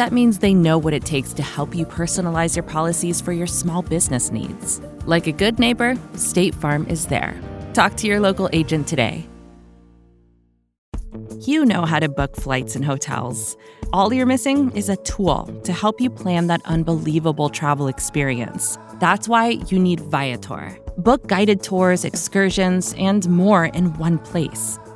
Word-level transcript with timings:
That 0.00 0.14
means 0.14 0.38
they 0.38 0.54
know 0.54 0.78
what 0.78 0.94
it 0.94 1.04
takes 1.04 1.34
to 1.34 1.42
help 1.42 1.74
you 1.74 1.84
personalize 1.84 2.56
your 2.56 2.62
policies 2.62 3.20
for 3.20 3.34
your 3.34 3.46
small 3.46 3.82
business 3.82 4.30
needs. 4.30 4.80
Like 5.04 5.26
a 5.26 5.30
good 5.30 5.58
neighbor, 5.58 5.94
State 6.14 6.54
Farm 6.54 6.86
is 6.86 7.08
there. 7.08 7.38
Talk 7.74 7.98
to 7.98 8.06
your 8.06 8.18
local 8.18 8.48
agent 8.54 8.88
today. 8.88 9.28
You 11.40 11.66
know 11.66 11.84
how 11.84 11.98
to 11.98 12.08
book 12.08 12.34
flights 12.34 12.76
and 12.76 12.82
hotels. 12.82 13.58
All 13.92 14.10
you're 14.10 14.24
missing 14.24 14.74
is 14.74 14.88
a 14.88 14.96
tool 14.96 15.44
to 15.64 15.72
help 15.74 16.00
you 16.00 16.08
plan 16.08 16.46
that 16.46 16.62
unbelievable 16.64 17.50
travel 17.50 17.86
experience. 17.86 18.78
That's 19.00 19.28
why 19.28 19.60
you 19.68 19.78
need 19.78 20.00
Viator. 20.00 20.78
Book 20.96 21.26
guided 21.26 21.62
tours, 21.62 22.06
excursions, 22.06 22.94
and 22.94 23.28
more 23.28 23.66
in 23.66 23.92
one 23.98 24.18
place. 24.18 24.78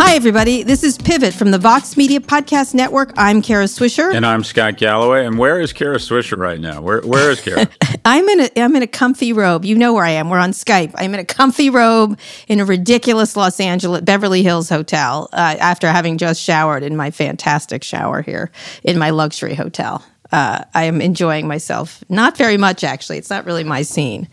Hi, 0.00 0.14
everybody. 0.14 0.62
This 0.62 0.84
is 0.84 0.96
Pivot 0.96 1.34
from 1.34 1.50
the 1.50 1.58
Vox 1.58 1.96
Media 1.96 2.20
Podcast 2.20 2.72
Network. 2.72 3.12
I'm 3.16 3.42
Kara 3.42 3.64
Swisher. 3.64 4.14
And 4.14 4.24
I'm 4.24 4.44
Scott 4.44 4.76
Galloway. 4.76 5.26
And 5.26 5.36
where 5.36 5.60
is 5.60 5.72
Kara 5.72 5.96
Swisher 5.96 6.38
right 6.38 6.60
now? 6.60 6.80
Where 6.80 7.00
Where 7.00 7.32
is 7.32 7.40
Kara? 7.40 7.68
I'm 8.04 8.28
in 8.28 8.42
a 8.42 8.50
I'm 8.58 8.76
in 8.76 8.84
a 8.84 8.86
comfy 8.86 9.32
robe. 9.32 9.64
You 9.64 9.74
know 9.74 9.92
where 9.92 10.04
I 10.04 10.10
am. 10.10 10.30
We're 10.30 10.38
on 10.38 10.52
Skype. 10.52 10.92
I'm 10.94 11.14
in 11.14 11.20
a 11.20 11.24
comfy 11.24 11.68
robe 11.68 12.16
in 12.46 12.60
a 12.60 12.64
ridiculous 12.64 13.36
Los 13.36 13.58
Angeles 13.58 14.02
Beverly 14.02 14.44
Hills 14.44 14.68
hotel 14.68 15.30
uh, 15.32 15.56
after 15.58 15.88
having 15.88 16.16
just 16.16 16.40
showered 16.40 16.84
in 16.84 16.96
my 16.96 17.10
fantastic 17.10 17.82
shower 17.82 18.22
here 18.22 18.52
in 18.84 18.98
my 18.98 19.10
luxury 19.10 19.56
hotel 19.56 20.04
uh, 20.32 20.64
I 20.74 20.84
am 20.84 21.00
enjoying 21.00 21.48
myself. 21.48 22.04
Not 22.08 22.36
very 22.36 22.56
much, 22.56 22.84
actually. 22.84 23.18
It's 23.18 23.30
not 23.30 23.46
really 23.46 23.64
my 23.64 23.82
scene, 23.82 24.28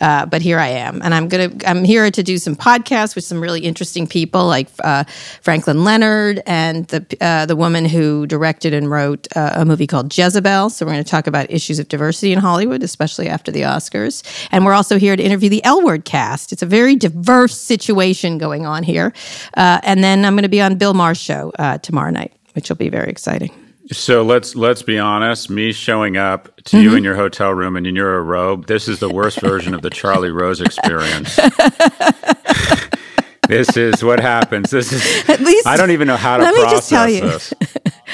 uh, 0.00 0.26
but 0.26 0.40
here 0.40 0.58
I 0.58 0.68
am, 0.68 1.02
and 1.02 1.14
I'm 1.14 1.28
gonna. 1.28 1.50
I'm 1.66 1.84
here 1.84 2.10
to 2.10 2.22
do 2.22 2.38
some 2.38 2.56
podcasts 2.56 3.14
with 3.14 3.24
some 3.24 3.40
really 3.40 3.60
interesting 3.60 4.06
people, 4.06 4.46
like 4.46 4.68
uh, 4.82 5.04
Franklin 5.42 5.84
Leonard 5.84 6.42
and 6.46 6.86
the 6.88 7.04
uh, 7.20 7.46
the 7.46 7.56
woman 7.56 7.84
who 7.84 8.26
directed 8.26 8.72
and 8.72 8.90
wrote 8.90 9.28
uh, 9.36 9.52
a 9.56 9.64
movie 9.64 9.86
called 9.86 10.16
Jezebel. 10.16 10.70
So 10.70 10.86
we're 10.86 10.92
going 10.92 11.04
to 11.04 11.10
talk 11.10 11.26
about 11.26 11.50
issues 11.50 11.78
of 11.78 11.88
diversity 11.88 12.32
in 12.32 12.38
Hollywood, 12.38 12.82
especially 12.82 13.28
after 13.28 13.52
the 13.52 13.62
Oscars. 13.62 14.22
And 14.50 14.64
we're 14.64 14.72
also 14.72 14.98
here 14.98 15.14
to 15.14 15.22
interview 15.22 15.50
the 15.50 15.64
L 15.64 15.82
Word 15.82 16.04
cast. 16.04 16.52
It's 16.52 16.62
a 16.62 16.66
very 16.66 16.96
diverse 16.96 17.58
situation 17.58 18.38
going 18.38 18.64
on 18.64 18.82
here. 18.82 19.12
Uh, 19.56 19.80
and 19.82 20.02
then 20.02 20.24
I'm 20.24 20.34
going 20.34 20.44
to 20.44 20.48
be 20.48 20.62
on 20.62 20.76
Bill 20.76 20.94
Maher's 20.94 21.18
show 21.18 21.52
tomorrow 21.82 22.10
night, 22.10 22.32
which 22.54 22.68
will 22.68 22.76
be 22.76 22.88
very 22.88 23.10
exciting. 23.10 23.63
So 23.92 24.22
let's 24.22 24.56
let's 24.56 24.82
be 24.82 24.98
honest. 24.98 25.50
Me 25.50 25.70
showing 25.72 26.16
up 26.16 26.56
to 26.56 26.76
mm-hmm. 26.76 26.78
you 26.78 26.94
in 26.94 27.04
your 27.04 27.16
hotel 27.16 27.52
room 27.52 27.76
and 27.76 27.86
in 27.86 27.94
your 27.94 28.22
robe. 28.22 28.66
This 28.66 28.88
is 28.88 28.98
the 28.98 29.10
worst 29.10 29.40
version 29.40 29.74
of 29.74 29.82
the 29.82 29.90
Charlie 29.90 30.30
Rose 30.30 30.62
experience. 30.62 31.36
this 33.48 33.76
is 33.76 34.02
what 34.02 34.20
happens. 34.20 34.70
This 34.70 34.90
is. 34.92 35.28
At 35.28 35.40
least 35.40 35.66
I 35.66 35.76
don't 35.76 35.90
even 35.90 36.06
know 36.06 36.16
how 36.16 36.38
to 36.38 36.44
let 36.44 36.54
process 36.54 36.70
me 36.70 36.76
just 36.76 36.88
tell 36.90 37.08
you. 37.08 37.38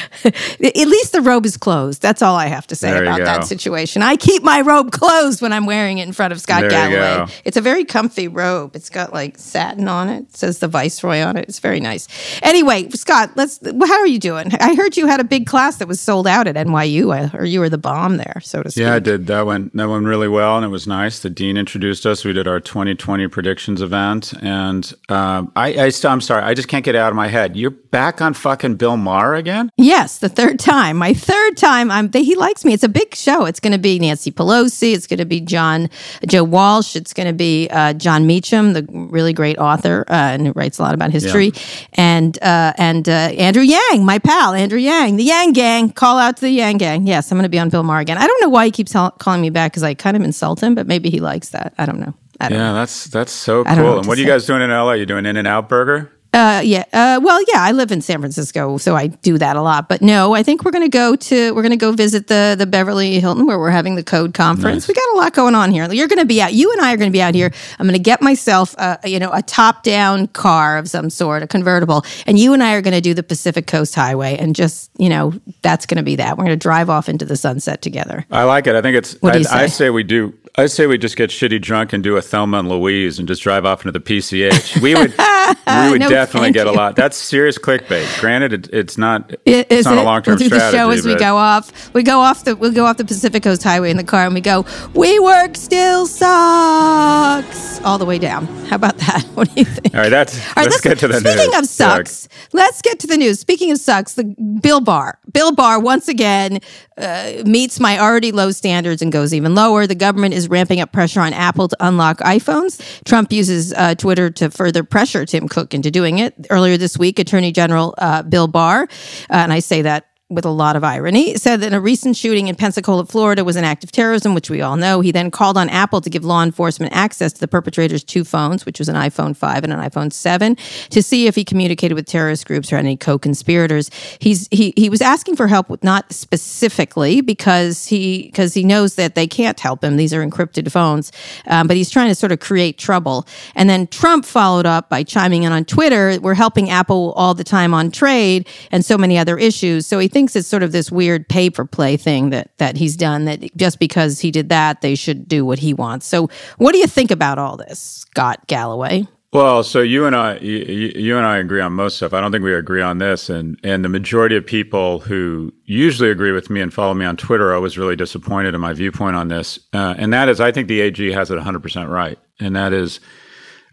At 0.24 0.60
least 0.60 1.12
the 1.12 1.20
robe 1.20 1.46
is 1.46 1.56
closed. 1.56 2.02
That's 2.02 2.22
all 2.22 2.36
I 2.36 2.46
have 2.46 2.66
to 2.68 2.76
say 2.76 2.90
there 2.90 3.02
about 3.02 3.20
that 3.20 3.44
situation. 3.44 4.02
I 4.02 4.16
keep 4.16 4.42
my 4.42 4.60
robe 4.60 4.92
closed 4.92 5.42
when 5.42 5.52
I'm 5.52 5.66
wearing 5.66 5.98
it 5.98 6.06
in 6.06 6.12
front 6.12 6.32
of 6.32 6.40
Scott 6.40 6.62
there 6.62 6.70
Galloway. 6.70 7.32
It's 7.44 7.56
a 7.56 7.60
very 7.60 7.84
comfy 7.84 8.28
robe. 8.28 8.76
It's 8.76 8.90
got 8.90 9.12
like 9.12 9.38
satin 9.38 9.88
on 9.88 10.08
it. 10.08 10.22
it. 10.22 10.36
says 10.36 10.58
the 10.58 10.68
Viceroy 10.68 11.20
on 11.20 11.36
it. 11.36 11.48
It's 11.48 11.58
very 11.58 11.80
nice. 11.80 12.08
Anyway, 12.42 12.88
Scott, 12.90 13.32
let's. 13.36 13.60
How 13.64 13.98
are 13.98 14.06
you 14.06 14.18
doing? 14.18 14.52
I 14.60 14.74
heard 14.74 14.96
you 14.96 15.06
had 15.06 15.20
a 15.20 15.24
big 15.24 15.46
class 15.46 15.76
that 15.76 15.88
was 15.88 16.00
sold 16.00 16.26
out 16.26 16.46
at 16.46 16.54
NYU, 16.54 17.34
or 17.34 17.44
you 17.44 17.60
were 17.60 17.68
the 17.68 17.78
bomb 17.78 18.16
there, 18.16 18.40
so 18.42 18.62
to 18.62 18.70
speak. 18.70 18.82
Yeah, 18.82 18.94
I 18.94 18.98
did. 18.98 19.26
That 19.26 19.46
went 19.46 19.76
that 19.76 19.88
went 19.88 20.06
really 20.06 20.28
well, 20.28 20.56
and 20.56 20.64
it 20.64 20.68
was 20.68 20.86
nice. 20.86 21.20
The 21.20 21.30
dean 21.30 21.56
introduced 21.56 22.06
us. 22.06 22.24
We 22.24 22.32
did 22.32 22.46
our 22.46 22.60
2020 22.60 23.28
predictions 23.28 23.82
event, 23.82 24.32
and 24.42 24.92
um, 25.08 25.52
I, 25.56 25.84
I 25.84 25.88
still, 25.90 26.10
I'm 26.10 26.20
sorry, 26.20 26.42
I 26.42 26.54
just 26.54 26.68
can't 26.68 26.84
get 26.84 26.94
out 26.94 27.10
of 27.10 27.16
my 27.16 27.28
head. 27.28 27.56
You're 27.56 27.70
back 27.70 28.20
on 28.20 28.34
fucking 28.34 28.76
Bill 28.76 28.96
Maher 28.96 29.34
again? 29.34 29.70
Yes, 29.90 30.18
the 30.18 30.28
third 30.28 30.60
time. 30.60 30.98
My 30.98 31.12
third 31.12 31.56
time. 31.56 31.90
I'm. 31.90 32.12
He 32.12 32.36
likes 32.36 32.64
me. 32.64 32.72
It's 32.72 32.84
a 32.84 32.88
big 32.88 33.12
show. 33.12 33.44
It's 33.44 33.58
going 33.58 33.72
to 33.72 33.78
be 33.78 33.98
Nancy 33.98 34.30
Pelosi. 34.30 34.94
It's 34.94 35.08
going 35.08 35.18
to 35.18 35.24
be 35.24 35.40
John 35.40 35.90
Joe 36.28 36.44
Walsh. 36.44 36.94
It's 36.94 37.12
going 37.12 37.26
to 37.26 37.32
be 37.32 37.68
uh, 37.72 37.94
Jon 37.94 38.24
Meacham, 38.24 38.72
the 38.72 38.86
really 38.88 39.32
great 39.32 39.58
author 39.58 40.04
uh, 40.08 40.12
and 40.12 40.46
who 40.46 40.52
writes 40.52 40.78
a 40.78 40.82
lot 40.82 40.94
about 40.94 41.10
history, 41.10 41.46
yeah. 41.46 41.86
and 41.94 42.40
uh, 42.40 42.72
and 42.78 43.08
uh, 43.08 43.34
Andrew 43.36 43.64
Yang, 43.64 44.04
my 44.04 44.20
pal, 44.20 44.54
Andrew 44.54 44.78
Yang, 44.78 45.16
the 45.16 45.24
Yang 45.24 45.54
Gang. 45.54 45.90
Call 45.90 46.18
out 46.18 46.36
to 46.36 46.42
the 46.42 46.50
Yang 46.50 46.78
Gang. 46.78 47.06
Yes, 47.08 47.32
I'm 47.32 47.36
going 47.36 47.42
to 47.42 47.48
be 47.48 47.58
on 47.58 47.68
Bill 47.68 47.82
Maher 47.82 47.98
again. 47.98 48.16
I 48.16 48.28
don't 48.28 48.40
know 48.40 48.48
why 48.48 48.66
he 48.66 48.70
keeps 48.70 48.92
calling 48.92 49.40
me 49.40 49.50
back 49.50 49.72
because 49.72 49.82
I 49.82 49.94
kind 49.94 50.16
of 50.16 50.22
insult 50.22 50.62
him, 50.62 50.76
but 50.76 50.86
maybe 50.86 51.10
he 51.10 51.18
likes 51.18 51.48
that. 51.48 51.74
I 51.78 51.86
don't 51.86 51.98
know. 51.98 52.14
I 52.38 52.48
don't 52.48 52.58
yeah, 52.58 52.68
know. 52.68 52.74
that's 52.74 53.06
that's 53.06 53.32
so 53.32 53.64
cool. 53.64 53.98
And 53.98 54.06
what 54.06 54.16
are 54.16 54.20
you 54.20 54.28
guys 54.28 54.46
doing 54.46 54.62
in 54.62 54.70
LA? 54.70 54.92
You 54.92 55.06
doing 55.06 55.26
In-N-Out 55.26 55.68
Burger? 55.68 56.12
Uh, 56.32 56.62
yeah. 56.64 56.84
Uh, 56.92 57.20
well, 57.22 57.40
yeah. 57.48 57.62
I 57.62 57.72
live 57.72 57.90
in 57.90 58.00
San 58.00 58.20
Francisco, 58.20 58.78
so 58.78 58.94
I 58.94 59.08
do 59.08 59.36
that 59.38 59.56
a 59.56 59.62
lot. 59.62 59.88
But 59.88 60.00
no, 60.00 60.34
I 60.34 60.42
think 60.42 60.64
we're 60.64 60.70
going 60.70 60.88
to 60.88 60.96
go 60.96 61.16
to 61.16 61.54
we're 61.54 61.62
going 61.62 61.70
to 61.70 61.76
go 61.76 61.92
visit 61.92 62.28
the 62.28 62.54
the 62.56 62.66
Beverly 62.66 63.18
Hilton 63.18 63.46
where 63.46 63.58
we're 63.58 63.70
having 63.70 63.96
the 63.96 64.04
Code 64.04 64.32
conference. 64.32 64.86
Nice. 64.86 64.88
We 64.88 64.94
got 64.94 65.14
a 65.14 65.16
lot 65.16 65.34
going 65.34 65.54
on 65.54 65.72
here. 65.72 65.90
You're 65.92 66.08
going 66.08 66.20
to 66.20 66.26
be 66.26 66.40
out. 66.40 66.52
You 66.52 66.70
and 66.72 66.80
I 66.80 66.94
are 66.94 66.96
going 66.96 67.10
to 67.10 67.12
be 67.12 67.22
out 67.22 67.34
here. 67.34 67.50
I'm 67.78 67.86
going 67.86 67.98
to 67.98 68.02
get 68.02 68.22
myself, 68.22 68.74
a, 68.78 68.98
you 69.04 69.18
know, 69.18 69.32
a 69.32 69.42
top 69.42 69.82
down 69.82 70.28
car 70.28 70.78
of 70.78 70.88
some 70.88 71.10
sort, 71.10 71.42
a 71.42 71.48
convertible, 71.48 72.04
and 72.26 72.38
you 72.38 72.52
and 72.52 72.62
I 72.62 72.74
are 72.74 72.82
going 72.82 72.94
to 72.94 73.00
do 73.00 73.12
the 73.12 73.24
Pacific 73.24 73.66
Coast 73.66 73.94
Highway, 73.94 74.36
and 74.36 74.54
just 74.54 74.90
you 74.98 75.08
know, 75.08 75.32
that's 75.62 75.86
going 75.86 75.98
to 75.98 76.04
be 76.04 76.16
that. 76.16 76.38
We're 76.38 76.44
going 76.44 76.58
to 76.58 76.62
drive 76.62 76.90
off 76.90 77.08
into 77.08 77.24
the 77.24 77.36
sunset 77.36 77.82
together. 77.82 78.24
I 78.30 78.44
like 78.44 78.68
it. 78.68 78.76
I 78.76 78.82
think 78.82 78.96
it's. 78.96 79.14
What 79.20 79.32
do 79.32 79.38
you 79.40 79.44
say? 79.44 79.56
I 79.56 79.66
say 79.66 79.90
we 79.90 80.04
do 80.04 80.32
I 80.60 80.66
say 80.66 80.86
we 80.86 80.98
just 80.98 81.16
get 81.16 81.30
shitty 81.30 81.62
drunk 81.62 81.94
and 81.94 82.04
do 82.04 82.18
a 82.18 82.22
Thelma 82.22 82.58
and 82.58 82.68
Louise 82.68 83.18
and 83.18 83.26
just 83.26 83.42
drive 83.42 83.64
off 83.64 83.80
into 83.80 83.92
the 83.92 84.00
PCH. 84.00 84.80
We 84.82 84.94
would, 84.94 85.10
we 85.16 85.90
would 85.90 86.00
no, 86.00 86.08
definitely 86.10 86.52
get 86.52 86.66
you. 86.66 86.72
a 86.72 86.74
lot. 86.74 86.96
That's 86.96 87.16
serious 87.16 87.56
clickbait. 87.56 88.20
Granted, 88.20 88.52
it, 88.52 88.68
it's 88.70 88.98
not. 88.98 89.32
It, 89.46 89.66
it's 89.70 89.86
not 89.86 89.96
it? 89.96 90.00
a 90.00 90.02
long 90.02 90.22
term 90.22 90.32
we'll 90.32 90.38
do 90.38 90.48
the 90.50 90.70
show 90.70 90.90
as 90.90 91.06
we 91.06 91.14
go 91.14 91.36
off. 91.36 91.92
We 91.94 92.02
go 92.02 92.20
off 92.20 92.44
the 92.44 92.54
we'll 92.56 92.72
go 92.72 92.84
off 92.84 92.98
the 92.98 93.06
Pacific 93.06 93.42
Coast 93.42 93.62
Highway 93.62 93.90
in 93.90 93.96
the 93.96 94.04
car 94.04 94.26
and 94.26 94.34
we 94.34 94.42
go. 94.42 94.66
We 94.94 95.18
work 95.18 95.56
still 95.56 96.06
sucks 96.06 97.80
all 97.80 97.96
the 97.96 98.04
way 98.04 98.18
down. 98.18 98.46
How 98.66 98.76
about 98.76 98.98
that? 98.98 99.24
What 99.40 99.54
do 99.54 99.60
you 99.60 99.64
think? 99.64 99.94
All 99.94 100.02
right, 100.02 100.10
that's. 100.10 100.36
All 100.38 100.54
right, 100.56 100.64
let's, 100.64 100.74
let's 100.74 100.80
get 100.82 100.98
to 100.98 101.08
the 101.08 101.20
speaking 101.20 101.50
news. 101.50 101.60
of 101.60 101.66
sucks, 101.66 102.28
let's 102.52 102.82
get 102.82 102.98
to 102.98 103.06
the 103.06 103.16
news. 103.16 103.40
Speaking 103.40 103.70
of 103.70 103.78
sucks, 103.78 104.14
the 104.14 104.24
Bill 104.60 104.82
Barr. 104.82 105.18
Bill 105.32 105.52
Barr 105.52 105.80
once 105.80 106.06
again 106.06 106.60
uh, 106.98 107.42
meets 107.46 107.80
my 107.80 107.98
already 107.98 108.32
low 108.32 108.50
standards 108.50 109.00
and 109.00 109.10
goes 109.10 109.32
even 109.32 109.54
lower. 109.54 109.86
The 109.86 109.94
government 109.94 110.34
is 110.34 110.49
ramping 110.50 110.80
up 110.80 110.92
pressure 110.92 111.20
on 111.20 111.32
Apple 111.32 111.68
to 111.68 111.76
unlock 111.80 112.18
iPhones. 112.18 112.80
Trump 113.04 113.32
uses 113.32 113.72
uh, 113.72 113.94
Twitter 113.94 114.30
to 114.30 114.50
further 114.50 114.84
pressure 114.84 115.24
Tim 115.24 115.48
Cook 115.48 115.74
into 115.74 115.90
doing 115.90 116.18
it. 116.18 116.34
Earlier 116.50 116.76
this 116.76 116.98
week, 116.98 117.18
Attorney 117.18 117.52
General 117.52 117.94
uh, 117.98 118.22
Bill 118.22 118.48
Barr, 118.48 118.82
uh, 118.82 118.86
and 119.30 119.52
I 119.52 119.60
say 119.60 119.82
that 119.82 120.09
with 120.30 120.44
a 120.44 120.50
lot 120.50 120.76
of 120.76 120.84
irony, 120.84 121.34
said 121.36 121.60
that 121.60 121.72
a 121.72 121.80
recent 121.80 122.16
shooting 122.16 122.46
in 122.46 122.54
Pensacola, 122.54 123.04
Florida 123.04 123.44
was 123.44 123.56
an 123.56 123.64
act 123.64 123.82
of 123.82 123.90
terrorism, 123.90 124.32
which 124.32 124.48
we 124.48 124.60
all 124.60 124.76
know. 124.76 125.00
He 125.00 125.10
then 125.10 125.30
called 125.30 125.58
on 125.58 125.68
Apple 125.68 126.00
to 126.00 126.08
give 126.08 126.24
law 126.24 126.42
enforcement 126.42 126.92
access 126.94 127.32
to 127.32 127.40
the 127.40 127.48
perpetrator's 127.48 128.04
two 128.04 128.24
phones, 128.24 128.64
which 128.64 128.78
was 128.78 128.88
an 128.88 128.94
iPhone 128.94 129.36
5 129.36 129.64
and 129.64 129.72
an 129.72 129.80
iPhone 129.80 130.12
7, 130.12 130.56
to 130.90 131.02
see 131.02 131.26
if 131.26 131.34
he 131.34 131.44
communicated 131.44 131.94
with 131.94 132.06
terrorist 132.06 132.46
groups 132.46 132.72
or 132.72 132.76
any 132.76 132.96
co-conspirators. 132.96 133.90
He's 134.20 134.48
he 134.52 134.72
he 134.76 134.88
was 134.88 135.02
asking 135.02 135.34
for 135.36 135.48
help 135.48 135.68
with 135.68 135.82
not 135.82 136.12
specifically 136.12 137.20
because 137.20 137.86
he 137.86 138.26
because 138.26 138.54
he 138.54 138.62
knows 138.62 138.94
that 138.94 139.16
they 139.16 139.26
can't 139.26 139.58
help 139.58 139.82
him. 139.82 139.96
These 139.96 140.14
are 140.14 140.24
encrypted 140.24 140.70
phones, 140.70 141.10
um, 141.48 141.66
but 141.66 141.76
he's 141.76 141.90
trying 141.90 142.08
to 142.08 142.14
sort 142.14 142.30
of 142.30 142.38
create 142.38 142.78
trouble. 142.78 143.26
And 143.56 143.68
then 143.68 143.88
Trump 143.88 144.24
followed 144.24 144.66
up 144.66 144.88
by 144.88 145.02
chiming 145.02 145.42
in 145.42 145.50
on 145.50 145.64
Twitter, 145.64 146.18
"We're 146.22 146.34
helping 146.34 146.70
Apple 146.70 147.12
all 147.16 147.34
the 147.34 147.44
time 147.44 147.74
on 147.74 147.90
trade 147.90 148.46
and 148.70 148.84
so 148.84 148.96
many 148.96 149.18
other 149.18 149.36
issues." 149.36 149.86
So 149.86 149.98
he 149.98 150.06
thinks 150.06 150.19
thinks 150.20 150.36
it's 150.36 150.46
sort 150.46 150.62
of 150.62 150.72
this 150.72 150.92
weird 150.92 151.26
pay 151.30 151.48
for 151.48 151.64
play 151.64 151.96
thing 151.96 152.28
that 152.28 152.50
that 152.58 152.76
he's 152.76 152.94
done. 152.94 153.24
That 153.24 153.56
just 153.56 153.78
because 153.78 154.20
he 154.20 154.30
did 154.30 154.50
that, 154.50 154.82
they 154.82 154.94
should 154.94 155.26
do 155.26 155.46
what 155.46 155.58
he 155.58 155.72
wants. 155.72 156.04
So, 156.04 156.28
what 156.58 156.72
do 156.72 156.78
you 156.78 156.86
think 156.86 157.10
about 157.10 157.38
all 157.38 157.56
this, 157.56 157.80
Scott 157.80 158.46
Galloway? 158.46 159.06
Well, 159.32 159.62
so 159.62 159.80
you 159.80 160.06
and 160.06 160.14
I, 160.14 160.38
you, 160.38 160.92
you, 160.94 161.16
and 161.16 161.24
I 161.24 161.38
agree 161.38 161.60
on 161.60 161.72
most 161.72 161.96
stuff. 161.96 162.12
I 162.12 162.20
don't 162.20 162.32
think 162.32 162.44
we 162.44 162.52
agree 162.52 162.82
on 162.82 162.98
this, 162.98 163.30
and 163.30 163.58
and 163.64 163.82
the 163.82 163.88
majority 163.88 164.36
of 164.36 164.44
people 164.44 164.98
who 164.98 165.54
usually 165.64 166.10
agree 166.10 166.32
with 166.32 166.50
me 166.50 166.60
and 166.60 166.74
follow 166.74 166.92
me 166.92 167.06
on 167.06 167.16
Twitter 167.16 167.50
are 167.50 167.54
always 167.54 167.78
really 167.78 167.96
disappointed 167.96 168.54
in 168.54 168.60
my 168.60 168.74
viewpoint 168.74 169.16
on 169.16 169.28
this. 169.28 169.58
Uh, 169.72 169.94
and 169.96 170.12
that 170.12 170.28
is, 170.28 170.38
I 170.38 170.52
think 170.52 170.68
the 170.68 170.82
AG 170.82 171.12
has 171.12 171.30
it 171.30 171.36
100 171.36 171.62
percent 171.62 171.88
right, 171.88 172.18
and 172.40 172.54
that 172.56 172.74
is, 172.74 173.00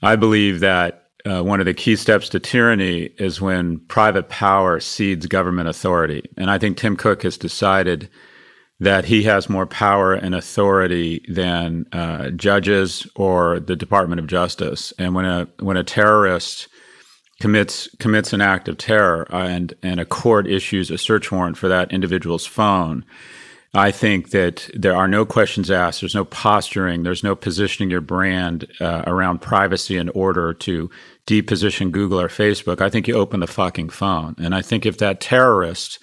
I 0.01 0.15
believe 0.15 0.61
that 0.61 1.06
uh, 1.27 1.43
one 1.43 1.59
of 1.59 1.65
the 1.65 1.73
key 1.73 1.95
steps 1.95 2.29
to 2.29 2.39
tyranny 2.39 3.09
is 3.17 3.41
when 3.41 3.79
private 3.87 4.29
power 4.29 4.79
cedes 4.79 5.25
government 5.25 5.67
authority, 5.67 6.29
and 6.37 6.49
I 6.49 6.57
think 6.57 6.77
Tim 6.77 6.95
Cook 6.95 7.23
has 7.23 7.37
decided 7.37 8.09
that 8.79 9.05
he 9.05 9.23
has 9.23 9.49
more 9.49 9.65
power 9.65 10.13
and 10.13 10.35
authority 10.35 11.25
than 11.27 11.87
uh, 11.91 12.29
judges 12.29 13.07
or 13.15 13.59
the 13.59 13.75
Department 13.75 14.19
of 14.19 14.27
Justice. 14.27 14.93
And 14.99 15.15
when 15.15 15.25
a 15.25 15.47
when 15.59 15.77
a 15.77 15.83
terrorist 15.83 16.67
commits 17.39 17.89
commits 17.99 18.33
an 18.33 18.41
act 18.41 18.67
of 18.67 18.77
terror 18.77 19.27
and 19.31 19.73
and 19.81 19.99
a 19.99 20.05
court 20.05 20.47
issues 20.47 20.91
a 20.91 20.97
search 20.97 21.31
warrant 21.31 21.57
for 21.57 21.67
that 21.67 21.91
individual's 21.91 22.45
phone, 22.45 23.03
I 23.77 23.91
think 23.91 24.31
that 24.31 24.69
there 24.73 24.95
are 24.95 25.07
no 25.07 25.23
questions 25.25 25.69
asked. 25.69 26.01
There's 26.01 26.15
no 26.15 26.25
posturing. 26.25 27.03
There's 27.03 27.23
no 27.23 27.35
positioning 27.35 27.91
your 27.91 28.01
brand 28.01 28.67
uh, 28.79 29.03
around 29.05 29.39
privacy 29.39 29.97
in 29.97 30.09
order 30.09 30.53
to 30.55 30.89
deposition 31.27 31.91
Google 31.91 32.19
or 32.19 32.27
Facebook. 32.27 32.81
I 32.81 32.89
think 32.89 33.07
you 33.07 33.13
open 33.13 33.39
the 33.39 33.47
fucking 33.47 33.89
phone. 33.89 34.35
And 34.39 34.55
I 34.55 34.63
think 34.63 34.85
if 34.85 34.97
that 34.97 35.21
terrorist 35.21 35.99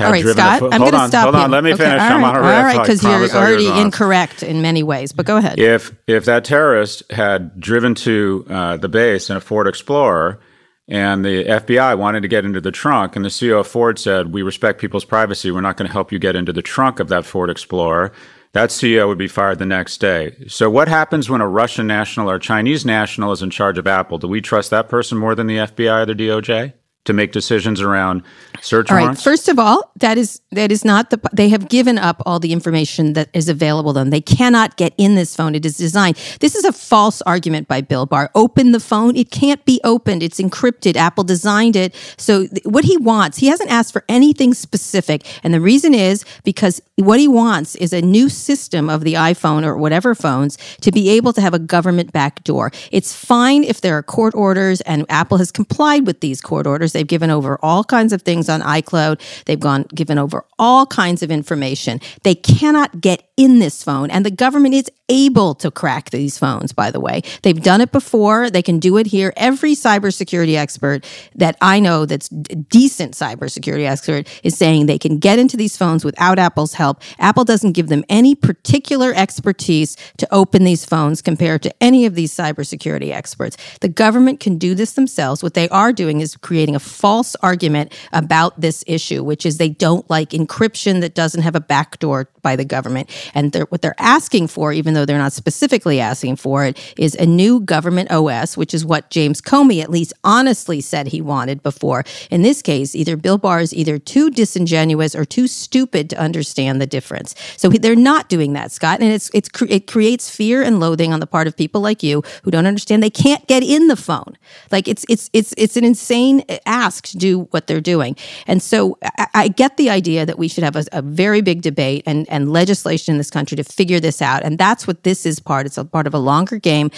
all 0.00 0.10
right, 0.10 0.24
Scott, 0.24 0.62
i 0.62 0.74
am 0.74 0.80
going 0.80 0.92
to 0.92 1.06
stop 1.06 1.22
hold 1.22 1.34
you. 1.36 1.40
on. 1.42 1.50
Let 1.52 1.62
me 1.62 1.72
okay, 1.74 1.84
finish. 1.84 2.00
All 2.00 2.18
right, 2.18 2.34
all 2.34 2.40
right, 2.40 2.80
because 2.80 3.02
you're 3.04 3.30
already 3.30 3.68
incorrect 3.68 4.42
in 4.42 4.60
many 4.60 4.82
ways. 4.82 5.12
But 5.12 5.24
go 5.24 5.36
ahead. 5.36 5.60
If 5.60 5.94
if 6.08 6.24
that 6.24 6.44
terrorist 6.44 7.04
had 7.12 7.60
driven 7.60 7.94
to 7.96 8.44
uh, 8.50 8.76
the 8.78 8.88
base 8.88 9.30
in 9.30 9.36
a 9.36 9.40
Ford 9.40 9.68
Explorer, 9.68 10.40
and 10.88 11.24
the 11.24 11.44
FBI 11.44 11.98
wanted 11.98 12.22
to 12.22 12.28
get 12.28 12.44
into 12.44 12.60
the 12.60 12.70
trunk, 12.70 13.16
and 13.16 13.24
the 13.24 13.30
CEO 13.30 13.60
of 13.60 13.66
Ford 13.66 13.98
said, 13.98 14.32
"We 14.32 14.42
respect 14.42 14.80
people's 14.80 15.04
privacy. 15.04 15.50
We're 15.50 15.60
not 15.60 15.76
going 15.76 15.88
to 15.88 15.92
help 15.92 16.12
you 16.12 16.18
get 16.18 16.36
into 16.36 16.52
the 16.52 16.62
trunk 16.62 17.00
of 17.00 17.08
that 17.08 17.24
Ford 17.24 17.50
Explorer." 17.50 18.12
That 18.52 18.70
CEO 18.70 19.08
would 19.08 19.18
be 19.18 19.26
fired 19.26 19.58
the 19.58 19.66
next 19.66 19.98
day. 19.98 20.36
So, 20.46 20.70
what 20.70 20.86
happens 20.86 21.28
when 21.28 21.40
a 21.40 21.48
Russian 21.48 21.88
national 21.88 22.30
or 22.30 22.38
Chinese 22.38 22.84
national 22.84 23.32
is 23.32 23.42
in 23.42 23.50
charge 23.50 23.78
of 23.78 23.86
Apple? 23.88 24.18
Do 24.18 24.28
we 24.28 24.40
trust 24.40 24.70
that 24.70 24.88
person 24.88 25.18
more 25.18 25.34
than 25.34 25.48
the 25.48 25.58
FBI 25.58 26.02
or 26.02 26.06
the 26.06 26.14
DOJ? 26.14 26.72
To 27.04 27.12
make 27.12 27.32
decisions 27.32 27.80
around 27.80 28.22
search 28.60 28.90
all 28.90 28.98
warrants? 28.98 29.20
Right. 29.20 29.32
First 29.32 29.48
of 29.48 29.58
all, 29.58 29.92
that 29.96 30.18
is 30.18 30.40
that 30.52 30.72
is 30.72 30.84
not 30.84 31.10
the 31.10 31.20
they 31.32 31.48
have 31.48 31.68
given 31.68 31.98
up 31.98 32.22
all 32.24 32.38
the 32.38 32.52
information 32.52 33.12
that 33.14 33.28
is 33.32 33.48
available 33.48 33.92
to 33.92 34.00
them. 34.00 34.10
They 34.10 34.20
cannot 34.20 34.76
get 34.76 34.94
in 34.96 35.14
this 35.14 35.36
phone. 35.36 35.54
It 35.54 35.66
is 35.66 35.76
designed. 35.76 36.16
This 36.40 36.54
is 36.54 36.64
a 36.64 36.72
false 36.72 37.22
argument 37.22 37.68
by 37.68 37.80
Bill 37.80 38.06
Barr. 38.06 38.30
Open 38.34 38.72
the 38.72 38.80
phone. 38.80 39.16
It 39.16 39.30
can't 39.30 39.64
be 39.64 39.80
opened. 39.84 40.22
It's 40.22 40.40
encrypted. 40.40 40.96
Apple 40.96 41.24
designed 41.24 41.76
it. 41.76 41.94
So 42.16 42.46
th- 42.46 42.64
what 42.64 42.84
he 42.84 42.96
wants, 42.96 43.38
he 43.38 43.48
hasn't 43.48 43.70
asked 43.70 43.92
for 43.92 44.04
anything 44.08 44.54
specific. 44.54 45.26
And 45.44 45.52
the 45.52 45.60
reason 45.60 45.94
is 45.94 46.24
because 46.44 46.80
what 46.96 47.20
he 47.20 47.28
wants 47.28 47.74
is 47.76 47.92
a 47.92 48.00
new 48.00 48.28
system 48.28 48.88
of 48.88 49.02
the 49.02 49.14
iPhone 49.14 49.64
or 49.64 49.76
whatever 49.76 50.14
phones 50.14 50.56
to 50.80 50.90
be 50.92 51.10
able 51.10 51.32
to 51.32 51.40
have 51.40 51.54
a 51.54 51.58
government 51.58 52.12
backdoor. 52.12 52.72
It's 52.90 53.14
fine 53.14 53.64
if 53.64 53.80
there 53.80 53.96
are 53.98 54.02
court 54.02 54.34
orders 54.34 54.80
and 54.82 55.04
Apple 55.08 55.38
has 55.38 55.52
complied 55.52 56.06
with 56.06 56.20
these 56.20 56.40
court 56.40 56.66
orders 56.66 56.93
They've 56.94 57.06
given 57.06 57.28
over 57.28 57.58
all 57.62 57.84
kinds 57.84 58.14
of 58.14 58.22
things 58.22 58.48
on 58.48 58.62
iCloud. 58.62 59.20
They've 59.44 59.60
gone 59.60 59.84
given 59.94 60.16
over 60.18 60.46
all 60.58 60.86
kinds 60.86 61.22
of 61.22 61.30
information. 61.30 62.00
They 62.22 62.34
cannot 62.34 63.02
get 63.02 63.28
in 63.36 63.58
this 63.58 63.84
phone, 63.84 64.10
and 64.10 64.24
the 64.24 64.30
government 64.30 64.74
is 64.74 64.90
able 65.08 65.54
to 65.56 65.70
crack 65.70 66.10
these 66.10 66.38
phones, 66.38 66.72
by 66.72 66.90
the 66.90 67.00
way. 67.00 67.22
They've 67.42 67.62
done 67.62 67.80
it 67.80 67.92
before. 67.92 68.50
They 68.50 68.62
can 68.62 68.78
do 68.78 68.96
it 68.96 69.06
here. 69.06 69.32
Every 69.36 69.72
cybersecurity 69.72 70.56
expert 70.56 71.04
that 71.34 71.56
I 71.60 71.80
know 71.80 72.06
that's 72.06 72.28
decent 72.28 73.12
cybersecurity 73.12 73.86
expert 73.86 74.28
is 74.42 74.56
saying 74.56 74.86
they 74.86 74.98
can 74.98 75.18
get 75.18 75.38
into 75.38 75.56
these 75.56 75.76
phones 75.76 76.04
without 76.04 76.38
Apple's 76.38 76.74
help. 76.74 77.02
Apple 77.18 77.44
doesn't 77.44 77.72
give 77.72 77.88
them 77.88 78.04
any 78.08 78.34
particular 78.34 79.12
expertise 79.14 79.96
to 80.16 80.32
open 80.32 80.64
these 80.64 80.84
phones 80.84 81.20
compared 81.20 81.62
to 81.62 81.74
any 81.82 82.06
of 82.06 82.14
these 82.14 82.34
cybersecurity 82.34 83.12
experts. 83.12 83.56
The 83.80 83.88
government 83.88 84.40
can 84.40 84.56
do 84.56 84.74
this 84.74 84.94
themselves. 84.94 85.42
What 85.42 85.54
they 85.54 85.68
are 85.68 85.92
doing 85.92 86.20
is 86.20 86.36
creating 86.36 86.76
a 86.76 86.80
false 86.80 87.36
argument 87.36 87.92
about 88.12 88.58
this 88.60 88.82
issue, 88.86 89.22
which 89.22 89.44
is 89.44 89.58
they 89.58 89.68
don't 89.68 90.08
like 90.08 90.30
encryption 90.30 91.02
that 91.02 91.14
doesn't 91.14 91.42
have 91.42 91.54
a 91.54 91.60
backdoor 91.60 92.30
by 92.42 92.56
the 92.56 92.64
government. 92.64 93.10
And 93.34 93.52
they're, 93.52 93.64
what 93.66 93.82
they're 93.82 93.94
asking 93.98 94.48
for, 94.48 94.72
even 94.72 94.93
though 94.94 95.04
they're 95.04 95.18
not 95.18 95.32
specifically 95.32 96.00
asking 96.00 96.36
for 96.36 96.64
it, 96.64 96.78
is 96.96 97.14
a 97.16 97.26
new 97.26 97.60
government 97.60 98.10
OS, 98.10 98.56
which 98.56 98.74
is 98.74 98.84
what 98.84 99.10
James 99.10 99.40
Comey 99.40 99.82
at 99.82 99.90
least 99.90 100.12
honestly 100.24 100.80
said 100.80 101.08
he 101.08 101.20
wanted 101.20 101.62
before. 101.62 102.04
In 102.30 102.42
this 102.42 102.62
case, 102.62 102.94
either 102.94 103.16
Bill 103.16 103.38
Barr 103.38 103.60
is 103.60 103.74
either 103.74 103.98
too 103.98 104.30
disingenuous 104.30 105.14
or 105.14 105.24
too 105.24 105.46
stupid 105.46 106.10
to 106.10 106.18
understand 106.18 106.80
the 106.80 106.86
difference. 106.86 107.34
So 107.56 107.68
they're 107.68 107.96
not 107.96 108.28
doing 108.28 108.52
that, 108.54 108.72
Scott. 108.72 109.00
And 109.00 109.12
it's, 109.12 109.30
it's, 109.34 109.50
it 109.68 109.86
creates 109.86 110.30
fear 110.30 110.62
and 110.62 110.80
loathing 110.80 111.12
on 111.12 111.20
the 111.20 111.26
part 111.26 111.46
of 111.46 111.56
people 111.56 111.80
like 111.80 112.02
you 112.02 112.22
who 112.42 112.50
don't 112.50 112.66
understand 112.66 113.02
they 113.02 113.10
can't 113.10 113.46
get 113.46 113.62
in 113.62 113.88
the 113.88 113.96
phone. 113.96 114.36
Like 114.70 114.88
it's, 114.88 115.04
it's, 115.08 115.30
it's, 115.32 115.54
it's 115.56 115.76
an 115.76 115.84
insane 115.84 116.42
ask 116.66 117.06
to 117.08 117.16
do 117.16 117.40
what 117.50 117.66
they're 117.66 117.80
doing. 117.80 118.16
And 118.46 118.62
so 118.62 118.98
I, 119.02 119.26
I 119.34 119.48
get 119.48 119.76
the 119.76 119.90
idea 119.90 120.26
that 120.26 120.38
we 120.38 120.48
should 120.48 120.64
have 120.64 120.76
a, 120.76 120.84
a 120.92 121.02
very 121.02 121.40
big 121.40 121.62
debate 121.62 122.02
and, 122.06 122.28
and 122.28 122.52
legislation 122.52 123.14
in 123.14 123.18
this 123.18 123.30
country 123.30 123.56
to 123.56 123.64
figure 123.64 124.00
this 124.00 124.22
out. 124.22 124.42
And 124.42 124.58
that's 124.58 124.83
what 124.86 125.02
this 125.02 125.26
is 125.26 125.40
part. 125.40 125.66
It's 125.66 125.78
a 125.78 125.84
part 125.84 126.06
of 126.06 126.14
a 126.14 126.18
longer 126.18 126.58
game. 126.58 126.90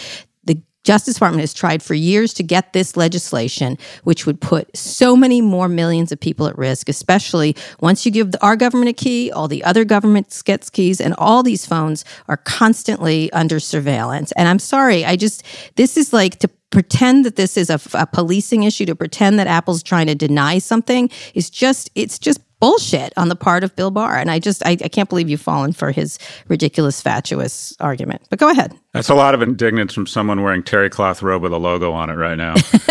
The 0.45 0.61
Justice 0.85 1.15
Department 1.15 1.41
has 1.41 1.53
tried 1.53 1.83
for 1.83 1.95
years 1.95 2.33
to 2.35 2.43
get 2.43 2.73
this 2.73 2.97
legislation, 2.97 3.77
which 4.05 4.27
would 4.27 4.41
put 4.41 4.75
so 4.77 5.17
many 5.17 5.41
more 5.41 5.69
millions 5.69 6.13
of 6.13 6.21
people 6.21 6.47
at 6.47 6.57
risk, 6.57 6.89
especially 6.89 7.57
once 7.81 8.07
you 8.07 8.13
give 8.13 8.33
the, 8.33 8.45
our 8.45 8.57
government 8.57 8.91
a 8.91 8.93
key, 8.93 9.31
all 9.33 9.49
the 9.49 9.65
other 9.65 9.85
governments 9.85 10.43
gets 10.43 10.71
keys, 10.71 11.01
and 11.01 11.15
all 11.19 11.43
these 11.43 11.67
phones 11.67 12.05
are 12.29 12.37
constantly 12.37 13.33
under 13.33 13.59
surveillance. 13.59 14.33
And 14.33 14.49
I'm 14.49 14.61
sorry, 14.61 15.05
I 15.05 15.17
just, 15.17 15.43
this 15.75 15.97
is 15.97 16.13
like 16.13 16.39
to 16.39 16.49
pretend 16.71 17.25
that 17.25 17.37
this 17.37 17.57
is 17.57 17.71
a, 17.71 17.81
a, 17.95 18.07
policing 18.07 18.65
issue 18.65 18.85
to 18.85 18.95
pretend 18.95 19.39
that 19.39 19.47
apple's 19.47 19.83
trying 19.83 20.07
to 20.07 20.15
deny 20.15 20.59
something 20.59 21.09
is 21.35 21.49
just 21.49 21.91
it's 21.95 22.19
just 22.19 22.41
bullshit 22.61 23.13
on 23.17 23.29
the 23.29 23.37
part 23.37 23.63
of 23.63 23.75
Bill 23.77 23.91
Barr. 23.91 24.17
And 24.17 24.31
I 24.31 24.39
just, 24.39 24.65
I, 24.65 24.71
I, 24.71 24.89
can't 24.89 25.09
believe 25.09 25.29
you've 25.29 25.41
fallen 25.41 25.73
for 25.73 25.91
his 25.91 26.19
ridiculous, 26.49 27.03
fatuous 27.03 27.75
argument. 27.81 28.23
But 28.31 28.39
go 28.39 28.51
ahead. 28.51 28.75
That's 28.93 29.11
a 29.11 29.15
lot 29.15 29.35
of 29.35 29.43
indignance 29.43 29.93
from 29.93 30.07
someone 30.07 30.43
wearing 30.43 30.63
terry 30.63 30.89
cloth 30.89 31.23
robe 31.23 31.43
with 31.43 31.53
a 31.53 31.59
logo 31.59 31.93
on 31.93 32.09
it 32.09 32.15
right 32.15 32.37
now. 32.37 32.55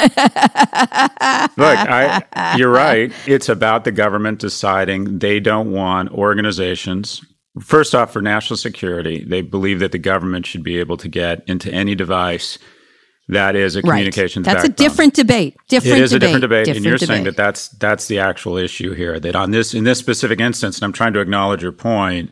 Look, 1.57 1.77
I, 1.79 2.55
you're 2.57 2.71
right. 2.71 3.11
It's 3.25 3.49
about 3.49 3.85
the 3.85 3.91
government 3.91 4.39
deciding 4.39 5.19
they 5.19 5.39
don't 5.39 5.71
want 5.71 6.11
organizations. 6.11 7.23
First 7.59 7.95
off, 7.95 8.11
for 8.11 8.21
national 8.21 8.57
security, 8.57 9.23
they 9.23 9.41
believe 9.41 9.79
that 9.79 9.93
the 9.93 9.97
government 9.97 10.45
should 10.45 10.63
be 10.63 10.77
able 10.79 10.97
to 10.97 11.07
get 11.07 11.43
into 11.47 11.71
any 11.71 11.95
device 11.95 12.59
that 13.27 13.55
is 13.55 13.75
a 13.75 13.81
communications 13.81 14.45
right. 14.45 14.53
That's 14.53 14.67
backbone. 14.67 14.85
a 14.85 14.89
different 14.89 15.13
debate. 15.15 15.57
Different 15.67 15.97
it 15.97 16.03
is 16.03 16.11
debate. 16.11 16.15
a 16.15 16.25
different 16.27 16.41
debate, 16.41 16.65
different 16.65 16.77
and 16.77 16.85
you're 16.85 16.97
debate. 16.97 17.07
saying 17.07 17.23
that 17.23 17.37
that's 17.37 17.69
that's 17.69 18.07
the 18.07 18.19
actual 18.19 18.57
issue 18.57 18.93
here. 18.93 19.19
That 19.19 19.35
on 19.35 19.51
this 19.51 19.73
in 19.73 19.83
this 19.83 19.99
specific 19.99 20.39
instance, 20.39 20.77
and 20.77 20.85
I'm 20.85 20.93
trying 20.93 21.13
to 21.13 21.19
acknowledge 21.19 21.63
your 21.63 21.71
point 21.71 22.31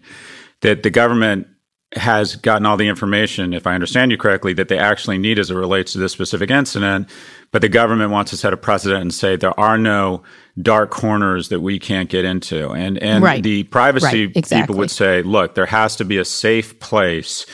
that 0.62 0.84
the 0.84 0.90
government 0.90 1.48
has 1.96 2.36
gotten 2.36 2.66
all 2.66 2.78
the 2.78 2.88
information, 2.88 3.54
if 3.54 3.68
I 3.68 3.76
understand 3.76 4.12
you 4.12 4.18
correctly, 4.18 4.54
that 4.54 4.68
they 4.68 4.78
actually 4.78 5.18
need 5.18 5.38
as 5.38 5.52
it 5.52 5.56
relates 5.56 5.94
to 5.94 6.00
this 6.00 6.12
specific 6.12 6.50
incident. 6.50 7.10
But 7.52 7.62
the 7.62 7.70
government 7.70 8.12
wants 8.12 8.32
to 8.32 8.38
set 8.38 8.54
a 8.54 8.58
precedent 8.58 9.02
and 9.02 9.14
say 9.14 9.36
there 9.36 9.58
are 9.60 9.78
no 9.78 10.24
dark 10.60 10.90
corners 10.90 11.50
that 11.50 11.60
we 11.60 11.80
can't 11.80 12.10
get 12.10 12.26
into. 12.26 12.72
And 12.72 12.98
and 13.00 13.24
right. 13.24 13.44
the 13.44 13.64
privacy 13.64 14.28
right. 14.28 14.38
exactly. 14.38 14.62
people 14.62 14.78
would 14.78 14.92
say, 14.92 15.22
look, 15.22 15.56
there 15.56 15.68
has 15.68 15.96
to 15.98 16.06
be 16.06 16.18
a 16.18 16.26
safe 16.26 16.80
place 16.80 17.46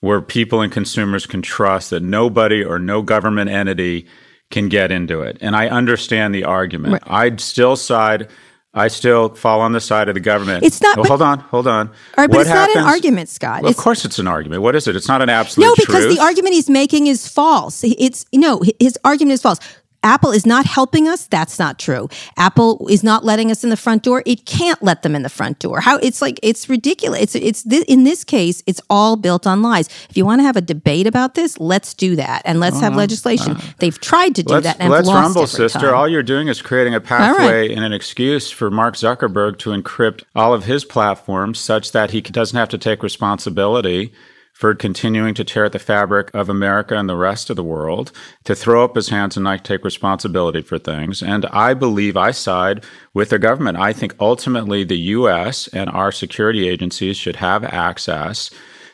where 0.00 0.20
people 0.20 0.60
and 0.60 0.72
consumers 0.72 1.26
can 1.26 1.42
trust 1.42 1.90
that 1.90 2.02
nobody 2.02 2.62
or 2.62 2.78
no 2.78 3.02
government 3.02 3.50
entity 3.50 4.06
can 4.50 4.68
get 4.68 4.92
into 4.92 5.22
it. 5.22 5.38
And 5.40 5.56
I 5.56 5.68
understand 5.68 6.34
the 6.34 6.44
argument. 6.44 6.92
Right. 6.92 7.02
I'd 7.06 7.40
still 7.40 7.76
side. 7.76 8.28
I 8.74 8.88
still 8.88 9.30
fall 9.30 9.62
on 9.62 9.72
the 9.72 9.80
side 9.80 10.08
of 10.08 10.14
the 10.14 10.20
government. 10.20 10.62
It's 10.62 10.82
not. 10.82 10.96
But, 10.96 11.08
hold 11.08 11.22
on, 11.22 11.38
hold 11.40 11.66
on. 11.66 11.88
All 11.88 11.94
right, 12.18 12.28
what 12.28 12.30
but 12.30 12.40
it's 12.42 12.50
happens, 12.50 12.76
not 12.76 12.82
an 12.82 12.88
argument, 12.90 13.28
Scott. 13.30 13.62
Well, 13.62 13.70
of 13.70 13.76
course, 13.78 14.04
it's 14.04 14.18
an 14.18 14.28
argument. 14.28 14.62
What 14.62 14.76
is 14.76 14.86
it? 14.86 14.94
It's 14.94 15.08
not 15.08 15.22
an 15.22 15.30
absolute. 15.30 15.66
No, 15.66 15.74
because 15.76 16.04
truth. 16.04 16.16
the 16.16 16.22
argument 16.22 16.54
he's 16.54 16.68
making 16.68 17.06
is 17.06 17.26
false. 17.26 17.82
It's 17.82 18.26
no, 18.34 18.62
his 18.78 18.98
argument 19.02 19.32
is 19.32 19.42
false. 19.42 19.58
Apple 20.06 20.30
is 20.30 20.46
not 20.46 20.66
helping 20.66 21.08
us. 21.08 21.26
That's 21.26 21.58
not 21.58 21.80
true. 21.80 22.08
Apple 22.36 22.86
is 22.88 23.02
not 23.02 23.24
letting 23.24 23.50
us 23.50 23.64
in 23.64 23.70
the 23.70 23.76
front 23.76 24.04
door. 24.04 24.22
It 24.24 24.46
can't 24.46 24.80
let 24.80 25.02
them 25.02 25.16
in 25.16 25.22
the 25.22 25.28
front 25.28 25.58
door. 25.58 25.80
How 25.80 25.96
it's 25.96 26.22
like 26.22 26.38
it's 26.44 26.68
ridiculous. 26.68 27.34
It's 27.34 27.34
it's 27.34 27.62
th- 27.64 27.84
in 27.88 28.04
this 28.04 28.22
case, 28.22 28.62
it's 28.66 28.80
all 28.88 29.16
built 29.16 29.48
on 29.48 29.62
lies. 29.62 29.88
If 30.08 30.16
you 30.16 30.24
want 30.24 30.38
to 30.38 30.44
have 30.44 30.56
a 30.56 30.60
debate 30.60 31.08
about 31.08 31.34
this, 31.34 31.58
let's 31.58 31.92
do 31.92 32.14
that 32.14 32.42
and 32.44 32.60
let's 32.60 32.78
have 32.78 32.94
legislation. 32.94 33.56
Uh, 33.56 33.60
They've 33.78 34.00
tried 34.00 34.36
to 34.36 34.44
do 34.44 34.60
that 34.60 34.76
and 34.78 34.92
let's 34.92 35.08
lost 35.08 35.24
rumble, 35.24 35.46
sister. 35.48 35.80
Time. 35.80 35.94
All 35.94 36.08
you're 36.08 36.22
doing 36.22 36.46
is 36.46 36.62
creating 36.62 36.94
a 36.94 37.00
pathway 37.00 37.62
right. 37.62 37.70
and 37.72 37.84
an 37.84 37.92
excuse 37.92 38.48
for 38.48 38.70
Mark 38.70 38.94
Zuckerberg 38.94 39.58
to 39.58 39.70
encrypt 39.70 40.22
all 40.36 40.54
of 40.54 40.66
his 40.66 40.84
platforms 40.84 41.58
such 41.58 41.90
that 41.90 42.12
he 42.12 42.20
doesn't 42.20 42.56
have 42.56 42.68
to 42.68 42.78
take 42.78 43.02
responsibility 43.02 44.12
for 44.56 44.74
continuing 44.74 45.34
to 45.34 45.44
tear 45.44 45.66
at 45.66 45.72
the 45.72 45.78
fabric 45.78 46.30
of 46.32 46.48
America 46.48 46.96
and 46.96 47.10
the 47.10 47.16
rest 47.16 47.50
of 47.50 47.56
the 47.56 47.62
world, 47.62 48.10
to 48.42 48.54
throw 48.54 48.82
up 48.82 48.96
his 48.96 49.10
hands 49.10 49.36
and 49.36 49.44
not 49.44 49.62
take 49.62 49.84
responsibility 49.84 50.62
for 50.62 50.78
things. 50.78 51.22
And 51.22 51.44
I 51.46 51.74
believe 51.74 52.16
I 52.16 52.30
side 52.30 52.82
with 53.12 53.28
the 53.28 53.38
government. 53.38 53.76
I 53.76 53.92
think 53.92 54.14
ultimately 54.18 54.82
the 54.82 54.98
U.S. 54.98 55.68
and 55.68 55.90
our 55.90 56.10
security 56.10 56.66
agencies 56.70 57.18
should 57.18 57.36
have 57.36 57.64
access 57.64 58.50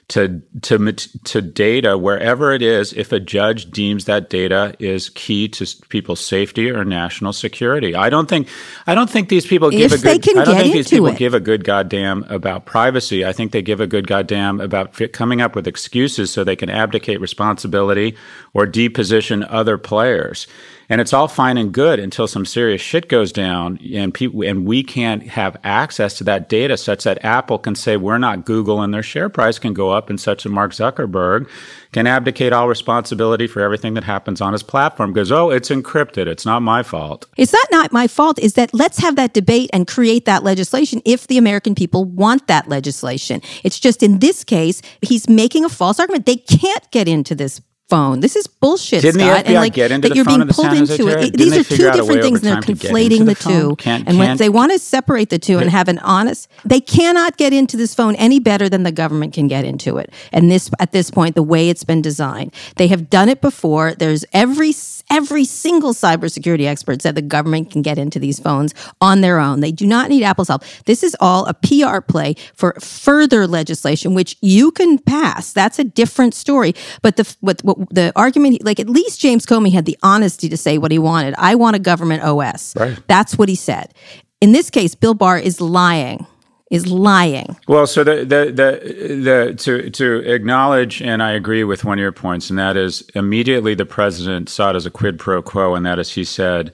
to 0.08 0.42
to 0.62 0.92
to 0.92 1.40
data 1.40 1.96
wherever 1.96 2.52
it 2.52 2.60
is 2.60 2.92
if 2.92 3.12
a 3.12 3.20
judge 3.20 3.70
deems 3.70 4.04
that 4.04 4.28
data 4.28 4.74
is 4.78 5.08
key 5.10 5.48
to 5.48 5.66
people's 5.88 6.20
safety 6.20 6.70
or 6.70 6.84
national 6.84 7.32
security. 7.32 7.94
I 7.94 8.10
don't 8.10 8.28
think 8.28 8.48
I 8.86 8.94
don't 8.94 9.08
think 9.08 9.28
these 9.28 9.46
people 9.46 9.70
give 9.70 9.92
if 9.92 10.00
a 10.00 10.02
good 10.02 10.38
I 10.38 10.44
don't 10.44 10.56
think 10.56 10.74
these 10.74 10.90
people 10.90 11.06
it. 11.06 11.16
give 11.16 11.34
a 11.34 11.40
good 11.40 11.64
goddamn 11.64 12.24
about 12.28 12.66
privacy. 12.66 13.24
I 13.24 13.32
think 13.32 13.52
they 13.52 13.62
give 13.62 13.80
a 13.80 13.86
good 13.86 14.06
goddamn 14.06 14.60
about 14.60 15.00
coming 15.12 15.40
up 15.40 15.54
with 15.54 15.66
excuses 15.66 16.30
so 16.30 16.44
they 16.44 16.56
can 16.56 16.68
abdicate 16.68 17.20
responsibility 17.20 18.16
or 18.52 18.66
deposition 18.66 19.44
other 19.44 19.78
players 19.78 20.46
and 20.88 21.00
it's 21.00 21.12
all 21.12 21.28
fine 21.28 21.56
and 21.56 21.72
good 21.72 21.98
until 21.98 22.26
some 22.26 22.44
serious 22.44 22.80
shit 22.80 23.08
goes 23.08 23.32
down 23.32 23.78
and 23.92 24.12
people 24.12 24.42
and 24.42 24.66
we 24.66 24.82
can't 24.82 25.22
have 25.22 25.56
access 25.64 26.14
to 26.18 26.24
that 26.24 26.48
data 26.48 26.76
such 26.76 27.04
that 27.04 27.24
Apple 27.24 27.58
can 27.58 27.74
say 27.74 27.96
we're 27.96 28.18
not 28.18 28.44
Google 28.44 28.82
and 28.82 28.92
their 28.92 29.02
share 29.02 29.28
price 29.28 29.58
can 29.58 29.74
go 29.74 29.90
up 29.90 30.10
and 30.10 30.20
such 30.20 30.42
that 30.42 30.50
Mark 30.50 30.72
Zuckerberg 30.72 31.48
can 31.92 32.06
abdicate 32.06 32.52
all 32.52 32.68
responsibility 32.68 33.46
for 33.46 33.60
everything 33.60 33.94
that 33.94 34.04
happens 34.04 34.40
on 34.40 34.52
his 34.52 34.62
platform 34.62 35.12
because 35.12 35.32
oh 35.32 35.50
it's 35.50 35.70
encrypted. 35.70 36.26
It's 36.26 36.46
not 36.46 36.60
my 36.60 36.82
fault. 36.82 37.26
It's 37.36 37.52
not 37.52 37.68
not 37.70 37.92
my 37.92 38.06
fault? 38.06 38.38
Is 38.38 38.54
that 38.54 38.72
let's 38.74 38.98
have 38.98 39.16
that 39.16 39.34
debate 39.34 39.70
and 39.72 39.86
create 39.86 40.24
that 40.24 40.42
legislation 40.42 41.02
if 41.04 41.26
the 41.26 41.38
american 41.38 41.74
people 41.74 42.04
want 42.04 42.46
that 42.46 42.68
legislation. 42.68 43.40
It's 43.64 43.80
just 43.80 44.02
in 44.02 44.18
this 44.18 44.44
case 44.44 44.82
he's 45.02 45.28
making 45.28 45.64
a 45.64 45.68
false 45.68 45.98
argument. 45.98 46.26
They 46.26 46.36
can't 46.36 46.90
get 46.90 47.08
into 47.08 47.34
this 47.34 47.60
phone. 47.92 48.20
This 48.20 48.36
is 48.36 48.46
bullshit, 48.46 49.02
Didn't 49.02 49.20
Scott. 49.20 49.44
And 49.44 49.54
like 49.56 49.74
get 49.74 49.92
into 49.92 50.08
that 50.08 50.16
you're 50.16 50.24
being 50.24 50.48
pulled 50.48 50.72
into 50.72 51.08
it. 51.08 51.36
These 51.36 51.58
are 51.58 51.64
two 51.64 51.90
different 51.92 52.22
things, 52.22 52.42
and 52.42 52.48
they're 52.48 52.74
conflating 52.74 53.26
the, 53.26 53.34
the 53.34 53.34
two. 53.34 53.76
Can't, 53.76 54.08
and 54.08 54.18
when 54.18 54.38
they 54.38 54.48
want 54.48 54.72
to 54.72 54.78
separate 54.78 55.28
the 55.28 55.38
two 55.38 55.58
and 55.58 55.68
have 55.70 55.88
an 55.88 55.98
honest, 55.98 56.48
they 56.64 56.80
cannot 56.80 57.36
get 57.36 57.52
into 57.52 57.76
this 57.76 57.94
phone 57.94 58.14
any 58.16 58.40
better 58.40 58.70
than 58.70 58.82
the 58.82 58.92
government 58.92 59.34
can 59.34 59.46
get 59.46 59.66
into 59.66 59.98
it. 59.98 60.10
And 60.32 60.50
this, 60.50 60.70
at 60.78 60.92
this 60.92 61.10
point, 61.10 61.34
the 61.34 61.42
way 61.42 61.68
it's 61.68 61.84
been 61.84 62.00
designed, 62.00 62.54
they 62.76 62.88
have 62.88 63.10
done 63.10 63.28
it 63.28 63.42
before. 63.42 63.94
There's 63.94 64.24
every 64.32 64.72
every 65.12 65.44
single 65.44 65.92
cybersecurity 65.92 66.66
expert 66.66 67.02
said 67.02 67.14
the 67.14 67.22
government 67.22 67.70
can 67.70 67.82
get 67.82 67.98
into 67.98 68.18
these 68.18 68.40
phones 68.40 68.74
on 69.00 69.20
their 69.20 69.38
own. 69.38 69.60
They 69.60 69.70
do 69.70 69.86
not 69.86 70.08
need 70.08 70.24
Apple's 70.24 70.48
help. 70.48 70.64
This 70.86 71.02
is 71.02 71.14
all 71.20 71.46
a 71.46 71.54
PR 71.54 72.00
play 72.00 72.34
for 72.54 72.72
further 72.80 73.46
legislation, 73.46 74.14
which 74.14 74.36
you 74.40 74.72
can 74.72 74.98
pass. 74.98 75.52
That's 75.52 75.78
a 75.78 75.84
different 75.84 76.34
story. 76.34 76.74
But 77.02 77.16
the 77.16 77.36
what, 77.40 77.62
what 77.62 77.94
the 77.94 78.12
argument, 78.16 78.64
like 78.64 78.80
at 78.80 78.88
least 78.88 79.20
James 79.20 79.44
Comey 79.44 79.72
had 79.72 79.84
the 79.84 79.98
honesty 80.02 80.48
to 80.48 80.56
say 80.56 80.78
what 80.78 80.90
he 80.90 80.98
wanted. 80.98 81.34
I 81.36 81.54
want 81.54 81.76
a 81.76 81.78
government 81.78 82.22
OS. 82.22 82.74
Right. 82.74 82.98
That's 83.06 83.36
what 83.36 83.48
he 83.48 83.54
said. 83.54 83.92
In 84.40 84.52
this 84.52 84.70
case, 84.70 84.94
Bill 84.94 85.14
Barr 85.14 85.38
is 85.38 85.60
lying 85.60 86.26
is 86.72 86.86
lying. 86.86 87.54
Well, 87.68 87.86
so 87.86 88.02
the, 88.02 88.24
the 88.24 88.50
the 88.50 89.14
the 89.22 89.54
to 89.58 89.90
to 89.90 90.16
acknowledge, 90.20 91.02
and 91.02 91.22
I 91.22 91.32
agree 91.32 91.64
with 91.64 91.84
one 91.84 91.98
of 91.98 92.02
your 92.02 92.12
points, 92.12 92.48
and 92.48 92.58
that 92.58 92.78
is 92.78 93.02
immediately 93.14 93.74
the 93.74 93.84
president 93.84 94.48
saw 94.48 94.70
it 94.70 94.76
as 94.76 94.86
a 94.86 94.90
quid 94.90 95.18
pro 95.18 95.42
quo, 95.42 95.74
and 95.74 95.84
that 95.84 95.98
is 95.98 96.14
he 96.14 96.24
said, 96.24 96.72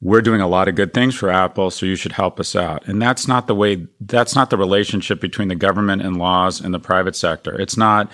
"We're 0.00 0.20
doing 0.20 0.40
a 0.40 0.46
lot 0.46 0.68
of 0.68 0.76
good 0.76 0.94
things 0.94 1.16
for 1.16 1.30
Apple, 1.30 1.72
so 1.72 1.84
you 1.84 1.96
should 1.96 2.12
help 2.12 2.38
us 2.38 2.54
out." 2.54 2.86
And 2.86 3.02
that's 3.02 3.26
not 3.26 3.48
the 3.48 3.56
way. 3.56 3.88
That's 4.00 4.36
not 4.36 4.50
the 4.50 4.56
relationship 4.56 5.20
between 5.20 5.48
the 5.48 5.56
government 5.56 6.02
and 6.02 6.16
laws 6.16 6.60
and 6.60 6.72
the 6.72 6.78
private 6.78 7.16
sector. 7.16 7.60
It's 7.60 7.76
not. 7.76 8.10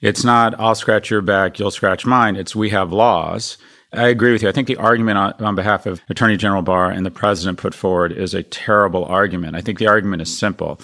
It's 0.00 0.24
not. 0.24 0.58
I'll 0.58 0.74
scratch 0.74 1.10
your 1.10 1.22
back, 1.22 1.60
you'll 1.60 1.70
scratch 1.70 2.04
mine. 2.04 2.34
It's 2.34 2.56
we 2.56 2.70
have 2.70 2.92
laws 2.92 3.56
I 3.92 4.08
agree 4.08 4.32
with 4.32 4.42
you. 4.42 4.48
I 4.48 4.52
think 4.52 4.68
the 4.68 4.76
argument 4.76 5.18
on, 5.18 5.32
on, 5.40 5.54
behalf 5.54 5.86
of 5.86 6.00
Attorney 6.08 6.36
General 6.36 6.62
Barr 6.62 6.90
and 6.90 7.04
the 7.04 7.10
president 7.10 7.58
put 7.58 7.74
forward 7.74 8.12
is 8.12 8.32
a 8.32 8.42
terrible 8.42 9.04
argument. 9.04 9.54
I 9.54 9.60
think 9.60 9.78
the 9.78 9.86
argument 9.86 10.22
is 10.22 10.36
simple. 10.36 10.80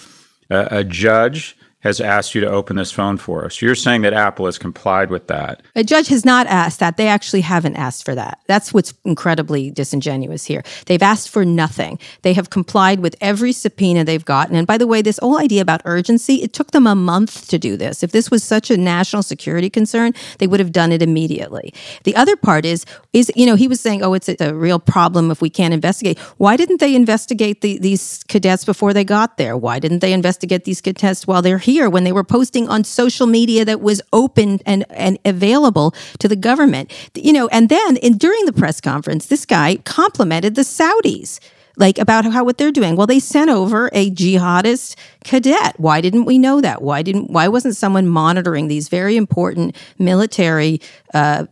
a 0.49 0.83
judge 0.83 1.57
has 1.81 2.01
asked 2.01 2.35
you 2.35 2.41
to 2.41 2.49
open 2.49 2.75
this 2.75 2.91
phone 2.91 3.15
for 3.15 3.45
us. 3.45 3.61
You're 3.61 3.73
saying 3.73 4.01
that 4.01 4.13
Apple 4.13 4.45
has 4.45 4.57
complied 4.57 5.09
with 5.09 5.27
that. 5.27 5.61
A 5.75 5.83
judge 5.83 6.09
has 6.09 6.25
not 6.25 6.45
asked 6.47 6.79
that. 6.79 6.97
They 6.97 7.07
actually 7.07 7.39
haven't 7.41 7.77
asked 7.77 8.03
for 8.03 8.15
that. 8.15 8.41
That's 8.47 8.73
what's 8.73 8.93
incredibly 9.05 9.71
disingenuous 9.71 10.43
here. 10.43 10.61
They've 10.87 11.01
asked 11.01 11.29
for 11.29 11.45
nothing. 11.45 11.97
They 12.23 12.33
have 12.33 12.49
complied 12.49 12.99
with 12.99 13.15
every 13.21 13.53
subpoena 13.53 14.03
they've 14.03 14.25
gotten. 14.25 14.57
And 14.57 14.67
by 14.67 14.77
the 14.77 14.87
way, 14.87 15.01
this 15.01 15.19
whole 15.19 15.39
idea 15.39 15.61
about 15.61 15.81
urgency, 15.85 16.35
it 16.43 16.51
took 16.51 16.71
them 16.71 16.85
a 16.85 16.95
month 16.95 17.47
to 17.47 17.57
do 17.57 17.77
this. 17.77 18.03
If 18.03 18.11
this 18.11 18.29
was 18.29 18.43
such 18.43 18.69
a 18.69 18.75
national 18.75 19.23
security 19.23 19.69
concern, 19.69 20.13
they 20.39 20.47
would 20.47 20.59
have 20.59 20.73
done 20.73 20.91
it 20.91 21.01
immediately. 21.01 21.73
The 22.03 22.15
other 22.17 22.35
part 22.35 22.65
is, 22.65 22.85
is 23.13 23.31
you 23.37 23.45
know, 23.45 23.55
he 23.55 23.69
was 23.69 23.79
saying, 23.79 24.03
oh, 24.03 24.13
it's 24.13 24.27
a, 24.27 24.35
a 24.41 24.53
real 24.53 24.79
problem 24.79 25.31
if 25.31 25.41
we 25.41 25.49
can't 25.49 25.73
investigate. 25.73 26.19
Why 26.37 26.57
didn't 26.57 26.81
they 26.81 26.93
investigate 26.93 27.61
the, 27.61 27.77
these 27.77 28.21
cadets 28.27 28.65
before 28.65 28.91
they 28.93 29.05
got 29.05 29.37
there? 29.37 29.55
Why 29.55 29.79
didn't 29.79 29.99
they 29.99 30.11
investigate 30.11 30.65
these 30.65 30.81
cadets 30.81 31.25
while 31.25 31.41
they're 31.41 31.57
here 31.57 31.68
when 31.89 32.03
they 32.03 32.11
were 32.11 32.23
posting 32.23 32.67
on 32.69 32.83
social 32.83 33.27
media 33.27 33.65
that 33.65 33.81
was 33.81 34.01
open 34.13 34.59
and, 34.65 34.85
and 34.89 35.19
available 35.25 35.93
to 36.19 36.27
the 36.27 36.35
government. 36.35 36.91
You 37.15 37.33
know, 37.33 37.47
and 37.49 37.69
then 37.69 37.97
in, 37.97 38.17
during 38.17 38.45
the 38.45 38.53
press 38.53 38.81
conference, 38.81 39.27
this 39.27 39.45
guy 39.45 39.77
complimented 39.85 40.55
the 40.55 40.61
Saudis 40.61 41.39
like 41.77 41.97
about 41.97 42.25
how 42.25 42.43
what 42.43 42.57
they're 42.57 42.71
doing. 42.71 42.95
Well, 42.95 43.07
they 43.07 43.19
sent 43.19 43.49
over 43.49 43.89
a 43.93 44.11
jihadist 44.11 44.95
cadet. 45.23 45.79
Why 45.79 46.01
didn't 46.01 46.25
we 46.25 46.37
know 46.37 46.61
that? 46.61 46.81
Why 46.81 47.01
didn't 47.01 47.31
why 47.31 47.47
wasn't 47.47 47.75
someone 47.75 48.07
monitoring 48.07 48.67
these 48.67 48.89
very 48.89 49.15
important 49.15 49.75
military 49.97 50.81
uh, 51.13 51.45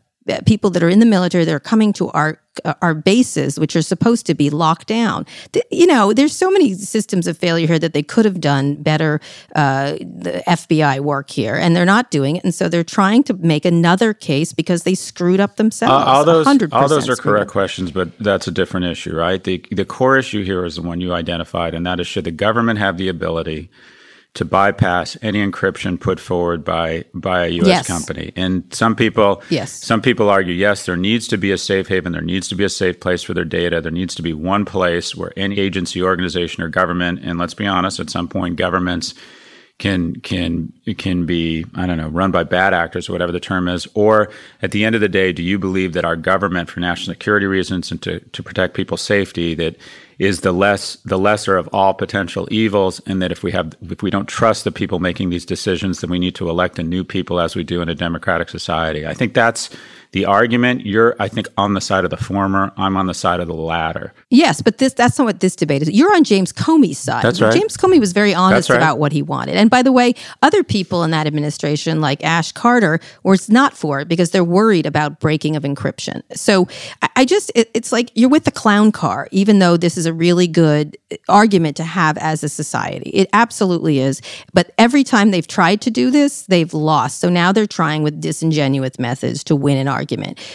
people 0.46 0.70
that 0.72 0.84
are 0.84 0.90
in 0.90 1.00
the 1.00 1.06
military 1.06 1.46
that 1.46 1.54
are 1.54 1.60
coming 1.60 1.94
to 1.94 2.10
our 2.10 2.40
uh, 2.66 2.74
our 2.82 2.96
bases, 2.96 3.60
which 3.60 3.76
are 3.76 3.82
supposed 3.82 4.26
to 4.26 4.34
be 4.34 4.50
locked 4.50 4.88
down. 4.88 5.26
You 5.72 5.86
know, 5.86 6.14
there's 6.14 6.36
so 6.36 6.50
many 6.50 6.74
systems 6.74 7.28
of 7.28 7.38
failure 7.38 7.68
here 7.68 7.80
that 7.80 7.94
they 7.94 8.04
could 8.04 8.26
have 8.26 8.42
done 8.42 8.76
better 8.76 9.22
uh, 9.56 9.92
the 9.94 10.44
FBI 10.48 11.02
work 11.02 11.30
here, 11.30 11.56
and 11.56 11.76
they're 11.76 11.86
not 11.86 12.10
doing 12.12 12.38
it. 12.38 12.44
And 12.44 12.54
so 12.54 12.68
they're 12.68 12.84
trying 12.84 13.24
to 13.26 13.34
make 13.36 13.66
another 13.66 14.14
case 14.14 14.54
because 14.54 14.84
they 14.84 14.96
screwed 14.96 15.40
up 15.40 15.58
themselves. 15.58 16.04
Uh, 16.04 16.10
all 16.10 16.26
those, 16.26 16.48
all 16.72 16.88
those 16.88 17.10
are 17.10 17.16
correct 17.16 17.48
up. 17.48 17.52
questions, 17.52 17.92
but 17.92 18.18
that's 18.20 18.48
a 18.48 18.52
different 18.52 18.88
issue, 18.88 19.16
right? 19.16 19.44
The 19.44 19.64
the 19.72 19.86
core 19.86 20.18
issue 20.18 20.44
here 20.44 20.66
is 20.66 20.76
the 20.76 20.82
one 20.82 21.02
you 21.02 21.14
identified, 21.14 21.74
and 21.74 21.86
that 21.86 22.00
is 22.00 22.08
should 22.08 22.26
the 22.26 22.32
government 22.32 22.80
have 22.80 22.98
the 22.98 23.08
ability 23.08 23.70
to 24.38 24.46
bypass 24.46 25.18
any 25.24 25.46
encryption 25.46 26.00
put 26.00 26.20
forward 26.20 26.64
by 26.64 27.04
by 27.14 27.46
a 27.46 27.50
U.S. 27.50 27.68
Yes. 27.68 27.88
company. 27.88 28.32
And 28.36 28.72
some 28.72 28.96
people, 28.96 29.42
yes. 29.50 29.72
some 29.72 30.00
people 30.00 30.30
argue, 30.30 30.54
yes, 30.54 30.86
there 30.86 30.96
needs 30.96 31.28
to 31.30 31.38
be 31.38 31.52
a 31.52 31.58
safe 31.58 31.88
haven. 31.88 32.14
There 32.14 32.22
needs 32.22 32.48
to 32.50 32.56
be 32.56 32.64
a 32.64 32.70
safe 32.70 33.00
place 33.00 33.24
for 33.24 33.34
their 33.34 33.46
data. 33.46 33.82
There 33.82 33.92
needs 33.92 34.14
to 34.16 34.22
be 34.22 34.34
one 34.34 34.64
place 34.64 35.16
where 35.16 35.34
any 35.36 35.60
agency, 35.60 36.04
organization, 36.04 36.62
or 36.64 36.70
government, 36.70 37.22
and 37.24 37.40
let's 37.40 37.56
be 37.56 37.66
honest, 37.66 38.00
at 38.00 38.12
some 38.12 38.28
point, 38.28 38.58
governments 38.58 39.16
can 39.80 40.16
can 40.22 40.74
can 40.98 41.28
be 41.28 41.64
I 41.76 41.86
don't 41.86 41.98
know 41.98 42.08
run 42.08 42.32
by 42.32 42.44
bad 42.44 42.74
actors 42.74 43.08
or 43.08 43.12
whatever 43.12 43.32
the 43.32 43.40
term 43.40 43.68
is? 43.68 43.88
Or 43.94 44.32
at 44.62 44.72
the 44.72 44.84
end 44.84 44.96
of 44.96 45.02
the 45.02 45.10
day 45.10 45.32
do 45.32 45.44
you 45.44 45.60
believe 45.60 45.94
that 45.94 46.06
our 46.06 46.16
government 46.16 46.70
for 46.70 46.80
national 46.80 47.14
security 47.14 47.46
reasons 47.46 47.92
and 47.92 48.02
to, 48.02 48.20
to 48.20 48.42
protect 48.42 48.74
people's 48.74 49.02
safety 49.02 49.54
that 49.56 49.78
is 50.18 50.42
the 50.42 50.52
less 50.52 50.96
the 51.06 51.20
lesser 51.20 51.58
of 51.58 51.70
all 51.74 51.94
potential 51.94 52.48
evils 52.50 53.00
and 53.06 53.22
that 53.22 53.32
if 53.32 53.44
we 53.44 53.52
have 53.52 53.74
if 53.84 54.02
we 54.02 54.10
don't 54.10 54.28
trust 54.28 54.64
the 54.64 54.72
people 54.72 54.98
making 54.98 55.30
these 55.30 55.46
decisions 55.46 56.02
then 56.02 56.10
we 56.10 56.18
need 56.18 56.34
to 56.34 56.50
elect 56.50 56.80
a 56.80 56.84
new 56.84 57.04
people 57.04 57.40
as 57.40 57.56
we 57.56 57.64
do 57.64 57.80
in 57.80 57.90
a 57.90 57.96
democratic 57.96 58.50
society? 58.50 59.06
I 59.06 59.14
think 59.14 59.36
that's 59.36 59.70
the 60.12 60.26
argument 60.26 60.86
you're 60.86 61.16
i 61.20 61.28
think 61.28 61.48
on 61.58 61.74
the 61.74 61.82
side 61.82 62.04
of 62.04 62.10
the 62.10 62.18
former 62.18 62.72
i'm 62.78 62.98
on 62.98 63.08
the 63.08 63.14
side 63.14 63.40
of 63.40 63.48
the 63.48 63.54
latter. 63.54 64.14
Yes 64.30 64.62
but 64.62 64.78
this 64.78 64.94
that's 64.94 65.18
not 65.18 65.26
what 65.26 65.40
this 65.40 65.56
debate 65.56 65.82
is. 65.82 65.92
You're 65.92 66.14
on 66.16 66.24
james 66.24 66.54
comey's 66.54 66.98
side. 66.98 67.24
That's 67.24 67.42
right. 67.42 67.54
james 67.54 67.78
comey 67.78 68.00
was 68.00 68.14
very 68.14 68.34
honest 68.34 68.70
right. 68.70 68.78
about 68.78 69.00
what 69.00 69.12
he 69.12 69.22
wanted. 69.22 69.56
And 69.56 69.70
by 69.70 69.82
the 69.82 69.92
way 69.92 70.16
other 70.42 70.64
people 70.64 71.04
in 71.04 71.12
that 71.12 71.28
administration 71.28 72.02
like 72.02 72.24
ash 72.24 72.52
carter 72.52 73.00
was 73.24 73.50
not 73.50 73.76
for 73.76 74.00
it 74.00 74.08
because 74.08 74.32
they're 74.32 74.44
worried 74.44 74.86
about 74.86 75.20
breaking 75.20 75.56
of 75.56 75.64
encryption. 75.64 76.22
So 76.34 76.68
i, 77.02 77.10
I 77.18 77.26
just 77.26 77.52
it, 77.56 77.70
it's 77.74 77.92
like 77.92 78.12
you're 78.16 78.30
with 78.30 78.46
the 78.46 78.52
clown 78.52 78.92
car 78.92 79.28
even 79.32 79.60
though 79.60 79.78
this 79.78 79.98
is 79.98 80.06
a 80.06 80.14
really 80.14 80.48
good 80.48 80.98
uh, 81.12 81.18
argument 81.28 81.78
to 81.78 81.84
have 81.84 82.18
as 82.18 82.44
a 82.44 82.50
society. 82.50 83.10
It 83.10 83.30
absolutely 83.34 84.00
is. 84.00 84.22
But 84.54 84.72
every 84.78 85.04
time 85.04 85.32
they've 85.32 85.48
tried 85.48 85.82
to 85.82 85.92
do 85.92 86.12
this 86.12 86.44
they've 86.44 86.74
lost. 86.74 87.20
So 87.20 87.30
now 87.30 87.52
they're 87.52 87.68
trying 87.68 88.04
with 88.04 88.22
disingenuous 88.22 89.00
methods 89.00 89.44
to 89.46 89.56
win 89.56 89.78
an 89.78 89.88
argument. 89.88 89.97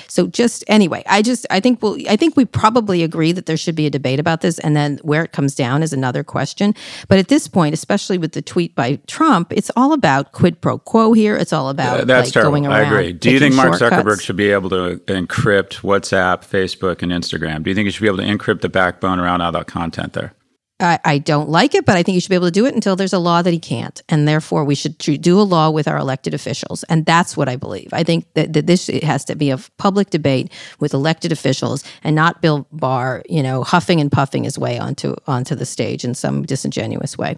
So 0.09 0.27
just 0.27 0.65
anyway, 0.69 1.03
I 1.07 1.23
just 1.23 1.47
I 1.51 1.61
think 1.61 1.83
we'll 1.83 1.99
I 2.09 2.17
think 2.17 2.37
we 2.37 2.45
probably 2.45 3.03
agree 3.03 3.33
that 3.33 3.47
there 3.47 3.57
should 3.57 3.75
be 3.75 3.87
a 3.87 3.91
debate 3.91 4.21
about 4.21 4.41
this, 4.41 4.59
and 4.59 4.77
then 4.77 4.99
where 5.03 5.25
it 5.25 5.33
comes 5.33 5.55
down 5.55 5.83
is 5.83 5.93
another 5.93 6.25
question. 6.25 6.75
But 7.09 7.19
at 7.19 7.29
this 7.29 7.49
point, 7.49 7.75
especially 7.75 8.19
with 8.19 8.33
the 8.33 8.43
tweet 8.43 8.75
by 8.75 8.97
Trump, 9.07 9.53
it's 9.53 9.71
all 9.77 9.93
about 9.93 10.33
quid 10.33 10.61
pro 10.61 10.79
quo 10.79 11.13
here. 11.13 11.37
It's 11.37 11.53
all 11.53 11.69
about 11.69 12.01
uh, 12.01 12.05
that's 12.05 12.29
like, 12.29 12.33
terrible. 12.35 12.53
going 12.53 12.67
around. 12.67 12.77
I 12.77 12.87
agree. 12.87 13.13
Do 13.13 13.31
you 13.31 13.39
think 13.39 13.55
Mark 13.55 13.79
shortcuts. 13.79 14.03
Zuckerberg 14.03 14.21
should 14.21 14.37
be 14.37 14.51
able 14.51 14.71
to 14.71 14.97
encrypt 15.07 15.81
WhatsApp, 15.81 16.47
Facebook, 16.47 17.03
and 17.03 17.13
Instagram? 17.13 17.63
Do 17.63 17.71
you 17.71 17.75
think 17.75 17.87
he 17.87 17.91
should 17.91 18.03
be 18.03 18.09
able 18.09 18.19
to 18.19 18.25
encrypt 18.25 18.61
the 18.61 18.69
backbone 18.69 19.19
around 19.19 19.41
all 19.41 19.53
that 19.53 19.67
content 19.67 20.13
there? 20.13 20.35
I, 20.83 20.99
I, 21.05 21.19
don't 21.19 21.49
like 21.49 21.75
it, 21.75 21.87
but 21.87 21.97
I 21.97 22.03
think 22.03 22.15
he 22.15 22.21
should 22.21 22.29
be 22.29 22.35
able 22.35 22.49
to 22.49 22.53
do 22.53 22.67
it 22.67 22.75
until 22.75 22.97
there's 22.97 23.13
a 23.13 23.19
law 23.19 23.41
that 23.43 23.53
he 23.53 23.59
can't. 23.59 24.03
And 24.09 24.27
therefore, 24.27 24.65
we 24.65 24.75
should 24.75 24.99
do 24.99 25.41
a 25.41 25.43
law 25.43 25.71
with 25.71 25.87
our 25.89 25.97
elected 25.97 26.35
officials. 26.35 26.83
And 26.85 27.07
that's 27.07 27.37
what 27.37 27.49
I 27.49 27.57
believe. 27.57 27.89
I 27.93 28.03
think 28.03 28.27
that, 28.35 28.53
that 28.53 28.67
this 28.67 28.89
has 28.89 29.25
to 29.27 29.35
be 29.35 29.51
a 29.51 29.59
public 29.79 30.11
debate 30.11 30.53
with 30.81 30.93
elected 30.93 31.33
officials 31.33 31.85
and 32.03 32.17
not 32.17 32.43
Bill 32.43 32.67
Barr, 32.73 33.23
you 33.29 33.43
know, 33.43 33.63
huffing 33.63 34.01
and 34.01 34.11
puffing 34.11 34.45
his 34.45 34.59
way 34.59 34.79
onto, 34.79 35.15
onto 35.27 35.55
the 35.55 35.65
stage 35.65 36.05
in 36.05 36.15
some 36.15 36.43
disingenuous 36.43 37.17
way. 37.17 37.37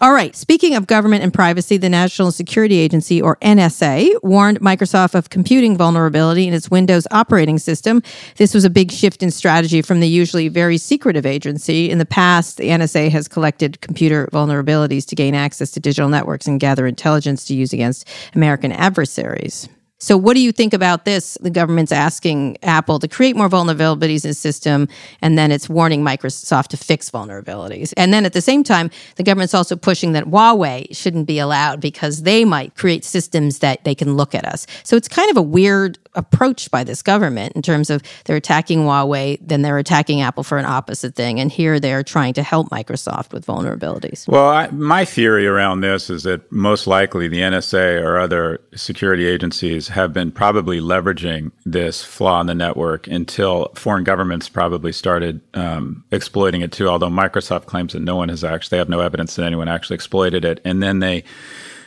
All 0.00 0.12
right. 0.12 0.34
Speaking 0.36 0.74
of 0.74 0.86
government 0.86 1.22
and 1.22 1.34
privacy, 1.34 1.76
the 1.76 1.88
National 1.88 2.30
Security 2.32 2.78
Agency, 2.78 3.20
or 3.20 3.36
NSA, 3.36 4.22
warned 4.22 4.60
Microsoft 4.60 5.14
of 5.14 5.30
computing 5.30 5.76
vulnerability 5.76 6.46
in 6.46 6.54
its 6.54 6.70
Windows 6.70 7.06
operating 7.10 7.58
system. 7.58 8.02
This 8.36 8.54
was 8.54 8.64
a 8.64 8.70
big 8.70 8.90
shift 8.90 9.22
in 9.22 9.30
strategy 9.30 9.82
from 9.82 10.00
the 10.00 10.08
usually 10.08 10.48
very 10.48 10.78
secretive 10.78 11.26
agency. 11.26 11.90
In 11.90 11.98
the 11.98 12.06
past, 12.06 12.56
the 12.56 12.68
NSA 12.68 12.83
has 12.92 13.28
collected 13.28 13.80
computer 13.80 14.28
vulnerabilities 14.32 15.06
to 15.06 15.14
gain 15.14 15.34
access 15.34 15.70
to 15.72 15.80
digital 15.80 16.08
networks 16.08 16.46
and 16.46 16.60
gather 16.60 16.86
intelligence 16.86 17.44
to 17.46 17.54
use 17.54 17.72
against 17.72 18.08
American 18.34 18.72
adversaries. 18.72 19.68
So, 20.04 20.18
what 20.18 20.34
do 20.34 20.40
you 20.40 20.52
think 20.52 20.74
about 20.74 21.06
this? 21.06 21.38
The 21.40 21.48
government's 21.48 21.90
asking 21.90 22.58
Apple 22.62 22.98
to 22.98 23.08
create 23.08 23.36
more 23.36 23.48
vulnerabilities 23.48 24.24
in 24.24 24.30
the 24.30 24.34
system, 24.34 24.86
and 25.22 25.38
then 25.38 25.50
it's 25.50 25.66
warning 25.66 26.02
Microsoft 26.02 26.68
to 26.68 26.76
fix 26.76 27.10
vulnerabilities. 27.10 27.94
And 27.96 28.12
then 28.12 28.26
at 28.26 28.34
the 28.34 28.42
same 28.42 28.64
time, 28.64 28.90
the 29.16 29.22
government's 29.22 29.54
also 29.54 29.76
pushing 29.76 30.12
that 30.12 30.24
Huawei 30.24 30.94
shouldn't 30.94 31.26
be 31.26 31.38
allowed 31.38 31.80
because 31.80 32.24
they 32.24 32.44
might 32.44 32.74
create 32.74 33.02
systems 33.02 33.60
that 33.60 33.84
they 33.84 33.94
can 33.94 34.14
look 34.14 34.34
at 34.34 34.44
us. 34.44 34.66
So, 34.82 34.94
it's 34.94 35.08
kind 35.08 35.30
of 35.30 35.38
a 35.38 35.42
weird 35.42 35.98
approach 36.14 36.70
by 36.70 36.84
this 36.84 37.02
government 37.02 37.54
in 37.54 37.62
terms 37.62 37.90
of 37.90 38.02
they're 38.24 38.36
attacking 38.36 38.80
Huawei, 38.80 39.38
then 39.40 39.62
they're 39.62 39.78
attacking 39.78 40.20
Apple 40.20 40.42
for 40.42 40.58
an 40.58 40.64
opposite 40.64 41.14
thing. 41.14 41.40
And 41.40 41.50
here 41.50 41.80
they're 41.80 42.02
trying 42.02 42.34
to 42.34 42.42
help 42.42 42.70
Microsoft 42.70 43.32
with 43.32 43.46
vulnerabilities. 43.46 44.28
Well, 44.28 44.48
I, 44.48 44.68
my 44.68 45.04
theory 45.04 45.46
around 45.46 45.80
this 45.80 46.10
is 46.10 46.22
that 46.24 46.50
most 46.52 46.86
likely 46.86 47.28
the 47.28 47.40
NSA 47.40 48.02
or 48.02 48.18
other 48.18 48.60
security 48.74 49.26
agencies 49.26 49.88
have 49.88 50.12
been 50.12 50.30
probably 50.30 50.80
leveraging 50.80 51.50
this 51.64 52.04
flaw 52.04 52.40
in 52.40 52.46
the 52.46 52.54
network 52.54 53.06
until 53.06 53.70
foreign 53.74 54.04
governments 54.04 54.48
probably 54.48 54.92
started 54.92 55.40
um, 55.54 56.04
exploiting 56.10 56.60
it 56.60 56.72
too. 56.72 56.88
Although 56.88 57.08
Microsoft 57.08 57.66
claims 57.66 57.92
that 57.92 58.00
no 58.00 58.16
one 58.16 58.28
has 58.28 58.44
actually, 58.44 58.76
they 58.76 58.78
have 58.78 58.88
no 58.88 59.00
evidence 59.00 59.36
that 59.36 59.44
anyone 59.44 59.68
actually 59.68 59.94
exploited 59.94 60.44
it. 60.44 60.60
And 60.64 60.82
then 60.82 61.00
they, 61.00 61.24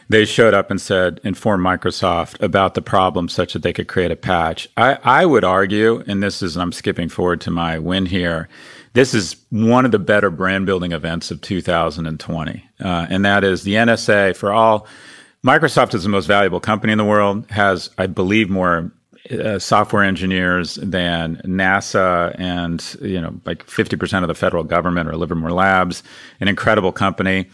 they 0.10 0.26
showed 0.26 0.54
up 0.54 0.72
and 0.72 0.80
said, 0.80 1.20
inform 1.24 1.62
Microsoft 1.62 2.42
about 2.42 2.74
the 2.74 2.82
problem 2.82 3.28
such 3.28 3.54
that 3.54 3.62
they 3.62 3.74
could 3.74 3.88
create 3.88 4.12
a 4.12 4.16
patch. 4.16 4.68
I, 4.78 4.98
I 5.04 5.26
would 5.26 5.44
argue, 5.44 6.04
and 6.08 6.24
this 6.24 6.42
is, 6.42 6.58
I'm 6.58 6.72
skipping 6.72 7.10
forward 7.10 7.42
to 7.42 7.52
my 7.52 7.78
win 7.78 8.06
here, 8.06 8.48
this 8.94 9.14
is 9.14 9.36
one 9.50 9.86
of 9.86 9.92
the 9.92 10.00
better 10.00 10.32
brand 10.32 10.66
building 10.66 10.92
events 10.92 11.30
of 11.30 11.42
2020. 11.42 12.64
Uh, 12.80 13.08
and 13.10 13.26
that 13.26 13.44
is 13.44 13.64
the 13.64 13.74
NSA 13.74 14.36
for 14.36 14.52
all. 14.52 14.88
Microsoft 15.46 15.94
is 15.94 16.04
the 16.04 16.10
most 16.10 16.26
valuable 16.26 16.60
company 16.60 16.94
in 16.94 16.98
the 16.98 17.06
world, 17.06 17.46
has, 17.52 17.90
I 17.98 18.08
believe, 18.08 18.50
more 18.50 18.92
uh, 19.30 19.60
software 19.60 20.04
engineers 20.04 20.76
than 20.76 21.36
NASA 21.46 22.34
and, 22.40 22.98
you 23.02 23.20
know, 23.22 23.40
like 23.46 23.68
50% 23.68 24.22
of 24.24 24.30
the 24.30 24.36
federal 24.36 24.64
government 24.64 25.10
or 25.10 25.18
Livermore 25.18 25.52
Labs, 25.52 26.02
an 26.40 26.48
incredible 26.48 26.92
company. 26.92 27.50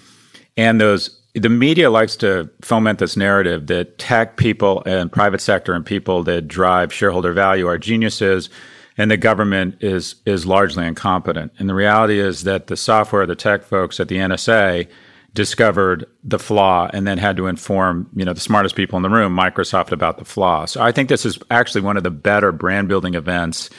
And 0.56 0.80
those 0.80 1.20
the 1.36 1.50
media 1.50 1.90
likes 1.90 2.16
to 2.18 2.50
foment 2.62 3.00
this 3.00 3.18
narrative 3.18 3.68
that 3.68 3.98
tech 3.98 4.38
people 4.38 4.84
and 4.86 5.12
private 5.12 5.42
sector 5.42 5.74
and 5.74 5.86
people 5.86 6.24
that 6.24 6.48
drive 6.48 6.94
shareholder 6.94 7.34
value 7.34 7.68
are 7.68 7.78
geniuses 7.78 8.50
and 8.98 9.10
the 9.10 9.18
government 9.18 9.76
is 9.82 10.16
is 10.26 10.46
largely 10.46 10.86
incompetent. 10.86 11.52
And 11.58 11.68
the 11.68 11.74
reality 11.74 12.20
is 12.20 12.44
that 12.44 12.68
the 12.68 12.78
software, 12.78 13.26
the 13.26 13.36
tech 13.36 13.64
folks 13.64 14.00
at 14.00 14.08
the 14.08 14.18
NSA 14.18 14.88
discovered 15.34 16.06
the 16.24 16.38
flaw 16.38 16.90
and 16.94 17.08
then 17.08 17.18
had 17.18 17.36
to 17.38 17.48
inform, 17.48 18.08
you 18.14 18.24
know, 18.24 18.34
the 18.34 18.40
smartest 18.40 18.76
people 18.76 18.98
in 18.98 19.04
the 19.04 19.10
room, 19.10 19.36
Microsoft 19.36 19.92
about 19.92 20.20
the 20.20 20.26
flaw. 20.26 20.66
So 20.66 20.80
I 20.82 20.92
think 20.92 21.10
this 21.10 21.26
is 21.26 21.40
actually 21.50 21.82
one 21.82 21.98
of 21.98 22.04
the 22.04 22.12
better 22.12 22.52
brand 22.52 22.88
building 22.88 23.16
events 23.16 23.72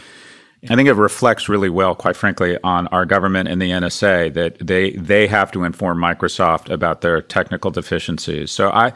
I 0.71 0.77
think 0.77 0.89
it 0.89 0.95
reflects 0.95 1.49
really 1.49 1.69
well, 1.69 1.95
quite 1.95 2.17
frankly, 2.17 2.59
on 2.65 2.87
our 2.89 3.05
government 3.05 3.49
and 3.49 3.61
the 3.61 3.71
NSA 3.71 4.33
that 4.35 4.59
they 4.59 4.93
they 4.93 5.27
have 5.27 5.53
to 5.53 5.65
inform 5.65 5.99
Microsoft 5.99 6.71
about 6.71 7.01
their 7.01 7.21
technical 7.21 7.71
deficiencies. 7.71 8.51
So 8.51 8.71
I 8.71 8.93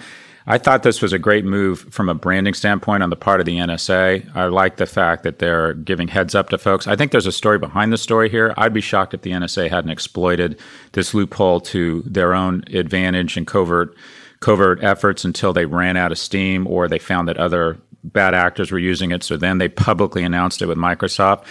I 0.51 0.57
thought 0.57 0.83
this 0.83 1.03
was 1.03 1.13
a 1.13 1.19
great 1.19 1.45
move 1.45 1.81
from 1.91 2.09
a 2.09 2.15
branding 2.15 2.55
standpoint 2.55 3.03
on 3.03 3.11
the 3.11 3.17
part 3.17 3.41
of 3.41 3.45
the 3.45 3.59
NSA. 3.59 4.35
I 4.35 4.47
like 4.47 4.79
the 4.79 4.87
fact 4.87 5.23
that 5.25 5.41
they're 5.41 5.75
giving 5.75 6.09
heads 6.09 6.35
up 6.35 6.49
to 6.49 6.57
folks. 6.57 6.87
I 6.87 6.97
think 6.97 7.13
there's 7.13 7.27
a 7.27 7.33
story 7.33 7.59
behind 7.59 7.93
the 7.93 7.99
story 7.99 8.31
here. 8.31 8.55
I'd 8.57 8.73
be 8.73 8.81
shocked 8.81 9.13
if 9.13 9.21
the 9.21 9.33
NSA 9.33 9.69
hadn't 9.69 9.91
exploited 9.91 10.59
this 10.93 11.13
loophole 11.13 11.61
to 11.61 12.03
their 12.07 12.33
own 12.33 12.65
advantage 12.73 13.37
and 13.37 13.47
covert 13.47 13.95
covert 14.41 14.83
efforts 14.83 15.25
until 15.25 15.53
they 15.53 15.67
ran 15.67 15.97
out 15.99 16.13
of 16.13 16.19
steam 16.19 16.67
or 16.67 16.89
they 16.89 16.99
found 16.99 17.29
that 17.29 17.37
other 17.37 17.77
bad 18.05 18.35
actors 18.35 18.71
were 18.71 18.79
using 18.79 19.11
it. 19.11 19.23
So 19.23 19.37
then 19.37 19.59
they 19.59 19.69
publicly 19.69 20.23
announced 20.23 20.63
it 20.63 20.67
with 20.67 20.79
Microsoft. 20.79 21.45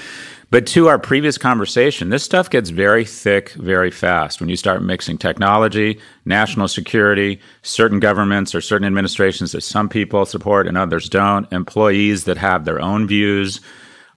But 0.49 0.65
to 0.67 0.87
our 0.87 0.97
previous 0.97 1.37
conversation, 1.37 2.09
this 2.09 2.23
stuff 2.23 2.49
gets 2.49 2.69
very 2.69 3.03
thick 3.03 3.49
very 3.51 3.91
fast 3.91 4.39
when 4.39 4.49
you 4.49 4.55
start 4.55 4.81
mixing 4.81 5.17
technology, 5.17 5.99
national 6.23 6.69
security, 6.69 7.41
certain 7.63 7.99
governments 7.99 8.55
or 8.55 8.61
certain 8.61 8.87
administrations 8.87 9.51
that 9.51 9.61
some 9.61 9.89
people 9.89 10.25
support 10.25 10.67
and 10.67 10.77
others 10.77 11.09
don't, 11.09 11.51
employees 11.51 12.23
that 12.23 12.37
have 12.37 12.63
their 12.63 12.79
own 12.79 13.07
views 13.07 13.59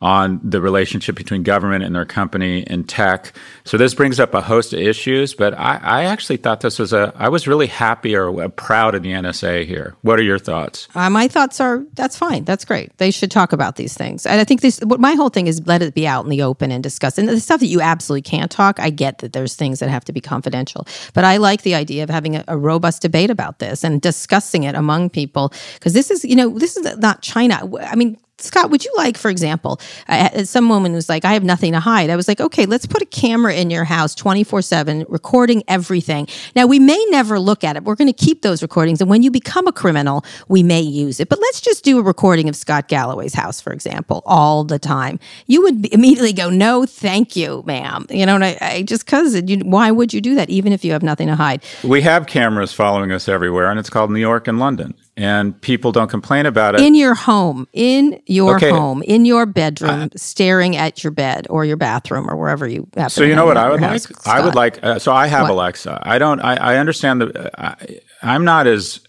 on 0.00 0.40
the 0.42 0.60
relationship 0.60 1.14
between 1.14 1.42
government 1.42 1.84
and 1.84 1.94
their 1.94 2.06
company 2.06 2.66
and 2.66 2.88
tech. 2.88 3.32
So 3.64 3.76
this 3.76 3.94
brings 3.94 4.18
up 4.18 4.32
a 4.32 4.40
host 4.40 4.72
of 4.72 4.80
issues, 4.80 5.34
but 5.34 5.52
I, 5.54 5.78
I 5.82 6.04
actually 6.04 6.38
thought 6.38 6.60
this 6.60 6.78
was 6.78 6.94
a, 6.94 7.12
I 7.16 7.28
was 7.28 7.46
really 7.46 7.66
happy 7.66 8.16
or 8.16 8.48
proud 8.48 8.94
of 8.94 9.02
the 9.02 9.12
NSA 9.12 9.66
here. 9.66 9.94
What 10.00 10.18
are 10.18 10.22
your 10.22 10.38
thoughts? 10.38 10.88
Uh, 10.94 11.10
my 11.10 11.28
thoughts 11.28 11.60
are 11.60 11.84
that's 11.94 12.16
fine. 12.16 12.44
That's 12.44 12.64
great. 12.64 12.96
They 12.96 13.10
should 13.10 13.30
talk 13.30 13.52
about 13.52 13.76
these 13.76 13.94
things. 13.94 14.24
And 14.24 14.40
I 14.40 14.44
think 14.44 14.62
this, 14.62 14.80
what 14.80 15.00
my 15.00 15.12
whole 15.12 15.28
thing 15.28 15.46
is 15.46 15.66
let 15.66 15.82
it 15.82 15.94
be 15.94 16.06
out 16.06 16.24
in 16.24 16.30
the 16.30 16.42
open 16.42 16.70
and 16.70 16.82
discuss. 16.82 17.18
And 17.18 17.28
the 17.28 17.38
stuff 17.38 17.60
that 17.60 17.66
you 17.66 17.82
absolutely 17.82 18.22
can't 18.22 18.50
talk, 18.50 18.80
I 18.80 18.88
get 18.88 19.18
that 19.18 19.34
there's 19.34 19.54
things 19.54 19.80
that 19.80 19.90
have 19.90 20.04
to 20.06 20.12
be 20.12 20.20
confidential. 20.20 20.86
But 21.12 21.24
I 21.24 21.36
like 21.36 21.62
the 21.62 21.74
idea 21.74 22.04
of 22.04 22.10
having 22.10 22.36
a, 22.36 22.44
a 22.48 22.56
robust 22.56 23.02
debate 23.02 23.30
about 23.30 23.58
this 23.58 23.84
and 23.84 24.00
discussing 24.00 24.62
it 24.62 24.74
among 24.74 25.10
people 25.10 25.52
because 25.74 25.92
this 25.92 26.10
is, 26.10 26.24
you 26.24 26.36
know, 26.36 26.58
this 26.58 26.76
is 26.76 26.96
not 26.96 27.20
China. 27.20 27.70
I 27.82 27.96
mean, 27.96 28.16
Scott, 28.42 28.70
would 28.70 28.84
you 28.84 28.92
like, 28.96 29.16
for 29.16 29.30
example, 29.30 29.80
uh, 30.08 30.44
some 30.44 30.68
woman 30.68 30.92
was 30.92 31.08
like, 31.08 31.24
I 31.24 31.32
have 31.34 31.44
nothing 31.44 31.72
to 31.72 31.80
hide. 31.80 32.10
I 32.10 32.16
was 32.16 32.28
like, 32.28 32.40
okay, 32.40 32.66
let's 32.66 32.86
put 32.86 33.02
a 33.02 33.06
camera 33.06 33.54
in 33.54 33.70
your 33.70 33.84
house 33.84 34.14
24 34.14 34.62
7, 34.62 35.06
recording 35.08 35.62
everything. 35.68 36.26
Now, 36.54 36.66
we 36.66 36.78
may 36.78 37.02
never 37.10 37.38
look 37.38 37.64
at 37.64 37.76
it. 37.76 37.84
We're 37.84 37.94
going 37.94 38.12
to 38.12 38.24
keep 38.24 38.42
those 38.42 38.62
recordings. 38.62 39.00
And 39.00 39.08
when 39.08 39.22
you 39.22 39.30
become 39.30 39.66
a 39.66 39.72
criminal, 39.72 40.24
we 40.48 40.62
may 40.62 40.80
use 40.80 41.20
it. 41.20 41.28
But 41.28 41.40
let's 41.40 41.60
just 41.60 41.84
do 41.84 41.98
a 41.98 42.02
recording 42.02 42.48
of 42.48 42.56
Scott 42.56 42.88
Galloway's 42.88 43.34
house, 43.34 43.60
for 43.60 43.72
example, 43.72 44.22
all 44.26 44.64
the 44.64 44.78
time. 44.78 45.18
You 45.46 45.62
would 45.62 45.92
immediately 45.92 46.32
go, 46.32 46.50
no, 46.50 46.86
thank 46.86 47.36
you, 47.36 47.62
ma'am. 47.66 48.06
You 48.10 48.26
know, 48.26 48.36
I, 48.36 48.56
I 48.60 48.82
just 48.82 49.06
because 49.06 49.40
why 49.62 49.90
would 49.90 50.12
you 50.12 50.20
do 50.20 50.34
that, 50.34 50.50
even 50.50 50.72
if 50.72 50.84
you 50.84 50.92
have 50.92 51.02
nothing 51.02 51.28
to 51.28 51.36
hide? 51.36 51.62
We 51.82 52.02
have 52.02 52.26
cameras 52.26 52.72
following 52.72 53.12
us 53.12 53.28
everywhere, 53.28 53.70
and 53.70 53.78
it's 53.78 53.90
called 53.90 54.10
New 54.10 54.20
York 54.20 54.48
and 54.48 54.58
London 54.58 54.94
and 55.16 55.60
people 55.60 55.92
don't 55.92 56.08
complain 56.08 56.46
about 56.46 56.74
it. 56.74 56.80
In 56.80 56.94
your 56.94 57.14
home, 57.14 57.66
in 57.72 58.22
your 58.26 58.56
okay. 58.56 58.70
home, 58.70 59.02
in 59.02 59.24
your 59.24 59.46
bedroom, 59.46 60.02
uh, 60.02 60.08
staring 60.16 60.76
at 60.76 61.04
your 61.04 61.10
bed 61.10 61.46
or 61.50 61.64
your 61.64 61.76
bathroom 61.76 62.30
or 62.30 62.36
wherever 62.36 62.66
you 62.66 62.88
happen. 62.94 63.10
So 63.10 63.24
you 63.24 63.34
know 63.34 63.44
what 63.44 63.56
I 63.56 63.70
would 63.70 63.80
like? 63.80 64.26
I 64.26 64.44
would 64.44 64.54
like. 64.54 64.82
Uh, 64.82 64.98
so 64.98 65.12
I 65.12 65.26
have 65.26 65.42
what? 65.42 65.52
Alexa. 65.52 66.00
I 66.02 66.18
don't. 66.18 66.40
I, 66.40 66.56
I 66.56 66.76
understand 66.76 67.20
the. 67.20 67.50
I, 67.58 68.00
I'm 68.22 68.44
not 68.44 68.66
as. 68.66 69.00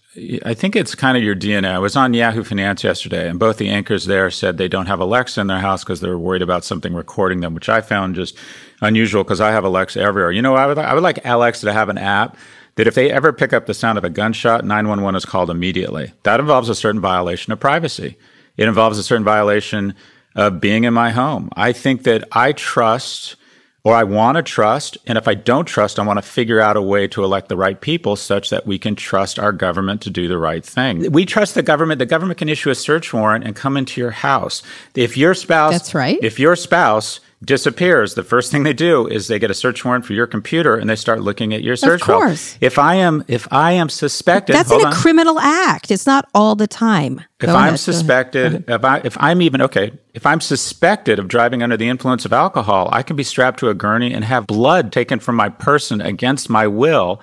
I 0.44 0.52
think 0.52 0.76
it's 0.76 0.94
kind 0.94 1.16
of 1.16 1.22
your 1.22 1.34
DNA. 1.34 1.70
I 1.72 1.78
was 1.78 1.96
on 1.96 2.12
Yahoo 2.12 2.44
Finance 2.44 2.84
yesterday, 2.84 3.30
and 3.30 3.38
both 3.38 3.56
the 3.56 3.70
anchors 3.70 4.04
there 4.04 4.30
said 4.30 4.58
they 4.58 4.68
don't 4.68 4.84
have 4.86 5.00
Alexa 5.00 5.40
in 5.40 5.46
their 5.46 5.60
house 5.60 5.82
because 5.82 6.02
they're 6.02 6.18
worried 6.18 6.42
about 6.42 6.64
something 6.64 6.92
recording 6.92 7.40
them, 7.40 7.54
which 7.54 7.70
I 7.70 7.80
found 7.80 8.16
just 8.16 8.36
unusual 8.82 9.24
because 9.24 9.40
I 9.40 9.52
have 9.52 9.64
Alexa 9.64 9.98
everywhere. 9.98 10.30
You 10.30 10.42
know, 10.42 10.54
I 10.54 10.66
would 10.66 10.76
I 10.76 10.92
would 10.92 11.02
like 11.02 11.24
Alexa 11.24 11.64
to 11.64 11.72
have 11.72 11.88
an 11.88 11.96
app 11.96 12.36
that 12.76 12.86
if 12.86 12.94
they 12.94 13.10
ever 13.10 13.32
pick 13.32 13.52
up 13.52 13.66
the 13.66 13.74
sound 13.74 13.98
of 13.98 14.04
a 14.04 14.10
gunshot, 14.10 14.64
911 14.64 15.16
is 15.16 15.24
called 15.24 15.50
immediately. 15.50 16.12
That 16.22 16.40
involves 16.40 16.68
a 16.68 16.74
certain 16.74 17.00
violation 17.00 17.52
of 17.52 17.60
privacy. 17.60 18.16
It 18.56 18.68
involves 18.68 18.98
a 18.98 19.02
certain 19.02 19.24
violation 19.24 19.94
of 20.34 20.60
being 20.60 20.84
in 20.84 20.94
my 20.94 21.10
home. 21.10 21.50
I 21.54 21.72
think 21.72 22.04
that 22.04 22.24
I 22.32 22.52
trust 22.52 23.36
or 23.84 23.94
I 23.94 24.04
want 24.04 24.36
to 24.36 24.42
trust. 24.42 24.96
And 25.06 25.18
if 25.18 25.26
I 25.26 25.34
don't 25.34 25.64
trust, 25.64 25.98
I 25.98 26.06
want 26.06 26.18
to 26.18 26.22
figure 26.22 26.60
out 26.60 26.76
a 26.76 26.82
way 26.82 27.08
to 27.08 27.24
elect 27.24 27.48
the 27.48 27.56
right 27.56 27.80
people 27.80 28.14
such 28.16 28.50
that 28.50 28.66
we 28.66 28.78
can 28.78 28.94
trust 28.94 29.38
our 29.38 29.52
government 29.52 30.02
to 30.02 30.10
do 30.10 30.28
the 30.28 30.38
right 30.38 30.64
thing. 30.64 31.10
We 31.10 31.26
trust 31.26 31.54
the 31.54 31.62
government. 31.62 31.98
The 31.98 32.06
government 32.06 32.38
can 32.38 32.48
issue 32.48 32.70
a 32.70 32.74
search 32.74 33.12
warrant 33.12 33.44
and 33.44 33.56
come 33.56 33.76
into 33.76 34.00
your 34.00 34.12
house. 34.12 34.62
If 34.94 35.16
your 35.16 35.34
spouse, 35.34 35.72
that's 35.72 35.94
right. 35.94 36.18
If 36.22 36.38
your 36.38 36.54
spouse 36.54 37.20
disappears, 37.44 38.14
the 38.14 38.22
first 38.22 38.50
thing 38.50 38.62
they 38.62 38.72
do 38.72 39.06
is 39.06 39.26
they 39.26 39.38
get 39.38 39.50
a 39.50 39.54
search 39.54 39.84
warrant 39.84 40.04
for 40.04 40.12
your 40.12 40.26
computer 40.26 40.76
and 40.76 40.88
they 40.88 40.96
start 40.96 41.20
looking 41.20 41.52
at 41.52 41.62
your 41.62 41.76
search 41.76 42.00
of 42.02 42.06
course. 42.06 42.52
file. 42.54 42.58
If 42.60 42.78
I 42.78 42.94
am 42.96 43.24
if 43.28 43.48
I 43.52 43.72
am 43.72 43.88
suspected, 43.88 44.54
that's 44.54 44.70
in 44.70 44.80
a 44.80 44.86
on. 44.86 44.92
criminal 44.92 45.38
act. 45.38 45.90
It's 45.90 46.06
not 46.06 46.28
all 46.34 46.54
the 46.54 46.66
time. 46.66 47.20
If 47.40 47.46
Go 47.46 47.54
I'm 47.54 47.68
ahead. 47.68 47.80
suspected, 47.80 48.64
if 48.68 48.84
I 48.84 48.98
if 49.04 49.16
I'm 49.20 49.42
even 49.42 49.60
okay, 49.62 49.92
if 50.14 50.24
I'm 50.26 50.40
suspected 50.40 51.18
of 51.18 51.28
driving 51.28 51.62
under 51.62 51.76
the 51.76 51.88
influence 51.88 52.24
of 52.24 52.32
alcohol, 52.32 52.88
I 52.92 53.02
can 53.02 53.16
be 53.16 53.24
strapped 53.24 53.58
to 53.60 53.68
a 53.68 53.74
gurney 53.74 54.12
and 54.12 54.24
have 54.24 54.46
blood 54.46 54.92
taken 54.92 55.18
from 55.18 55.36
my 55.36 55.48
person 55.48 56.00
against 56.00 56.48
my 56.48 56.66
will 56.66 57.20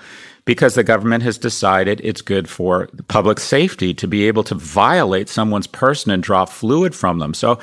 because 0.49 0.73
the 0.73 0.83
government 0.83 1.21
has 1.21 1.37
decided 1.37 2.01
it's 2.03 2.23
good 2.23 2.49
for 2.49 2.89
public 3.07 3.39
safety 3.39 3.93
to 3.93 4.07
be 4.07 4.27
able 4.27 4.43
to 4.43 4.55
violate 4.55 5.29
someone's 5.29 5.67
person 5.67 6.11
and 6.11 6.23
draw 6.23 6.43
fluid 6.43 6.95
from 6.95 7.19
them. 7.19 7.35
So 7.35 7.59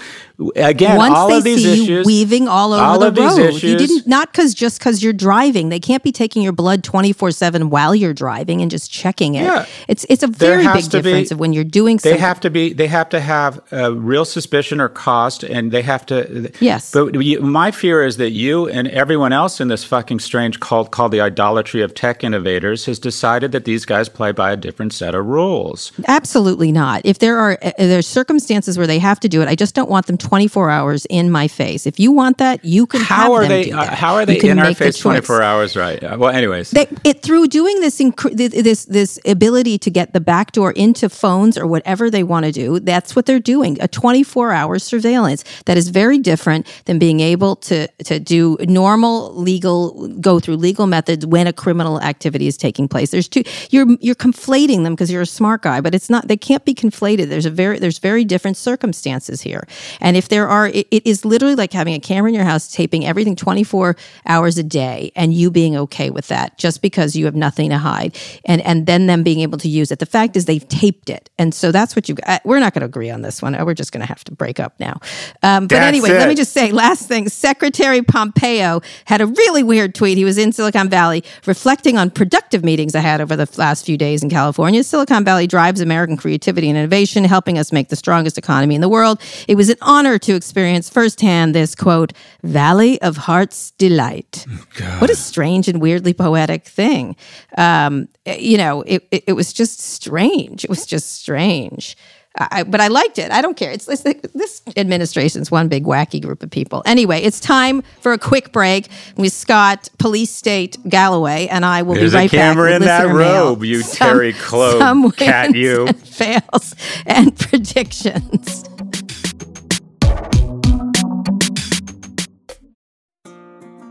again, 0.54 0.96
Once 0.96 1.12
all 1.16 1.28
they 1.28 1.38
of 1.38 1.42
these 1.42 1.64
see 1.64 1.72
issues, 1.72 1.88
you 1.88 2.02
weaving 2.04 2.46
all 2.46 2.72
over 2.72 2.84
all 2.84 2.98
the 3.00 3.10
road, 3.10 3.40
issues, 3.40 3.62
you 3.64 3.76
didn't 3.76 4.06
not 4.06 4.30
because 4.30 4.54
just 4.54 4.78
because 4.78 5.02
you're 5.02 5.12
driving, 5.12 5.68
they 5.68 5.80
can't 5.80 6.04
be 6.04 6.12
taking 6.12 6.44
your 6.44 6.52
blood 6.52 6.84
twenty 6.84 7.12
four 7.12 7.32
seven 7.32 7.70
while 7.70 7.92
you're 7.92 8.14
driving 8.14 8.62
and 8.62 8.70
just 8.70 8.88
checking 8.88 9.34
it. 9.34 9.42
Yeah. 9.42 9.66
It's 9.88 10.06
it's 10.08 10.22
a 10.22 10.28
very 10.28 10.62
big 10.62 10.88
difference 10.88 11.30
be, 11.30 11.34
of 11.34 11.40
when 11.40 11.52
you're 11.52 11.64
doing. 11.64 11.96
They 11.96 12.16
have 12.16 12.38
to 12.38 12.50
be. 12.50 12.72
They 12.72 12.86
have 12.86 13.08
to 13.08 13.18
have 13.18 13.60
a 13.72 13.92
real 13.92 14.24
suspicion 14.24 14.80
or 14.80 14.88
cost, 14.88 15.42
and 15.42 15.72
they 15.72 15.82
have 15.82 16.06
to. 16.06 16.52
Yes. 16.60 16.92
But 16.92 17.20
you, 17.20 17.40
my 17.40 17.72
fear 17.72 18.04
is 18.04 18.16
that 18.18 18.30
you 18.30 18.68
and 18.68 18.86
everyone 18.86 19.32
else 19.32 19.60
in 19.60 19.66
this 19.66 19.82
fucking 19.82 20.20
strange 20.20 20.60
cult 20.60 20.92
called 20.92 21.10
the 21.10 21.20
idolatry 21.20 21.82
of 21.82 21.92
tech 21.92 22.22
innovators 22.22 22.75
has 22.84 22.98
decided 22.98 23.52
that 23.52 23.64
these 23.64 23.84
guys 23.86 24.08
play 24.08 24.32
by 24.32 24.52
a 24.52 24.56
different 24.56 24.92
set 24.92 25.14
of 25.14 25.24
rules. 25.26 25.92
Absolutely 26.06 26.70
not. 26.70 27.00
If 27.04 27.18
there 27.18 27.38
are 27.38 27.58
uh, 27.62 27.72
there's 27.78 28.06
circumstances 28.06 28.76
where 28.76 28.86
they 28.86 28.98
have 28.98 29.18
to 29.20 29.28
do 29.28 29.40
it, 29.40 29.48
I 29.48 29.54
just 29.54 29.74
don't 29.74 29.88
want 29.88 30.06
them 30.06 30.18
24 30.18 30.70
hours 30.70 31.06
in 31.06 31.30
my 31.30 31.48
face. 31.48 31.86
If 31.86 31.98
you 31.98 32.12
want 32.12 32.38
that, 32.38 32.64
you 32.64 32.86
can. 32.86 33.00
Have 33.00 33.08
them. 33.08 33.16
How 33.16 33.32
are 33.32 33.48
they? 33.48 33.72
Uh, 33.72 33.94
how 33.94 34.14
are 34.14 34.26
they 34.26 34.38
in 34.40 34.58
our 34.58 34.74
face 34.74 34.98
24 34.98 35.42
hours? 35.42 35.76
Right. 35.76 36.02
Uh, 36.02 36.16
well, 36.18 36.30
anyways, 36.30 36.70
they, 36.72 36.86
it 37.04 37.22
through 37.22 37.48
doing 37.48 37.80
this 37.80 37.98
inc- 37.98 38.36
this 38.36 38.84
this 38.84 39.18
ability 39.24 39.78
to 39.78 39.90
get 39.90 40.12
the 40.12 40.20
back 40.20 40.52
door 40.52 40.72
into 40.72 41.08
phones 41.08 41.56
or 41.56 41.66
whatever 41.66 42.10
they 42.10 42.22
want 42.22 42.44
to 42.44 42.52
do. 42.52 42.80
That's 42.80 43.16
what 43.16 43.26
they're 43.26 43.40
doing. 43.40 43.80
A 43.80 43.88
24 43.88 44.52
hour 44.52 44.78
surveillance 44.78 45.44
that 45.64 45.76
is 45.76 45.88
very 45.88 46.18
different 46.18 46.66
than 46.84 46.98
being 46.98 47.20
able 47.20 47.56
to 47.56 47.88
to 48.04 48.18
do 48.20 48.56
normal 48.60 49.34
legal 49.34 50.08
go 50.20 50.40
through 50.40 50.56
legal 50.56 50.86
methods 50.86 51.24
when 51.24 51.46
a 51.46 51.52
criminal 51.52 52.00
activity 52.00 52.46
is 52.46 52.56
taking 52.56 52.65
place. 52.72 53.10
There's 53.10 53.28
two. 53.28 53.42
You're 53.70 53.86
you're 54.00 54.14
conflating 54.14 54.84
them 54.84 54.94
because 54.94 55.10
you're 55.10 55.22
a 55.22 55.26
smart 55.26 55.62
guy, 55.62 55.80
but 55.80 55.94
it's 55.94 56.10
not. 56.10 56.28
They 56.28 56.36
can't 56.36 56.64
be 56.64 56.74
conflated. 56.74 57.28
There's 57.28 57.46
a 57.46 57.50
very 57.50 57.78
there's 57.78 57.98
very 57.98 58.24
different 58.24 58.56
circumstances 58.56 59.40
here, 59.40 59.66
and 60.00 60.16
if 60.16 60.28
there 60.28 60.48
are, 60.48 60.68
it, 60.68 60.86
it 60.90 61.06
is 61.06 61.24
literally 61.24 61.54
like 61.54 61.72
having 61.72 61.94
a 61.94 62.00
camera 62.00 62.28
in 62.28 62.34
your 62.34 62.44
house 62.44 62.70
taping 62.70 63.06
everything 63.06 63.36
24 63.36 63.96
hours 64.26 64.58
a 64.58 64.62
day, 64.62 65.12
and 65.16 65.34
you 65.34 65.50
being 65.50 65.76
okay 65.76 66.10
with 66.10 66.28
that 66.28 66.58
just 66.58 66.82
because 66.82 67.16
you 67.16 67.24
have 67.24 67.36
nothing 67.36 67.70
to 67.70 67.78
hide, 67.78 68.16
and 68.44 68.60
and 68.62 68.86
then 68.86 69.06
them 69.06 69.22
being 69.22 69.40
able 69.40 69.58
to 69.58 69.68
use 69.68 69.90
it. 69.90 69.98
The 69.98 70.06
fact 70.06 70.36
is 70.36 70.46
they've 70.46 70.68
taped 70.68 71.10
it, 71.10 71.30
and 71.38 71.54
so 71.54 71.72
that's 71.72 71.94
what 71.94 72.08
you. 72.08 72.16
We're 72.44 72.60
not 72.60 72.74
going 72.74 72.80
to 72.80 72.86
agree 72.86 73.10
on 73.10 73.22
this 73.22 73.42
one. 73.42 73.56
We're 73.64 73.74
just 73.74 73.92
going 73.92 74.00
to 74.00 74.06
have 74.06 74.24
to 74.24 74.32
break 74.32 74.60
up 74.60 74.78
now. 74.80 75.00
Um, 75.42 75.64
but 75.66 75.76
that's 75.76 75.88
anyway, 75.88 76.10
it. 76.10 76.18
let 76.18 76.28
me 76.28 76.34
just 76.34 76.52
say 76.52 76.72
last 76.72 77.08
thing. 77.08 77.28
Secretary 77.28 78.02
Pompeo 78.02 78.80
had 79.04 79.20
a 79.20 79.26
really 79.26 79.62
weird 79.62 79.94
tweet. 79.94 80.16
He 80.18 80.24
was 80.24 80.38
in 80.38 80.52
Silicon 80.52 80.88
Valley 80.88 81.24
reflecting 81.46 81.98
on 81.98 82.10
meetings 82.52 82.94
I 82.94 83.00
had 83.00 83.20
over 83.20 83.36
the 83.36 83.48
last 83.56 83.84
few 83.84 83.96
days 83.96 84.22
in 84.22 84.30
California. 84.30 84.82
Silicon 84.82 85.24
Valley 85.24 85.46
drives 85.46 85.80
American 85.80 86.16
creativity 86.16 86.68
and 86.68 86.78
innovation, 86.78 87.24
helping 87.24 87.58
us 87.58 87.72
make 87.72 87.88
the 87.88 87.96
strongest 87.96 88.38
economy 88.38 88.74
in 88.74 88.80
the 88.80 88.88
world. 88.88 89.20
It 89.48 89.56
was 89.56 89.68
an 89.68 89.76
honor 89.82 90.18
to 90.18 90.34
experience 90.34 90.88
firsthand 90.88 91.54
this 91.54 91.74
quote, 91.74 92.12
Valley 92.42 93.00
of 93.02 93.16
Heart's 93.16 93.72
Delight. 93.72 94.46
God. 94.76 95.00
What 95.00 95.10
a 95.10 95.16
strange 95.16 95.68
and 95.68 95.80
weirdly 95.80 96.14
poetic 96.14 96.66
thing. 96.66 97.16
Um, 97.56 98.08
you 98.26 98.58
know, 98.58 98.82
it, 98.82 99.06
it, 99.10 99.24
it 99.28 99.32
was 99.32 99.52
just 99.52 99.80
strange. 99.80 100.64
It 100.64 100.70
was 100.70 100.86
just 100.86 101.12
strange. 101.12 101.96
I, 102.38 102.64
but 102.64 102.80
I 102.80 102.88
liked 102.88 103.18
it. 103.18 103.30
I 103.30 103.40
don't 103.40 103.56
care. 103.56 103.70
It's, 103.70 103.88
it's 103.88 104.02
this 104.34 104.62
administration's 104.76 105.50
one 105.50 105.68
big 105.68 105.84
wacky 105.84 106.20
group 106.20 106.42
of 106.42 106.50
people. 106.50 106.82
Anyway, 106.84 107.20
it's 107.20 107.40
time 107.40 107.82
for 108.00 108.12
a 108.12 108.18
quick 108.18 108.52
break 108.52 108.88
with 109.16 109.32
Scott, 109.32 109.88
Police 109.98 110.30
State 110.30 110.76
Galloway, 110.88 111.46
and 111.46 111.64
I 111.64 111.82
will 111.82 111.94
There's 111.94 112.12
be 112.12 112.18
right 112.18 112.32
a 112.32 112.36
camera 112.36 112.70
back. 112.70 112.80
in 112.80 112.86
that 112.86 113.06
robe, 113.06 113.60
mail. 113.60 113.64
you 113.64 113.82
some, 113.82 114.08
Terry 114.08 114.32
Cloak 114.34 114.78
some 114.78 115.10
cat. 115.12 115.54
You 115.54 115.86
and 115.86 116.08
fails 116.08 116.74
and 117.06 117.36
predictions. 117.38 118.64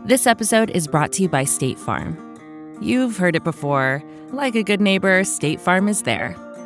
This 0.04 0.28
episode 0.28 0.70
is 0.70 0.86
brought 0.86 1.12
to 1.14 1.22
you 1.22 1.28
by 1.28 1.42
State 1.42 1.80
Farm. 1.80 2.16
You've 2.80 3.16
heard 3.16 3.34
it 3.34 3.42
before. 3.42 4.04
Like 4.30 4.54
a 4.54 4.62
good 4.62 4.80
neighbor, 4.80 5.24
State 5.24 5.60
Farm 5.60 5.88
is 5.88 6.02
there 6.02 6.36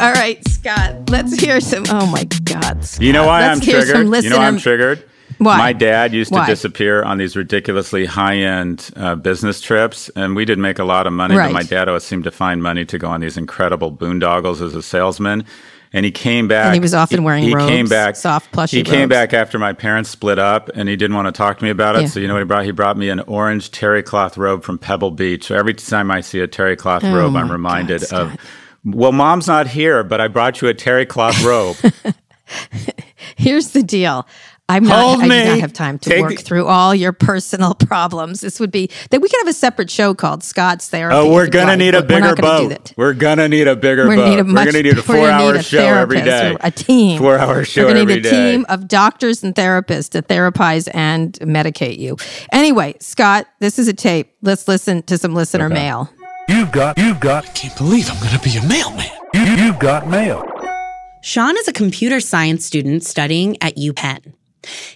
All 0.00 0.12
right, 0.12 0.46
Scott, 0.48 1.10
let's 1.10 1.40
hear 1.40 1.60
some. 1.60 1.84
Oh 1.88 2.06
my 2.06 2.24
God. 2.44 2.84
Scott. 2.84 3.02
You 3.02 3.12
know 3.12 3.26
why 3.26 3.46
let's 3.46 3.60
I'm 3.60 3.64
triggered? 3.64 4.24
You 4.24 4.30
know 4.30 4.38
why 4.38 4.46
I'm 4.46 4.58
triggered? 4.58 5.04
Why? 5.38 5.58
My 5.58 5.72
dad 5.72 6.12
used 6.12 6.30
Why? 6.30 6.46
to 6.46 6.52
disappear 6.52 7.02
on 7.02 7.18
these 7.18 7.36
ridiculously 7.36 8.04
high 8.06 8.36
end 8.36 8.90
uh, 8.96 9.14
business 9.14 9.60
trips, 9.60 10.08
and 10.10 10.36
we 10.36 10.44
did 10.44 10.58
make 10.58 10.78
a 10.78 10.84
lot 10.84 11.06
of 11.06 11.12
money. 11.12 11.36
Right. 11.36 11.48
But 11.48 11.52
my 11.52 11.62
dad 11.62 11.88
always 11.88 12.04
seemed 12.04 12.24
to 12.24 12.30
find 12.30 12.62
money 12.62 12.84
to 12.84 12.98
go 12.98 13.08
on 13.08 13.20
these 13.20 13.36
incredible 13.36 13.90
boondoggles 13.92 14.60
as 14.60 14.74
a 14.74 14.82
salesman. 14.82 15.44
And 15.92 16.04
he 16.04 16.10
came 16.10 16.48
back. 16.48 16.66
And 16.66 16.74
he 16.74 16.80
was 16.80 16.92
often 16.92 17.22
wearing 17.22 17.44
he, 17.44 17.50
he 17.50 17.54
robes, 17.54 17.70
came 17.70 17.86
back, 17.86 18.16
soft, 18.16 18.50
plushy 18.50 18.78
He 18.78 18.82
came 18.82 19.08
back 19.08 19.32
after 19.32 19.60
my 19.60 19.72
parents 19.72 20.10
split 20.10 20.40
up, 20.40 20.68
and 20.74 20.88
he 20.88 20.96
didn't 20.96 21.14
want 21.14 21.26
to 21.26 21.32
talk 21.32 21.58
to 21.58 21.64
me 21.64 21.70
about 21.70 21.94
it. 21.94 22.02
Yeah. 22.02 22.08
So 22.08 22.18
you 22.18 22.26
know 22.26 22.34
what 22.34 22.40
he 22.40 22.46
brought? 22.46 22.64
He 22.64 22.72
brought 22.72 22.96
me 22.96 23.10
an 23.10 23.20
orange 23.20 23.70
terry 23.70 24.02
cloth 24.02 24.36
robe 24.36 24.64
from 24.64 24.76
Pebble 24.76 25.12
Beach. 25.12 25.44
So 25.44 25.54
every 25.54 25.72
time 25.72 26.10
I 26.10 26.20
see 26.20 26.40
a 26.40 26.48
terry 26.48 26.74
cloth 26.74 27.04
Oh 27.04 27.14
robe, 27.14 27.36
I'm 27.36 27.50
reminded 27.50 28.04
God, 28.10 28.32
of. 28.32 28.36
Well, 28.84 29.12
mom's 29.12 29.46
not 29.46 29.68
here, 29.68 30.04
but 30.04 30.20
I 30.20 30.28
brought 30.28 30.60
you 30.60 30.68
a 30.68 30.74
terry 30.74 31.06
cloth 31.06 31.42
robe. 31.42 31.76
Here's 33.36 33.70
the 33.70 33.82
deal. 33.82 34.26
I'm 34.66 34.84
not. 34.84 35.02
Hold 35.02 35.20
I 35.20 35.28
me. 35.28 35.42
do 35.42 35.50
not 35.50 35.58
have 35.60 35.72
time 35.74 35.98
to 36.00 36.10
Take 36.10 36.22
work 36.22 36.38
through 36.38 36.66
all 36.66 36.94
your 36.94 37.12
personal 37.12 37.74
problems. 37.74 38.40
This 38.40 38.58
would 38.58 38.70
be 38.70 38.88
that 39.10 39.20
we 39.20 39.28
could 39.28 39.38
have 39.40 39.48
a 39.48 39.52
separate 39.52 39.90
show 39.90 40.14
called 40.14 40.42
Scott's 40.42 40.88
Therapy. 40.88 41.14
Oh, 41.14 41.32
we're 41.34 41.48
gonna 41.48 41.76
need 41.76 41.94
a 41.94 42.02
bigger 42.02 42.34
boat. 42.34 42.94
We're 42.96 43.12
gonna 43.12 43.46
need 43.48 43.68
a 43.68 43.76
bigger 43.76 44.08
we're 44.08 44.16
boat. 44.16 44.30
Need 44.30 44.38
a 44.38 44.44
much, 44.44 44.66
we're 44.66 44.72
gonna 44.72 44.82
need 44.84 44.98
a 44.98 45.02
four-hour 45.02 45.62
show 45.62 45.84
every 45.84 46.22
day. 46.22 46.56
A 46.60 46.70
team. 46.70 47.18
Four-hour 47.18 47.64
show. 47.64 47.88
Every 47.88 47.92
day. 47.92 48.00
We're 48.00 48.04
gonna 48.04 48.14
need 48.14 48.26
a 48.26 48.30
day. 48.30 48.52
team 48.52 48.66
of 48.70 48.88
doctors 48.88 49.44
and 49.44 49.54
therapists 49.54 50.08
to 50.10 50.22
therapize 50.22 50.88
and 50.94 51.34
medicate 51.40 51.98
you. 51.98 52.16
Anyway, 52.50 52.94
Scott, 53.00 53.46
this 53.58 53.78
is 53.78 53.86
a 53.86 53.94
tape. 53.94 54.34
Let's 54.40 54.66
listen 54.66 55.02
to 55.02 55.18
some 55.18 55.34
listener 55.34 55.66
okay. 55.66 55.74
mail. 55.74 56.10
You've 56.48 56.72
got. 56.72 56.98
You've 56.98 57.20
got. 57.20 57.44
I 57.46 57.48
can't 57.48 57.76
believe 57.76 58.10
I'm 58.10 58.22
gonna 58.22 58.38
be 58.38 58.56
a 58.56 58.62
mailman. 58.66 59.10
You, 59.32 59.42
you've 59.42 59.78
got 59.78 60.08
mail. 60.08 60.44
Sean 61.22 61.56
is 61.56 61.68
a 61.68 61.72
computer 61.72 62.20
science 62.20 62.66
student 62.66 63.02
studying 63.02 63.56
at 63.62 63.76
UPenn. 63.76 64.34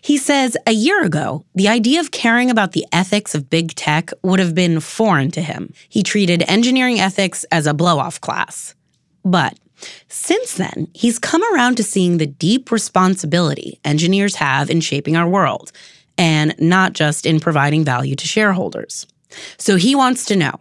He 0.01 0.19
says 0.19 0.57
a 0.67 0.73
year 0.73 1.03
ago, 1.03 1.45
the 1.55 1.69
idea 1.69 2.01
of 2.01 2.11
caring 2.11 2.51
about 2.51 2.73
the 2.73 2.87
ethics 2.93 3.35
of 3.35 3.49
big 3.49 3.75
tech 3.75 4.11
would 4.23 4.41
have 4.41 4.55
been 4.55 4.81
foreign 4.81 5.31
to 5.33 5.43
him. 5.43 5.73
He 5.89 6.03
treated 6.03 6.45
engineering 6.49 7.01
ethics 7.01 7.45
as 7.51 7.67
a 7.67 7.75
blow 7.75 7.99
off 7.99 8.21
class. 8.21 8.75
But 9.25 9.59
since 10.09 10.55
then, 10.55 10.89
he's 10.93 11.19
come 11.19 11.43
around 11.55 11.77
to 11.77 11.83
seeing 11.83 12.19
the 12.19 12.27
deep 12.27 12.71
responsibility 12.71 13.81
engineers 13.85 14.37
have 14.37 14.69
in 14.71 14.81
shaping 14.81 15.17
our 15.17 15.29
world, 15.29 15.73
and 16.19 16.55
not 16.59 16.93
just 16.93 17.25
in 17.25 17.41
providing 17.41 17.85
value 17.85 18.17
to 18.17 18.27
shareholders. 18.27 19.07
So 19.57 19.77
he 19.77 19.95
wants 19.95 20.25
to 20.27 20.37
know 20.37 20.61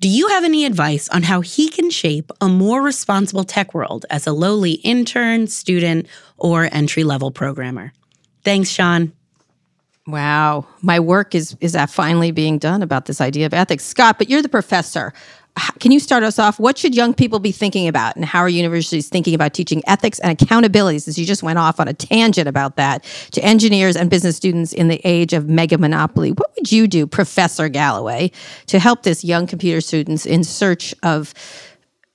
do 0.00 0.08
you 0.08 0.28
have 0.28 0.44
any 0.44 0.64
advice 0.64 1.08
on 1.08 1.22
how 1.22 1.40
he 1.40 1.68
can 1.68 1.90
shape 1.90 2.30
a 2.40 2.48
more 2.48 2.82
responsible 2.82 3.44
tech 3.44 3.74
world 3.74 4.06
as 4.10 4.26
a 4.26 4.32
lowly 4.32 4.72
intern, 4.72 5.46
student, 5.46 6.06
or 6.36 6.68
entry 6.72 7.04
level 7.04 7.30
programmer? 7.30 7.92
Thanks, 8.44 8.70
Sean. 8.70 9.12
Wow, 10.06 10.66
my 10.80 10.98
work 10.98 11.34
is 11.34 11.56
is 11.60 11.72
that 11.72 11.88
finally 11.88 12.32
being 12.32 12.58
done 12.58 12.82
about 12.82 13.06
this 13.06 13.20
idea 13.20 13.46
of 13.46 13.54
ethics, 13.54 13.84
Scott. 13.84 14.18
But 14.18 14.28
you're 14.28 14.42
the 14.42 14.48
professor. 14.48 15.12
Can 15.80 15.92
you 15.92 16.00
start 16.00 16.22
us 16.22 16.38
off? 16.38 16.58
What 16.58 16.78
should 16.78 16.94
young 16.94 17.12
people 17.12 17.38
be 17.38 17.52
thinking 17.52 17.86
about, 17.86 18.16
and 18.16 18.24
how 18.24 18.40
are 18.40 18.48
universities 18.48 19.08
thinking 19.08 19.34
about 19.34 19.52
teaching 19.52 19.82
ethics 19.86 20.18
and 20.18 20.32
accountability? 20.32 20.98
Since 20.98 21.18
you 21.18 21.26
just 21.26 21.42
went 21.42 21.58
off 21.58 21.78
on 21.78 21.88
a 21.88 21.92
tangent 21.92 22.48
about 22.48 22.76
that 22.76 23.04
to 23.32 23.44
engineers 23.44 23.94
and 23.94 24.10
business 24.10 24.34
students 24.34 24.72
in 24.72 24.88
the 24.88 25.00
age 25.04 25.34
of 25.34 25.48
mega 25.48 25.78
monopoly, 25.78 26.32
what 26.32 26.50
would 26.56 26.72
you 26.72 26.88
do, 26.88 27.06
Professor 27.06 27.68
Galloway, 27.68 28.32
to 28.66 28.78
help 28.78 29.02
this 29.02 29.22
young 29.22 29.46
computer 29.46 29.80
students 29.80 30.26
in 30.26 30.42
search 30.42 30.94
of 31.02 31.34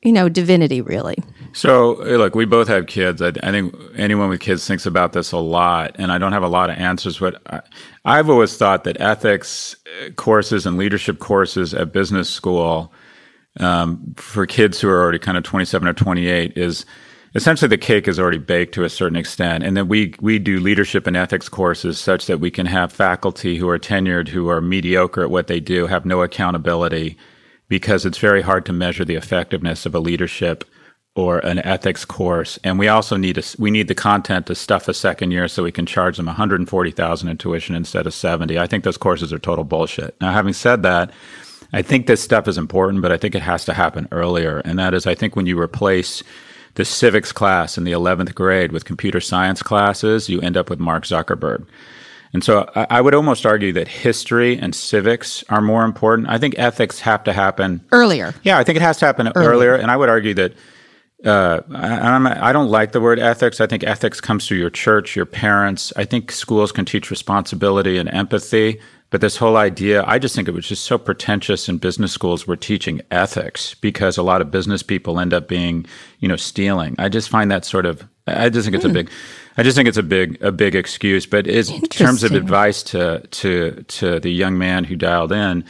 you 0.04 0.13
know, 0.13 0.30
divinity, 0.30 0.82
really. 0.82 1.17
So, 1.53 1.93
look, 1.93 2.36
we 2.36 2.45
both 2.45 2.67
have 2.67 2.88
kids. 2.88 3.21
I, 3.21 3.29
I, 3.29 3.51
think 3.51 3.75
anyone 3.95 4.29
with 4.29 4.39
kids 4.39 4.67
thinks 4.67 4.86
about 4.86 5.13
this 5.13 5.31
a 5.31 5.38
lot, 5.38 5.95
and 5.97 6.12
I 6.12 6.17
don't 6.17 6.33
have 6.33 6.43
a 6.43 6.47
lot 6.47 6.69
of 6.69 6.77
answers. 6.77 7.19
But 7.19 7.41
I, 8.05 8.17
have 8.17 8.29
always 8.29 8.57
thought 8.57 8.83
that 8.83 8.99
ethics 9.01 9.75
uh, 10.05 10.12
courses 10.12 10.65
and 10.65 10.77
leadership 10.77 11.19
courses 11.19 11.73
at 11.73 11.91
business 11.91 12.29
school 12.29 12.91
um, 13.60 14.13
for 14.17 14.45
kids 14.45 14.79
who 14.79 14.89
are 14.89 15.01
already 15.01 15.19
kind 15.19 15.38
of 15.38 15.43
27 15.43 15.88
or 15.88 15.93
28 15.93 16.57
is 16.57 16.86
essentially 17.36 17.69
the 17.69 17.77
cake 17.77 18.07
is 18.07 18.19
already 18.19 18.38
baked 18.38 18.73
to 18.75 18.83
a 18.83 18.89
certain 18.89 19.17
extent. 19.17 19.63
And 19.63 19.75
then 19.75 19.88
we, 19.88 20.13
we 20.21 20.39
do 20.39 20.60
leadership 20.60 21.07
and 21.07 21.17
ethics 21.17 21.49
courses 21.49 21.99
such 21.99 22.27
that 22.27 22.39
we 22.39 22.51
can 22.51 22.65
have 22.65 22.91
faculty 22.91 23.57
who 23.57 23.69
are 23.69 23.79
tenured, 23.79 24.27
who 24.27 24.49
are 24.49 24.62
mediocre 24.62 25.23
at 25.23 25.29
what 25.29 25.47
they 25.47 25.60
do, 25.60 25.88
have 25.88 26.05
no 26.05 26.21
accountability 26.21 27.17
because 27.69 28.05
it's 28.05 28.17
very 28.17 28.41
hard 28.41 28.65
to 28.65 28.73
measure 28.73 29.05
the 29.05 29.15
effectiveness 29.15 29.86
of 29.86 29.93
a 29.93 29.99
leadership 29.99 30.63
or 31.17 31.39
an 31.39 31.58
ethics 31.65 32.06
course. 32.06 32.60
And 32.63 32.77
we 32.77 32.88
also 32.88 33.17
need 33.17 33.39
a, 33.39 33.43
we 33.58 33.71
need 33.71 33.88
the 33.88 33.95
content 33.95 34.45
to 34.45 34.56
stuff 34.56 34.88
a 34.88 34.93
second 34.93 35.32
year 35.32 35.47
so 35.47 35.63
we 35.63 35.71
can 35.71 35.88
charge 35.88 36.17
them 36.17 36.27
140,000 36.27 37.27
in 37.27 37.38
tuition 37.38 37.75
instead 37.75 38.06
of 38.06 38.13
70. 38.13 38.60
I 38.60 38.67
think 38.67 38.84
those 38.84 38.97
courses 38.97 39.34
are 39.34 39.39
total 39.39 39.63
bullshit. 39.63 40.15
Now, 40.21 40.32
having 40.32 40.53
said 40.53 40.84
that, 40.84 41.12
I 41.73 41.82
think 41.82 42.06
this 42.06 42.21
stuff 42.21 42.47
is 42.47 42.60
important, 42.60 43.01
but 43.01 43.12
I 43.12 43.17
think 43.17 43.34
it 43.34 43.41
has 43.41 43.65
to 43.65 43.73
happen 43.73 44.08
earlier. 44.12 44.60
And 44.60 44.77
that 44.77 44.93
is, 44.93 45.08
I 45.08 45.15
think 45.15 45.36
when 45.36 45.47
you 45.47 45.60
replace 45.60 46.21
the 46.75 46.86
civics 46.86 47.32
class 47.32 47.80
in 47.80 47.84
the 47.84 47.93
11th 47.93 48.36
grade 48.36 48.71
with 48.71 48.86
computer 48.86 49.19
science 49.19 49.63
classes, 49.63 50.30
you 50.30 50.39
end 50.41 50.56
up 50.56 50.69
with 50.69 50.80
Mark 50.80 51.03
Zuckerberg. 51.03 51.65
And 52.32 52.43
so 52.43 52.69
I, 52.75 52.86
I, 52.91 53.01
would 53.01 53.15
almost 53.15 53.43
argue 53.43 53.73
that 53.73 53.88
history 53.88 54.56
and 54.60 54.75
civics 54.75 55.43
are 55.49 55.62
more 55.62 55.84
important. 55.84 56.30
I 56.30 56.38
think 56.38 56.60
ethics 56.60 56.99
have 56.99 57.23
to 57.23 57.34
happen 57.34 57.84
earlier. 57.91 58.36
Yeah, 58.43 58.60
I 58.60 58.63
think 58.63 58.75
it 58.75 58.84
has 58.84 58.99
to 58.99 59.08
happen 59.08 59.32
earlier. 59.34 59.49
earlier. 59.49 59.75
And 59.75 59.89
I 59.89 59.97
would 59.97 60.10
argue 60.10 60.36
that 60.36 60.53
uh, 61.25 61.62
I, 61.73 62.49
I, 62.49 62.53
don't 62.53 62.69
like 62.69 62.91
the 62.91 63.01
word 63.01 63.17
ethics. 63.17 63.60
I 63.60 63.65
think 63.65 63.84
ethics 63.84 64.21
comes 64.21 64.47
through 64.47 64.60
your 64.60 64.69
church, 64.69 65.15
your 65.15 65.25
parents. 65.25 65.91
I 65.95 66.06
think 66.06 66.32
schools 66.32 66.71
can 66.71 66.86
teach 66.86 67.10
responsibility 67.10 67.97
and 67.97 68.08
empathy. 68.10 68.80
But 69.10 69.21
this 69.21 69.38
whole 69.38 69.58
idea, 69.58 70.03
I 70.06 70.19
just 70.19 70.36
think 70.36 70.47
it 70.47 70.53
was 70.53 70.67
just 70.67 70.84
so 70.84 70.97
pretentious 70.97 71.69
in 71.69 71.77
business 71.77 72.12
schools. 72.12 72.45
We're 72.45 72.58
teaching 72.58 73.01
ethics 73.10 73.73
because 73.75 74.17
a 74.17 74.23
lot 74.23 74.41
of 74.41 74.51
business 74.51 74.84
people 74.84 75.19
end 75.19 75.34
up 75.34 75.47
being, 75.47 75.86
you 76.19 76.27
know, 76.27 76.36
stealing. 76.36 76.93
I 76.99 77.08
just 77.08 77.30
find 77.30 77.49
that 77.49 77.63
sort 77.63 77.86
of, 77.86 78.06
I 78.27 78.49
just 78.49 78.65
think 78.65 78.75
it's 78.75 78.86
a 78.86 78.89
hmm. 78.89 78.95
big, 78.95 79.10
I 79.58 79.63
just 79.63 79.75
think 79.75 79.88
it's 79.88 79.97
a 79.97 80.03
big 80.03 80.39
a 80.41 80.51
big 80.51 80.75
excuse. 80.75 81.25
But 81.25 81.47
in 81.47 81.82
terms 81.84 82.23
of 82.23 82.34
advice 82.34 82.84
to 82.84 83.21
to 83.21 83.84
to 83.88 84.19
the 84.19 84.30
young 84.30 84.58
man 84.58 84.84
who 84.84 84.95
dialed 84.95 85.32
in, 85.32 85.63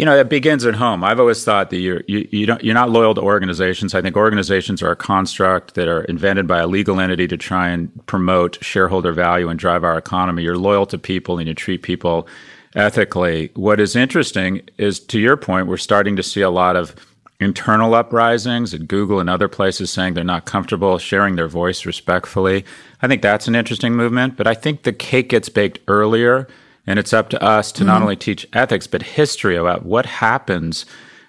you 0.00 0.06
know, 0.06 0.16
it 0.16 0.30
begins 0.30 0.64
at 0.64 0.76
home. 0.76 1.04
I've 1.04 1.20
always 1.20 1.44
thought 1.44 1.68
that 1.68 1.76
you're 1.76 2.02
you, 2.08 2.26
you 2.30 2.46
don't 2.46 2.64
you're 2.64 2.72
not 2.72 2.88
loyal 2.88 3.14
to 3.16 3.20
organizations. 3.20 3.94
I 3.94 4.00
think 4.00 4.16
organizations 4.16 4.82
are 4.82 4.92
a 4.92 4.96
construct 4.96 5.74
that 5.74 5.88
are 5.88 6.04
invented 6.04 6.46
by 6.46 6.60
a 6.60 6.66
legal 6.66 6.98
entity 7.00 7.28
to 7.28 7.36
try 7.36 7.68
and 7.68 7.90
promote 8.06 8.56
shareholder 8.64 9.12
value 9.12 9.50
and 9.50 9.58
drive 9.58 9.84
our 9.84 9.98
economy. 9.98 10.42
You're 10.42 10.56
loyal 10.56 10.86
to 10.86 10.96
people 10.96 11.38
and 11.38 11.46
you 11.46 11.52
treat 11.52 11.82
people 11.82 12.26
ethically. 12.74 13.50
What 13.56 13.78
is 13.78 13.94
interesting 13.94 14.62
is 14.78 15.00
to 15.00 15.20
your 15.20 15.36
point, 15.36 15.66
we're 15.66 15.76
starting 15.76 16.16
to 16.16 16.22
see 16.22 16.40
a 16.40 16.48
lot 16.48 16.76
of 16.76 16.96
internal 17.38 17.94
uprisings 17.94 18.72
at 18.72 18.88
Google 18.88 19.20
and 19.20 19.28
other 19.28 19.48
places 19.48 19.90
saying 19.90 20.14
they're 20.14 20.24
not 20.24 20.46
comfortable 20.46 20.96
sharing 20.96 21.36
their 21.36 21.46
voice 21.46 21.84
respectfully. 21.84 22.64
I 23.02 23.06
think 23.06 23.20
that's 23.20 23.48
an 23.48 23.54
interesting 23.54 23.96
movement, 23.96 24.38
but 24.38 24.46
I 24.46 24.54
think 24.54 24.84
the 24.84 24.94
cake 24.94 25.28
gets 25.28 25.50
baked 25.50 25.80
earlier, 25.88 26.48
and 26.90 26.98
it's 26.98 27.12
up 27.12 27.30
to 27.30 27.42
us 27.42 27.70
to 27.72 27.80
mm-hmm. 27.80 27.86
not 27.86 28.02
only 28.02 28.16
teach 28.16 28.46
ethics, 28.52 28.86
but 28.86 29.02
history 29.02 29.56
about 29.56 29.84
what 29.84 30.06
happens 30.06 30.84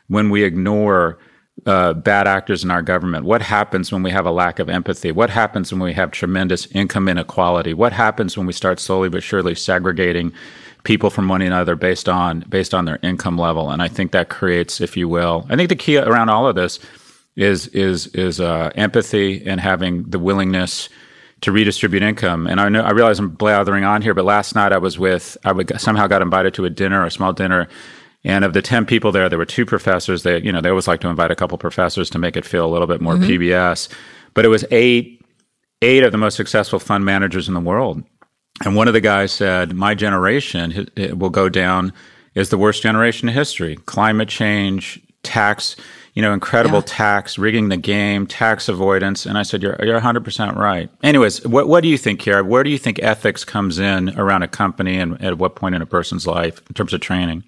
when 0.07 0.29
we 0.29 0.43
ignore 0.43 1.19
uh, 1.65 1.93
bad 1.93 2.27
actors 2.27 2.63
in 2.63 2.71
our 2.71 2.81
government? 2.81 3.25
What 3.25 3.43
happens 3.43 3.91
when 3.91 4.01
we 4.01 4.09
have 4.09 4.25
a 4.25 4.31
lack 4.31 4.57
of 4.57 4.69
empathy? 4.69 5.11
What 5.11 5.29
happens 5.29 5.71
when 5.71 5.81
we 5.81 5.93
have 5.93 6.09
tremendous 6.11 6.65
income 6.71 7.07
inequality? 7.07 7.73
What 7.73 7.93
happens 7.93 8.35
when 8.35 8.47
we 8.47 8.53
start 8.53 8.79
slowly 8.79 9.09
but 9.09 9.21
surely 9.21 9.53
segregating 9.53 10.33
people 10.83 11.11
from 11.11 11.27
one 11.27 11.41
another 11.41 11.75
based 11.75 12.09
on 12.09 12.39
based 12.49 12.73
on 12.73 12.85
their 12.85 12.97
income 13.03 13.37
level. 13.37 13.69
And 13.69 13.81
I 13.81 13.87
think 13.87 14.11
that 14.11 14.29
creates, 14.29 14.81
if 14.81 14.97
you 14.97 15.07
will, 15.07 15.45
I 15.49 15.55
think 15.55 15.69
the 15.69 15.75
key 15.75 15.97
around 15.97 16.29
all 16.29 16.47
of 16.47 16.55
this 16.55 16.79
is 17.35 17.67
is 17.67 18.07
is 18.07 18.39
uh, 18.39 18.71
empathy 18.75 19.45
and 19.45 19.61
having 19.61 20.03
the 20.03 20.19
willingness 20.19 20.89
to 21.41 21.51
redistribute 21.51 22.03
income. 22.03 22.47
And 22.47 22.61
I 22.61 22.69
know 22.69 22.81
I 22.81 22.91
realize 22.91 23.19
I'm 23.19 23.29
blathering 23.29 23.83
on 23.83 24.01
here, 24.01 24.13
but 24.13 24.25
last 24.25 24.55
night 24.55 24.71
I 24.71 24.77
was 24.77 24.97
with 24.97 25.37
I 25.43 25.51
would, 25.51 25.79
somehow 25.79 26.07
got 26.07 26.21
invited 26.21 26.53
to 26.55 26.65
a 26.65 26.69
dinner, 26.69 27.03
a 27.05 27.11
small 27.11 27.33
dinner. 27.33 27.67
And 28.23 28.45
of 28.45 28.53
the 28.53 28.61
10 28.61 28.85
people 28.85 29.11
there, 29.11 29.27
there 29.29 29.39
were 29.39 29.45
two 29.45 29.65
professors. 29.65 30.21
They, 30.21 30.39
you 30.41 30.51
know, 30.51 30.61
they 30.61 30.69
always 30.69 30.87
like 30.87 31.01
to 31.01 31.09
invite 31.09 31.31
a 31.31 31.35
couple 31.35 31.57
professors 31.57 32.09
to 32.11 32.19
make 32.19 32.37
it 32.37 32.45
feel 32.45 32.65
a 32.65 32.69
little 32.69 32.87
bit 32.87 33.01
more 33.01 33.15
mm-hmm. 33.15 33.23
PBS. 33.23 33.89
But 34.35 34.45
it 34.45 34.49
was 34.49 34.63
eight, 34.69 35.25
eight 35.81 36.03
of 36.03 36.11
the 36.11 36.19
most 36.19 36.37
successful 36.37 36.77
fund 36.77 37.03
managers 37.03 37.47
in 37.47 37.55
the 37.55 37.59
world. 37.59 38.03
And 38.63 38.75
one 38.75 38.87
of 38.87 38.93
the 38.93 39.01
guys 39.01 39.31
said, 39.31 39.73
My 39.73 39.95
generation 39.95 40.87
will 41.15 41.31
go 41.31 41.49
down 41.49 41.93
as 42.35 42.49
the 42.49 42.59
worst 42.59 42.83
generation 42.83 43.27
in 43.27 43.33
history. 43.33 43.77
Climate 43.87 44.29
change, 44.29 45.01
tax, 45.23 45.75
you 46.13 46.21
know, 46.21 46.33
incredible 46.33 46.79
yeah. 46.79 46.85
tax, 46.85 47.37
rigging 47.37 47.69
the 47.69 47.77
game, 47.77 48.27
tax 48.27 48.67
avoidance. 48.67 49.25
And 49.25 49.37
I 49.37 49.43
said, 49.43 49.61
You're, 49.61 49.77
you're 49.81 49.99
100% 49.99 50.55
right. 50.55 50.89
Anyways, 51.03 51.45
what, 51.47 51.67
what 51.67 51.81
do 51.81 51.89
you 51.89 51.97
think, 51.97 52.19
Kara? 52.19 52.43
Where 52.43 52.63
do 52.63 52.69
you 52.69 52.77
think 52.77 52.99
ethics 53.01 53.45
comes 53.45 53.79
in 53.79 54.17
around 54.19 54.43
a 54.43 54.47
company 54.47 54.97
and 54.97 55.21
at 55.23 55.37
what 55.37 55.55
point 55.55 55.75
in 55.75 55.81
a 55.81 55.85
person's 55.85 56.27
life 56.27 56.61
in 56.67 56.73
terms 56.73 56.93
of 56.93 56.99
training? 57.01 57.43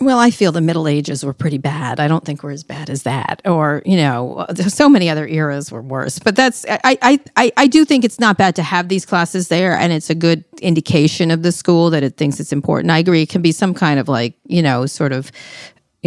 Well, 0.00 0.20
I 0.20 0.30
feel 0.30 0.52
the 0.52 0.60
Middle 0.60 0.86
Ages 0.86 1.24
were 1.24 1.34
pretty 1.34 1.58
bad. 1.58 1.98
I 1.98 2.06
don't 2.06 2.24
think 2.24 2.44
we're 2.44 2.52
as 2.52 2.62
bad 2.62 2.88
as 2.88 3.02
that. 3.02 3.42
Or, 3.44 3.82
you 3.84 3.96
know, 3.96 4.46
so 4.68 4.88
many 4.88 5.10
other 5.10 5.26
eras 5.26 5.72
were 5.72 5.82
worse. 5.82 6.20
But 6.20 6.36
that's, 6.36 6.64
I, 6.68 7.18
I, 7.36 7.52
I 7.56 7.66
do 7.66 7.84
think 7.84 8.04
it's 8.04 8.20
not 8.20 8.38
bad 8.38 8.54
to 8.56 8.62
have 8.62 8.88
these 8.88 9.04
classes 9.04 9.48
there. 9.48 9.76
And 9.76 9.92
it's 9.92 10.08
a 10.08 10.14
good 10.14 10.44
indication 10.62 11.32
of 11.32 11.42
the 11.42 11.50
school 11.50 11.90
that 11.90 12.04
it 12.04 12.16
thinks 12.16 12.38
it's 12.38 12.52
important. 12.52 12.92
I 12.92 12.98
agree. 12.98 13.22
It 13.22 13.28
can 13.28 13.42
be 13.42 13.50
some 13.50 13.74
kind 13.74 13.98
of 13.98 14.08
like, 14.08 14.34
you 14.44 14.62
know, 14.62 14.86
sort 14.86 15.10
of, 15.12 15.32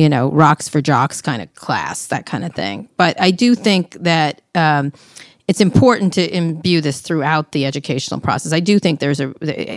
you 0.02 0.10
know, 0.10 0.32
rocks 0.32 0.68
for 0.68 0.82
jocks 0.82 1.22
kind 1.22 1.42
of 1.44 1.54
class, 1.54 2.08
that 2.08 2.26
kind 2.26 2.44
of 2.44 2.56
thing. 2.56 2.90
But 2.98 3.22
I 3.22 3.30
do 3.30 3.54
think 3.54 3.94
that, 4.02 4.42
um, 4.56 4.92
it's 5.48 5.62
important 5.62 6.14
to 6.14 6.36
imbue 6.36 6.82
this 6.82 7.02
throughout 7.02 7.52
the 7.52 7.66
educational 7.66 8.20
process. 8.22 8.54
I 8.54 8.62
do 8.62 8.80
think 8.80 9.00
there's 9.00 9.20
a, 9.20 9.28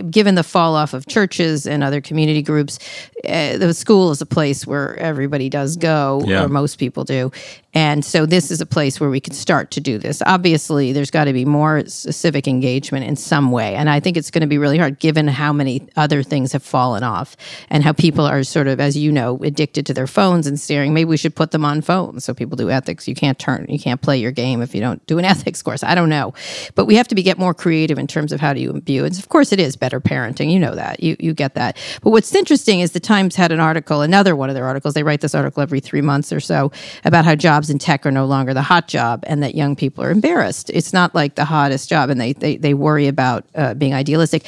given 0.02 0.34
the 0.36 0.44
fall 0.44 0.76
off 0.76 0.94
of 0.94 1.06
churches 1.08 1.66
and 1.66 1.82
other 1.82 2.00
community 2.00 2.42
groups, 2.42 2.78
uh, 3.26 3.58
the 3.58 3.74
school 3.74 4.10
is 4.10 4.20
a 4.20 4.26
place 4.26 4.66
where 4.66 4.96
everybody 4.96 5.48
does 5.48 5.76
go, 5.76 6.22
yeah. 6.26 6.44
or 6.44 6.48
most 6.48 6.78
people 6.78 7.04
do. 7.04 7.30
And 7.74 8.04
so 8.04 8.24
this 8.24 8.52
is 8.52 8.60
a 8.60 8.66
place 8.66 9.00
where 9.00 9.10
we 9.10 9.18
can 9.18 9.34
start 9.34 9.72
to 9.72 9.80
do 9.80 9.98
this. 9.98 10.22
Obviously, 10.24 10.92
there's 10.92 11.10
got 11.10 11.24
to 11.24 11.32
be 11.32 11.44
more 11.44 11.84
civic 11.86 12.46
engagement 12.46 13.04
in 13.04 13.16
some 13.16 13.50
way. 13.50 13.74
And 13.74 13.90
I 13.90 13.98
think 13.98 14.16
it's 14.16 14.30
going 14.30 14.42
to 14.42 14.46
be 14.46 14.58
really 14.58 14.78
hard 14.78 15.00
given 15.00 15.26
how 15.26 15.52
many 15.52 15.88
other 15.96 16.22
things 16.22 16.52
have 16.52 16.62
fallen 16.62 17.02
off 17.02 17.36
and 17.70 17.82
how 17.82 17.92
people 17.92 18.24
are 18.26 18.44
sort 18.44 18.68
of, 18.68 18.78
as 18.78 18.96
you 18.96 19.10
know, 19.10 19.38
addicted 19.42 19.86
to 19.86 19.94
their 19.94 20.06
phones 20.06 20.46
and 20.46 20.58
staring. 20.58 20.94
Maybe 20.94 21.06
we 21.06 21.16
should 21.16 21.34
put 21.34 21.50
them 21.50 21.64
on 21.64 21.82
phones 21.82 22.24
so 22.24 22.32
people 22.32 22.56
do 22.56 22.70
ethics. 22.70 23.08
You 23.08 23.16
can't 23.16 23.40
turn, 23.40 23.66
you 23.68 23.80
can't 23.80 24.00
play 24.00 24.18
your 24.18 24.30
game 24.30 24.62
if 24.62 24.72
you 24.72 24.80
don't 24.80 25.04
do 25.06 25.18
an 25.18 25.24
ethics 25.34 25.60
course. 25.60 25.82
I 25.82 25.96
don't 25.96 26.08
know. 26.08 26.32
But 26.76 26.84
we 26.84 26.94
have 26.94 27.08
to 27.08 27.16
be 27.16 27.24
get 27.24 27.38
more 27.38 27.54
creative 27.54 27.98
in 27.98 28.06
terms 28.06 28.30
of 28.30 28.40
how 28.40 28.52
do 28.52 28.60
you 28.60 28.70
imbue. 28.70 29.04
And 29.04 29.18
of 29.18 29.28
course, 29.28 29.50
it 29.50 29.58
is 29.58 29.74
better 29.74 30.00
parenting. 30.00 30.52
You 30.52 30.60
know 30.60 30.76
that. 30.76 31.02
You, 31.02 31.16
you 31.18 31.34
get 31.34 31.54
that. 31.54 31.76
But 32.02 32.10
what's 32.10 32.32
interesting 32.36 32.78
is 32.78 32.92
the 32.92 33.00
Times 33.14 33.36
had 33.36 33.52
an 33.52 33.60
article, 33.60 34.00
another 34.00 34.34
one 34.34 34.48
of 34.48 34.56
their 34.56 34.64
articles. 34.64 34.94
They 34.94 35.04
write 35.04 35.20
this 35.20 35.36
article 35.36 35.62
every 35.62 35.78
three 35.78 36.00
months 36.00 36.32
or 36.32 36.40
so 36.40 36.72
about 37.04 37.24
how 37.24 37.36
jobs 37.36 37.70
in 37.70 37.78
tech 37.78 38.04
are 38.04 38.10
no 38.10 38.24
longer 38.24 38.52
the 38.52 38.62
hot 38.62 38.88
job 38.88 39.22
and 39.28 39.40
that 39.40 39.54
young 39.54 39.76
people 39.76 40.02
are 40.02 40.10
embarrassed. 40.10 40.68
It's 40.70 40.92
not 40.92 41.14
like 41.14 41.36
the 41.36 41.44
hottest 41.44 41.88
job 41.88 42.10
and 42.10 42.20
they, 42.20 42.32
they, 42.32 42.56
they 42.56 42.74
worry 42.74 43.06
about 43.06 43.44
uh, 43.54 43.74
being 43.74 43.94
idealistic. 43.94 44.44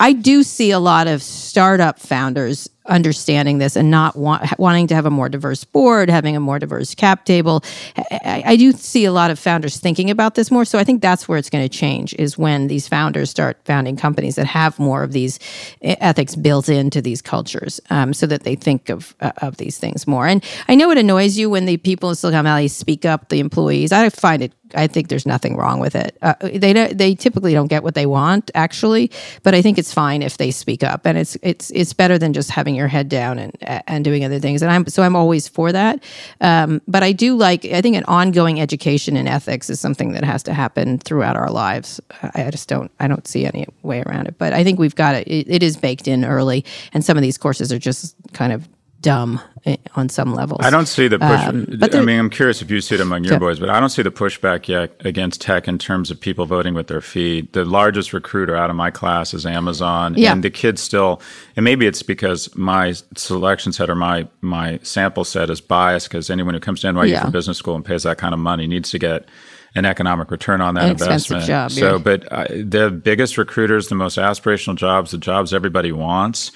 I 0.00 0.14
do 0.14 0.42
see 0.42 0.70
a 0.70 0.78
lot 0.78 1.08
of 1.08 1.22
startup 1.22 1.98
founders 1.98 2.70
understanding 2.88 3.58
this 3.58 3.76
and 3.76 3.90
not 3.90 4.16
want, 4.16 4.58
wanting 4.58 4.86
to 4.88 4.94
have 4.94 5.06
a 5.06 5.10
more 5.10 5.28
diverse 5.28 5.64
board, 5.64 6.08
having 6.08 6.36
a 6.36 6.40
more 6.40 6.58
diverse 6.58 6.94
cap 6.94 7.24
table. 7.24 7.62
I, 7.96 8.42
I, 8.46 8.56
do 8.56 8.72
see 8.72 9.04
a 9.04 9.12
lot 9.12 9.30
of 9.30 9.38
founders 9.38 9.78
thinking 9.78 10.10
about 10.10 10.34
this 10.34 10.50
more. 10.50 10.64
So 10.64 10.78
I 10.78 10.84
think 10.84 11.02
that's 11.02 11.28
where 11.28 11.38
it's 11.38 11.50
going 11.50 11.68
to 11.68 11.68
change 11.68 12.14
is 12.14 12.38
when 12.38 12.68
these 12.68 12.88
founders 12.88 13.30
start 13.30 13.58
founding 13.64 13.96
companies 13.96 14.36
that 14.36 14.46
have 14.46 14.78
more 14.78 15.02
of 15.02 15.12
these 15.12 15.38
ethics 15.82 16.34
built 16.34 16.68
into 16.68 17.02
these 17.02 17.22
cultures 17.22 17.80
um, 17.90 18.12
so 18.14 18.26
that 18.26 18.44
they 18.44 18.54
think 18.54 18.88
of, 18.88 19.14
uh, 19.20 19.32
of 19.38 19.56
these 19.56 19.78
things 19.78 20.06
more. 20.06 20.26
And 20.26 20.44
I 20.68 20.74
know 20.74 20.90
it 20.90 20.98
annoys 20.98 21.36
you 21.36 21.50
when 21.50 21.66
the 21.66 21.76
people 21.76 22.10
in 22.10 22.16
Silicon 22.16 22.44
Valley 22.44 22.68
speak 22.68 23.04
up 23.04 23.28
the 23.28 23.40
employees. 23.40 23.92
I 23.92 24.08
find 24.10 24.42
it 24.42 24.52
I 24.74 24.86
think 24.86 25.08
there's 25.08 25.26
nothing 25.26 25.56
wrong 25.56 25.78
with 25.78 25.94
it. 25.94 26.16
Uh, 26.22 26.34
they 26.42 26.72
they 26.92 27.14
typically 27.14 27.52
don't 27.52 27.68
get 27.68 27.82
what 27.82 27.94
they 27.94 28.06
want 28.06 28.50
actually, 28.54 29.10
but 29.42 29.54
I 29.54 29.62
think 29.62 29.78
it's 29.78 29.92
fine 29.92 30.22
if 30.22 30.38
they 30.38 30.50
speak 30.50 30.82
up, 30.82 31.06
and 31.06 31.16
it's 31.16 31.36
it's 31.42 31.70
it's 31.70 31.92
better 31.92 32.18
than 32.18 32.32
just 32.32 32.50
having 32.50 32.75
your 32.76 32.88
head 32.88 33.08
down 33.08 33.38
and 33.38 33.56
and 33.60 34.04
doing 34.04 34.24
other 34.24 34.38
things. 34.38 34.62
And 34.62 34.70
I'm 34.70 34.86
so 34.86 35.02
I'm 35.02 35.16
always 35.16 35.48
for 35.48 35.72
that. 35.72 36.02
Um, 36.40 36.80
but 36.86 37.02
I 37.02 37.12
do 37.12 37.36
like 37.36 37.64
I 37.64 37.80
think 37.80 37.96
an 37.96 38.04
ongoing 38.04 38.60
education 38.60 39.16
in 39.16 39.26
ethics 39.26 39.68
is 39.70 39.80
something 39.80 40.12
that 40.12 40.24
has 40.24 40.42
to 40.44 40.54
happen 40.54 40.98
throughout 40.98 41.36
our 41.36 41.50
lives. 41.50 42.00
I, 42.22 42.50
just 42.50 42.68
don't 42.68 42.90
I 43.00 43.08
don't 43.08 43.26
see 43.26 43.44
any 43.44 43.66
way 43.82 44.02
around 44.06 44.26
it. 44.28 44.36
But 44.38 44.52
I 44.52 44.62
think 44.62 44.78
we've 44.78 44.94
got 44.94 45.14
it. 45.14 45.26
It 45.26 45.62
is 45.62 45.76
baked 45.76 46.06
in 46.06 46.24
early, 46.24 46.64
and 46.92 47.04
some 47.04 47.16
of 47.16 47.22
these 47.22 47.38
courses 47.38 47.72
are 47.72 47.78
just 47.78 48.14
kind 48.32 48.52
of 48.52 48.68
dumb 49.06 49.40
eh, 49.64 49.76
on 49.94 50.08
some 50.08 50.34
levels. 50.34 50.60
I 50.64 50.70
don't 50.70 50.86
see 50.86 51.06
the 51.06 51.18
push. 51.20 51.40
Um, 51.40 51.66
but 51.78 51.94
I 51.94 52.00
mean, 52.00 52.18
I'm 52.18 52.28
curious 52.28 52.60
if 52.60 52.72
you 52.72 52.80
see 52.80 52.96
it 52.96 53.00
among 53.00 53.22
your 53.22 53.38
boys, 53.38 53.60
but 53.60 53.70
I 53.70 53.78
don't 53.78 53.90
see 53.90 54.02
the 54.02 54.10
pushback 54.10 54.66
yet 54.66 55.00
against 55.04 55.40
tech 55.40 55.68
in 55.68 55.78
terms 55.78 56.10
of 56.10 56.20
people 56.20 56.44
voting 56.44 56.74
with 56.74 56.88
their 56.88 57.00
feet. 57.00 57.52
The 57.52 57.64
largest 57.64 58.12
recruiter 58.12 58.56
out 58.56 58.68
of 58.68 58.74
my 58.74 58.90
class 58.90 59.32
is 59.32 59.46
Amazon, 59.46 60.14
yeah. 60.16 60.32
and 60.32 60.42
the 60.42 60.50
kids 60.50 60.82
still. 60.82 61.22
And 61.54 61.62
maybe 61.62 61.86
it's 61.86 62.02
because 62.02 62.54
my 62.56 62.94
selection 63.16 63.72
set 63.72 63.88
or 63.88 63.94
my 63.94 64.26
my 64.40 64.80
sample 64.82 65.24
set 65.24 65.50
is 65.50 65.60
biased 65.60 66.08
because 66.08 66.28
anyone 66.28 66.54
who 66.54 66.60
comes 66.60 66.80
to 66.80 66.88
NYU 66.88 67.10
yeah. 67.10 67.24
for 67.24 67.30
business 67.30 67.56
school 67.56 67.76
and 67.76 67.84
pays 67.84 68.02
that 68.02 68.18
kind 68.18 68.34
of 68.34 68.40
money 68.40 68.66
needs 68.66 68.90
to 68.90 68.98
get 68.98 69.28
an 69.76 69.84
economic 69.84 70.32
return 70.32 70.60
on 70.60 70.74
that 70.74 70.84
an 70.84 70.90
investment. 70.90 71.44
Job, 71.44 71.70
so, 71.70 71.92
yeah. 71.92 71.98
but 71.98 72.32
uh, 72.32 72.46
the 72.48 72.90
biggest 72.90 73.38
recruiters, 73.38 73.86
the 73.86 73.94
most 73.94 74.18
aspirational 74.18 74.74
jobs, 74.74 75.12
the 75.12 75.18
jobs 75.18 75.54
everybody 75.54 75.92
wants, 75.92 76.50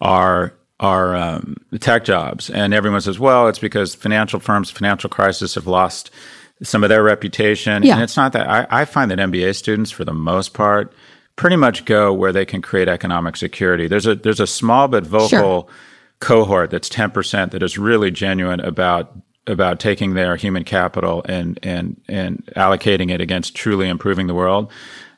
are 0.00 0.52
are 0.80 1.14
um, 1.14 1.56
tech 1.78 2.04
jobs. 2.04 2.50
And 2.50 2.74
everyone 2.74 3.02
says, 3.02 3.18
well, 3.18 3.48
it's 3.48 3.58
because 3.58 3.94
financial 3.94 4.40
firms, 4.40 4.70
financial 4.70 5.10
crisis 5.10 5.54
have 5.54 5.66
lost 5.66 6.10
some 6.62 6.82
of 6.82 6.88
their 6.88 7.02
reputation. 7.02 7.82
Yeah. 7.82 7.94
And 7.94 8.02
it's 8.02 8.16
not 8.16 8.32
that. 8.32 8.48
I, 8.48 8.66
I 8.70 8.84
find 8.86 9.10
that 9.10 9.18
MBA 9.18 9.54
students, 9.54 9.90
for 9.90 10.04
the 10.04 10.14
most 10.14 10.54
part, 10.54 10.92
pretty 11.36 11.56
much 11.56 11.84
go 11.84 12.12
where 12.12 12.32
they 12.32 12.44
can 12.44 12.62
create 12.62 12.88
economic 12.88 13.36
security. 13.36 13.88
There's 13.88 14.06
a 14.06 14.14
there's 14.14 14.40
a 14.40 14.46
small 14.46 14.88
but 14.88 15.06
vocal 15.06 15.28
sure. 15.28 15.66
cohort 16.18 16.70
that's 16.70 16.88
10% 16.88 17.50
that 17.52 17.62
is 17.62 17.78
really 17.78 18.10
genuine 18.10 18.60
about 18.60 19.16
about 19.46 19.80
taking 19.80 20.14
their 20.14 20.36
human 20.36 20.64
capital 20.64 21.22
and 21.26 21.58
and 21.62 22.00
and 22.08 22.44
allocating 22.56 23.10
it 23.10 23.20
against 23.20 23.54
truly 23.54 23.88
improving 23.88 24.26
the 24.26 24.34
world. 24.34 24.70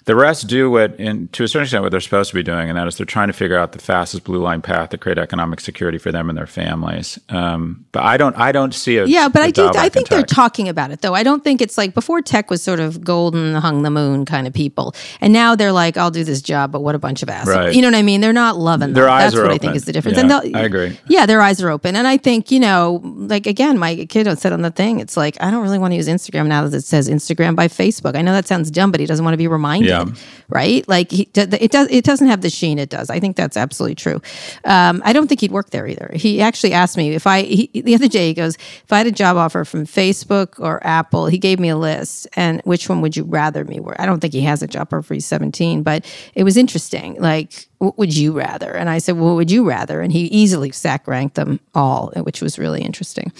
The 0.05 0.17
rest 0.17 0.49
do 0.49 0.71
what, 0.71 0.99
in, 0.99 1.29
to 1.29 1.45
a 1.45 1.49
certain 1.49 1.65
extent, 1.65 1.83
what 1.83 1.93
they're 1.93 2.01
supposed 2.01 2.31
to 2.31 2.35
be 2.35 2.43
doing, 2.43 2.69
and 2.69 2.77
that 2.77 2.88
is 2.88 2.97
they're 2.97 3.07
trying 3.07 3.29
to 3.29 3.33
figure 3.33 3.57
out 3.57 3.73
the 3.73 3.79
fastest 3.79 4.25
blue 4.25 4.41
line 4.41 4.61
path 4.61 4.91
to 4.91 4.99
create 4.99 5.19
economic 5.19 5.61
security 5.61 5.99
for 5.99 6.11
them 6.11 6.29
and 6.29 6.37
their 6.37 6.47
families. 6.47 7.21
Um, 7.29 7.85
but 7.93 8.03
I 8.03 8.17
don't, 8.17 8.37
I 8.37 8.51
don't 8.53 8.75
see 8.75 8.97
a 8.99 9.07
yeah. 9.07 9.29
But 9.29 9.43
I 9.43 9.51
do, 9.51 9.71
I 9.75 9.88
think 9.88 10.09
they're 10.09 10.23
talking 10.23 10.69
about 10.69 10.91
it 10.91 11.03
though. 11.03 11.15
I 11.15 11.23
don't 11.23 11.45
think 11.45 11.61
it's 11.61 11.79
like 11.79 11.95
before 11.95 12.21
tech 12.21 12.51
was 12.51 12.62
sort 12.62 12.81
of 12.81 13.05
golden 13.05 13.55
hung 13.55 13.83
the 13.83 13.91
moon 13.91 14.25
kind 14.25 14.47
of 14.47 14.53
people, 14.53 14.95
and 15.21 15.33
now 15.33 15.55
they're 15.55 15.73
like, 15.73 15.97
I'll 15.97 16.11
do 16.11 16.25
this 16.25 16.43
job, 16.43 16.73
but 16.73 16.81
what 16.81 16.95
a 16.95 16.99
bunch 16.99 17.23
of 17.23 17.29
assholes. 17.29 17.57
Right. 17.57 17.75
You 17.75 17.83
know 17.83 17.88
what 17.88 17.97
I 17.97 18.03
mean? 18.03 18.21
They're 18.21 18.33
not 18.33 18.57
loving 18.57 18.95
their 18.95 19.05
them. 19.05 19.12
eyes 19.12 19.33
That's 19.33 19.37
are 19.37 19.43
what 19.43 19.53
open. 19.53 19.55
I 19.55 19.59
think 19.59 19.77
is 19.77 19.85
the 19.85 19.93
difference. 19.93 20.19
Yeah, 20.19 20.41
and 20.43 20.57
I 20.57 20.62
agree. 20.62 20.99
Yeah, 21.07 21.27
their 21.27 21.41
eyes 21.41 21.62
are 21.62 21.71
open, 21.71 21.95
and 21.95 22.07
I 22.09 22.17
think 22.17 22.51
you 22.51 22.59
know, 22.59 23.01
like 23.05 23.47
again, 23.47 23.79
my 23.79 24.05
kid 24.07 24.27
said 24.38 24.53
on 24.53 24.62
the 24.62 24.71
thing, 24.71 25.01
it's 25.01 25.17
like 25.17 25.37
I 25.41 25.51
don't 25.51 25.62
really 25.62 25.79
want 25.79 25.93
to 25.93 25.97
use 25.97 26.09
Instagram 26.09 26.47
now 26.49 26.67
that 26.67 26.77
it 26.77 26.83
says 26.83 27.09
Instagram 27.09 27.55
by 27.55 27.69
Facebook. 27.69 28.17
I 28.17 28.23
know 28.23 28.33
that 28.33 28.49
sounds 28.49 28.71
dumb, 28.71 28.91
but 28.91 29.01
he 29.01 29.07
doesn't 29.07 29.25
want 29.25 29.35
to 29.35 29.38
be 29.38 29.49
reminded, 29.49 29.88
yeah. 29.91 29.92
Right? 29.93 30.17
right? 30.49 30.89
Like 30.89 31.11
he, 31.11 31.29
it 31.35 31.71
does. 31.71 31.89
It 31.91 32.05
doesn't 32.05 32.27
have 32.27 32.41
the 32.41 32.51
sheen 32.51 32.79
it 32.79 32.91
does. 32.91 33.11
I 33.11 33.21
think 33.21 33.37
that's 33.37 33.57
absolutely 33.57 33.95
true. 33.95 34.21
Um, 34.65 35.03
I 35.05 35.13
don't 35.13 35.29
think 35.29 35.41
he'd 35.41 35.53
work 35.53 35.71
there 35.71 35.87
either. 35.87 36.11
He 36.15 36.41
actually 36.41 36.73
asked 36.73 36.97
me 36.97 37.11
if 37.11 37.27
I 37.27 37.43
he, 37.43 37.71
the 37.73 37.95
other 37.95 38.09
day. 38.09 38.29
He 38.29 38.35
goes, 38.35 38.57
if 38.57 38.93
I 38.93 38.99
had 38.99 39.07
a 39.07 39.13
job 39.13 39.37
offer 39.37 39.65
from 39.65 39.87
Facebook 39.87 40.59
or 40.59 40.85
Apple, 40.87 41.27
he 41.27 41.39
gave 41.39 41.59
me 41.59 41.69
a 41.69 41.77
list, 41.77 42.29
and 42.35 42.61
which 42.65 42.89
one 42.89 43.01
would 43.01 43.17
you 43.17 43.25
rather 43.25 43.65
me 43.65 43.81
work? 43.81 43.97
I 43.99 44.07
don't 44.07 44.21
think 44.21 44.33
he 44.35 44.43
has 44.43 44.63
a 44.63 44.67
job 44.67 44.89
offer. 44.89 45.03
for 45.03 45.15
He's 45.15 45.27
seventeen, 45.27 45.83
but 45.83 46.05
it 46.35 46.45
was 46.45 46.57
interesting. 46.57 47.21
Like 47.21 47.69
what 47.83 47.99
would 47.99 48.17
you 48.17 48.33
rather? 48.33 48.71
And 48.71 48.89
I 48.89 48.99
said, 48.99 49.17
well, 49.17 49.31
what 49.31 49.35
would 49.35 49.51
you 49.51 49.69
rather? 49.69 50.01
And 50.03 50.13
he 50.13 50.27
easily 50.27 50.71
stack 50.71 51.09
ranked 51.09 51.35
them 51.35 51.59
all, 51.75 52.13
which 52.15 52.41
was 52.41 52.57
really 52.57 52.81
interesting 52.81 53.33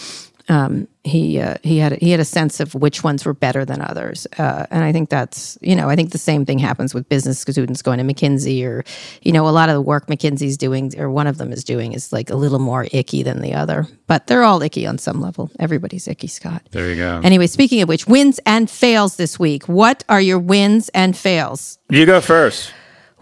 um, 0.48 0.88
he 1.05 1.40
uh, 1.40 1.57
he 1.62 1.78
had 1.78 1.92
he 2.00 2.11
had 2.11 2.20
a 2.20 2.24
sense 2.24 2.61
of 2.61 2.74
which 2.74 3.02
ones 3.02 3.24
were 3.24 3.35
better 3.35 3.64
than 3.64 3.81
others, 3.81 4.26
uh, 4.38 4.66
and 4.70 4.85
I 4.85 4.92
think 4.92 5.09
that's 5.09 5.59
you 5.61 5.74
know 5.74 5.88
I 5.88 5.96
think 5.96 6.12
the 6.12 6.18
same 6.18 6.44
thing 6.44 6.59
happens 6.59 6.94
with 6.94 7.09
business 7.09 7.40
students 7.40 7.83
going 7.83 7.98
to 7.98 8.05
McKinsey 8.05 8.64
or 8.64 8.85
you 9.22 9.33
know 9.33 9.48
a 9.48 9.50
lot 9.50 9.68
of 9.68 9.74
the 9.74 9.81
work 9.81 10.07
McKinsey's 10.07 10.57
doing 10.57 10.98
or 10.98 11.11
one 11.11 11.26
of 11.26 11.38
them 11.38 11.52
is 11.52 11.64
doing 11.64 11.92
is 11.92 12.12
like 12.12 12.31
a 12.31 12.37
little 12.37 12.59
more 12.59 12.87
icky 12.92 13.22
than 13.22 13.40
the 13.40 13.55
other, 13.55 13.87
but 14.07 14.26
they're 14.26 14.44
all 14.44 14.62
icky 14.62 14.87
on 14.87 14.98
some 14.98 15.20
level. 15.20 15.50
Everybody's 15.59 16.07
icky, 16.07 16.28
Scott. 16.28 16.62
There 16.70 16.88
you 16.88 16.96
go. 16.96 17.20
Anyway, 17.24 17.46
speaking 17.46 17.83
of 17.83 17.88
which, 17.88 18.07
wins 18.07 18.38
and 18.46 18.70
fails 18.70 19.16
this 19.16 19.38
week. 19.38 19.68
What 19.68 20.05
are 20.09 20.20
your 20.20 20.38
wins 20.38 20.88
and 20.90 21.16
fails? 21.16 21.78
You 21.90 22.07
go 22.07 22.20
first. 22.20 22.72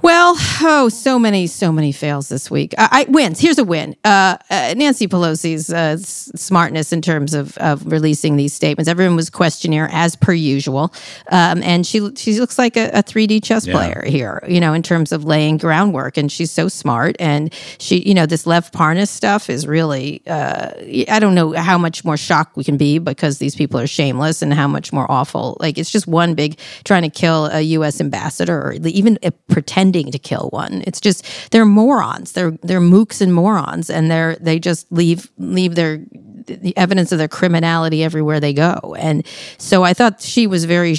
Well, 0.02 0.34
oh, 0.62 0.88
so 0.88 1.18
many, 1.18 1.46
so 1.46 1.70
many 1.70 1.92
fails 1.92 2.30
this 2.30 2.50
week. 2.50 2.74
I, 2.78 3.06
I 3.06 3.10
wins. 3.10 3.38
Here's 3.38 3.58
a 3.58 3.64
win. 3.64 3.96
Uh, 4.02 4.38
uh, 4.48 4.72
Nancy 4.74 5.06
Pelosi's 5.06 5.70
uh, 5.70 5.96
s- 5.98 6.32
smartness 6.34 6.90
in 6.90 7.02
terms 7.02 7.34
of, 7.34 7.58
of 7.58 7.84
releasing 7.84 8.36
these 8.36 8.54
statements. 8.54 8.88
Everyone 8.88 9.14
was 9.14 9.28
questioning 9.28 9.78
her 9.78 9.90
as 9.92 10.16
per 10.16 10.32
usual, 10.32 10.94
um, 11.30 11.62
and 11.62 11.86
she 11.86 12.14
she 12.16 12.40
looks 12.40 12.58
like 12.58 12.78
a, 12.78 12.88
a 12.90 13.02
3D 13.02 13.44
chess 13.44 13.66
yeah. 13.66 13.74
player 13.74 14.02
here. 14.06 14.42
You 14.48 14.58
know, 14.58 14.72
in 14.72 14.82
terms 14.82 15.12
of 15.12 15.24
laying 15.24 15.58
groundwork, 15.58 16.16
and 16.16 16.32
she's 16.32 16.50
so 16.50 16.68
smart. 16.68 17.16
And 17.18 17.52
she, 17.78 17.98
you 17.98 18.14
know, 18.14 18.24
this 18.24 18.46
Lev 18.46 18.72
Parnas 18.72 19.08
stuff 19.08 19.50
is 19.50 19.66
really. 19.66 20.22
Uh, 20.26 20.70
I 21.10 21.18
don't 21.18 21.34
know 21.34 21.52
how 21.52 21.76
much 21.76 22.06
more 22.06 22.16
shocked 22.16 22.56
we 22.56 22.64
can 22.64 22.78
be 22.78 22.98
because 22.98 23.38
these 23.38 23.54
people 23.54 23.78
are 23.78 23.86
shameless, 23.86 24.40
and 24.40 24.54
how 24.54 24.66
much 24.66 24.94
more 24.94 25.10
awful. 25.10 25.58
Like 25.60 25.76
it's 25.76 25.90
just 25.90 26.06
one 26.06 26.34
big 26.34 26.58
trying 26.84 27.02
to 27.02 27.10
kill 27.10 27.46
a 27.46 27.60
U.S. 27.60 28.00
ambassador 28.00 28.58
or 28.58 28.72
even 28.72 29.18
a 29.22 29.30
pretend 29.30 29.89
pretending 29.90 30.12
to 30.12 30.18
kill 30.18 30.48
one. 30.53 30.83
It's 30.87 31.00
just 31.00 31.26
they're 31.50 31.64
morons. 31.64 32.33
They're 32.33 32.53
they're 32.62 32.81
mooks 32.81 33.20
and 33.20 33.35
morons, 33.35 33.90
and 33.90 34.11
they're 34.11 34.37
they 34.37 34.59
just 34.59 34.90
leave 34.92 35.31
leave 35.38 35.74
their 35.74 36.00
the 36.46 36.76
evidence 36.76 37.12
of 37.12 37.18
their 37.18 37.29
criminality 37.29 38.03
everywhere 38.03 38.40
they 38.40 38.53
go. 38.53 38.96
And 38.98 39.24
so 39.59 39.85
I 39.85 39.94
thought 39.94 40.20
she 40.20 40.48
was 40.48 40.64
very 40.64 40.96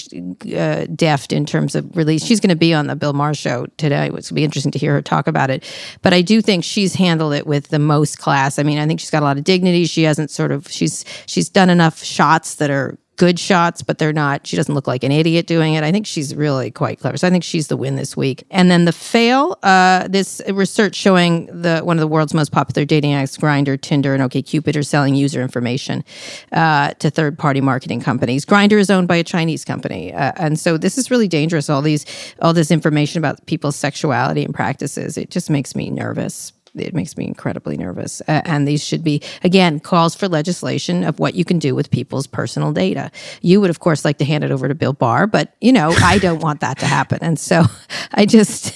uh, 0.56 0.86
deft 0.96 1.34
in 1.34 1.46
terms 1.46 1.76
of 1.76 1.98
release. 1.98 2.24
She's 2.24 2.40
going 2.40 2.52
to 2.52 2.56
be 2.56 2.74
on 2.74 2.88
the 2.88 2.96
Bill 2.96 3.12
Maher 3.12 3.34
show 3.34 3.66
today. 3.76 4.06
It's 4.06 4.12
going 4.12 4.24
to 4.24 4.34
be 4.36 4.44
interesting 4.46 4.72
to 4.72 4.80
hear 4.80 4.94
her 4.94 5.02
talk 5.02 5.28
about 5.28 5.50
it. 5.50 5.66
But 6.04 6.14
I 6.14 6.22
do 6.22 6.42
think 6.42 6.64
she's 6.64 6.94
handled 6.94 7.34
it 7.34 7.46
with 7.46 7.68
the 7.68 7.80
most 7.80 8.18
class. 8.18 8.60
I 8.60 8.64
mean, 8.64 8.78
I 8.78 8.88
think 8.88 9.02
she's 9.02 9.10
got 9.10 9.24
a 9.24 9.26
lot 9.26 9.38
of 9.38 9.44
dignity. 9.44 9.86
She 9.86 10.04
hasn't 10.04 10.32
sort 10.32 10.52
of 10.52 10.70
she's 10.70 11.04
she's 11.26 11.50
done 11.50 11.70
enough 11.70 12.02
shots 12.02 12.56
that 12.56 12.70
are 12.70 12.98
good 13.22 13.40
shots, 13.40 13.84
but 13.84 14.00
they're 14.00 14.12
not. 14.12 14.48
She 14.48 14.56
doesn't 14.56 14.74
look 14.74 14.88
like 14.88 15.04
an 15.04 15.12
idiot 15.12 15.46
doing 15.46 15.76
it. 15.76 15.84
I 15.84 15.92
think 15.92 16.08
she's 16.08 16.34
really 16.34 16.72
quite 16.72 16.98
clever. 16.98 17.18
So 17.18 17.28
I 17.28 17.30
think 17.30 17.44
she's 17.44 17.68
the 17.68 17.78
win 17.78 17.96
this 17.96 18.18
week. 18.18 18.44
And 18.50 18.72
then 18.72 18.86
the 18.86 18.92
fail, 18.92 19.60
uh, 19.62 20.08
this 20.08 20.42
research 20.52 20.96
showing 20.96 21.46
the 21.46 21.82
one 21.82 21.98
of 21.98 22.02
the 22.02 22.08
world's 22.08 22.34
most 22.34 22.52
popular 22.52 22.84
dating 22.84 23.12
apps, 23.12 23.40
Grindr, 23.40 23.80
Tinder, 23.80 24.16
and 24.16 24.24
OkCupid 24.24 24.76
are 24.76 24.82
selling 24.82 25.14
user 25.14 25.40
information 25.40 26.04
uh, 26.52 26.96
to 26.96 27.12
third 27.12 27.38
party 27.38 27.62
marketing 27.62 28.02
companies. 28.02 28.44
Grindr 28.44 28.80
is 28.80 28.90
owned 28.90 29.08
by 29.08 29.18
a 29.18 29.24
Chinese 29.24 29.64
company, 29.64 30.12
uh, 30.12 30.32
and 30.38 30.60
so 30.60 30.80
this 30.80 30.98
is 30.98 31.12
really 31.12 31.28
dangerous. 31.28 31.70
All 31.70 31.84
these 31.84 32.08
all 32.42 32.54
this 32.56 32.72
information 32.72 33.20
about 33.20 33.46
people's 33.46 33.76
sexuality 33.76 34.44
and 34.44 34.56
practices. 34.56 35.16
It 35.16 35.30
just 35.30 35.52
makes 35.52 35.76
me 35.76 35.92
nervous 35.92 36.54
it 36.76 36.94
makes 36.94 37.18
me 37.18 37.28
incredibly 37.28 37.78
nervous. 37.78 38.22
Uh, 38.28 38.42
and 38.46 38.68
these 38.68 38.84
should 38.84 39.04
be 39.04 39.22
again 39.44 39.80
calls 39.80 40.16
for 40.16 40.28
legislation 40.28 41.04
of 41.04 41.20
what 41.20 41.36
you 41.36 41.46
can 41.46 41.60
do 41.60 41.76
with 41.76 41.92
people's 41.92 42.28
personal 42.28 42.72
data. 42.72 43.12
You 43.42 43.62
would, 43.62 43.70
of 43.70 43.80
course, 43.80 44.06
like 44.06 44.18
to 44.20 44.26
hand 44.26 44.44
it 44.44 44.52
over 44.52 44.68
to 44.68 44.76
Bill 44.76 44.94
Barr, 44.94 45.28
but 45.28 45.56
you 45.62 45.72
know 45.72 45.92
I 45.92 46.18
don't 46.18 46.42
want 46.42 46.62
that 46.62 46.80
to 46.80 46.86
happen. 46.86 47.20
And 47.22 47.40
so 47.40 47.64
I 48.14 48.26
just, 48.26 48.74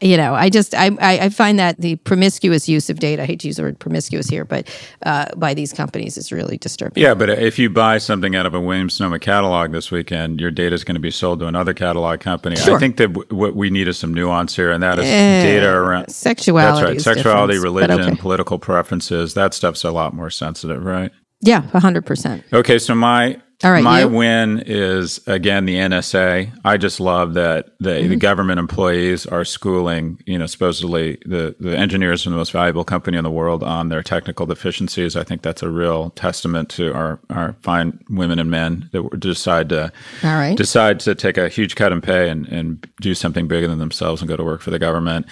you 0.00 0.16
know, 0.16 0.34
I 0.34 0.50
just 0.50 0.74
I 0.74 0.96
I 1.00 1.28
find 1.28 1.58
that 1.58 1.80
the 1.80 1.96
promiscuous 1.96 2.68
use 2.68 2.90
of 2.90 2.98
data. 2.98 3.22
I 3.22 3.26
hate 3.26 3.40
to 3.40 3.46
use 3.46 3.56
the 3.56 3.62
word 3.62 3.78
promiscuous 3.78 4.28
here, 4.28 4.44
but 4.44 4.68
uh, 5.04 5.26
by 5.36 5.54
these 5.54 5.72
companies 5.72 6.16
is 6.16 6.32
really 6.32 6.58
disturbing. 6.58 7.02
Yeah, 7.02 7.14
but 7.14 7.30
if 7.30 7.58
you 7.58 7.70
buy 7.70 7.98
something 7.98 8.34
out 8.36 8.46
of 8.46 8.54
a 8.54 8.60
Williams 8.60 8.94
Sonoma 8.94 9.18
catalog 9.18 9.72
this 9.72 9.90
weekend, 9.90 10.40
your 10.40 10.50
data 10.50 10.74
is 10.74 10.84
going 10.84 10.96
to 10.96 11.00
be 11.00 11.10
sold 11.10 11.40
to 11.40 11.46
another 11.46 11.74
catalog 11.74 12.20
company. 12.20 12.56
Sure. 12.56 12.76
I 12.76 12.78
think 12.78 12.96
that 12.96 13.12
w- 13.12 13.28
what 13.34 13.54
we 13.54 13.70
need 13.70 13.88
is 13.88 13.98
some 13.98 14.12
nuance 14.12 14.56
here, 14.56 14.70
and 14.70 14.82
that 14.82 14.98
is 14.98 15.04
uh, 15.04 15.46
data 15.46 15.68
around 15.68 16.08
sexuality. 16.10 16.94
That's 16.94 17.06
right, 17.06 17.16
sexuality, 17.16 17.58
religion, 17.58 18.00
okay. 18.00 18.16
political 18.16 18.58
preferences. 18.58 19.34
That 19.34 19.54
stuff's 19.54 19.84
a 19.84 19.90
lot 19.90 20.14
more 20.14 20.30
sensitive, 20.30 20.84
right? 20.84 21.12
Yeah, 21.44 21.60
hundred 21.60 22.06
percent. 22.06 22.42
Okay, 22.52 22.78
so 22.78 22.94
my 22.94 23.40
all 23.62 23.70
right, 23.70 23.84
my 23.84 24.00
you? 24.00 24.08
win 24.08 24.62
is 24.66 25.20
again 25.26 25.64
the 25.64 25.76
NSA. 25.76 26.50
I 26.64 26.76
just 26.76 27.00
love 27.00 27.34
that 27.34 27.70
the, 27.80 27.90
mm-hmm. 27.90 28.08
the 28.08 28.16
government 28.16 28.58
employees 28.58 29.26
are 29.26 29.44
schooling, 29.44 30.18
you 30.26 30.38
know, 30.38 30.46
supposedly 30.46 31.18
the, 31.24 31.54
the 31.60 31.76
engineers 31.76 32.22
from 32.22 32.32
the 32.32 32.38
most 32.38 32.52
valuable 32.52 32.84
company 32.84 33.16
in 33.16 33.24
the 33.24 33.30
world 33.30 33.62
on 33.62 33.90
their 33.90 34.02
technical 34.02 34.44
deficiencies. 34.46 35.16
I 35.16 35.22
think 35.22 35.42
that's 35.42 35.62
a 35.62 35.70
real 35.70 36.10
testament 36.10 36.68
to 36.70 36.92
our, 36.94 37.20
our 37.30 37.54
fine 37.62 38.02
women 38.10 38.38
and 38.38 38.50
men 38.50 38.88
that 38.92 39.20
decide 39.20 39.68
to 39.68 39.92
All 40.22 40.34
right. 40.34 40.56
decide 40.56 41.00
to 41.00 41.14
take 41.14 41.38
a 41.38 41.48
huge 41.48 41.74
cut 41.74 41.92
in 41.92 42.00
pay 42.00 42.30
and, 42.30 42.46
and 42.48 42.86
do 43.00 43.14
something 43.14 43.46
bigger 43.46 43.68
than 43.68 43.78
themselves 43.78 44.20
and 44.20 44.28
go 44.28 44.36
to 44.36 44.44
work 44.44 44.62
for 44.62 44.72
the 44.72 44.78
government. 44.78 45.26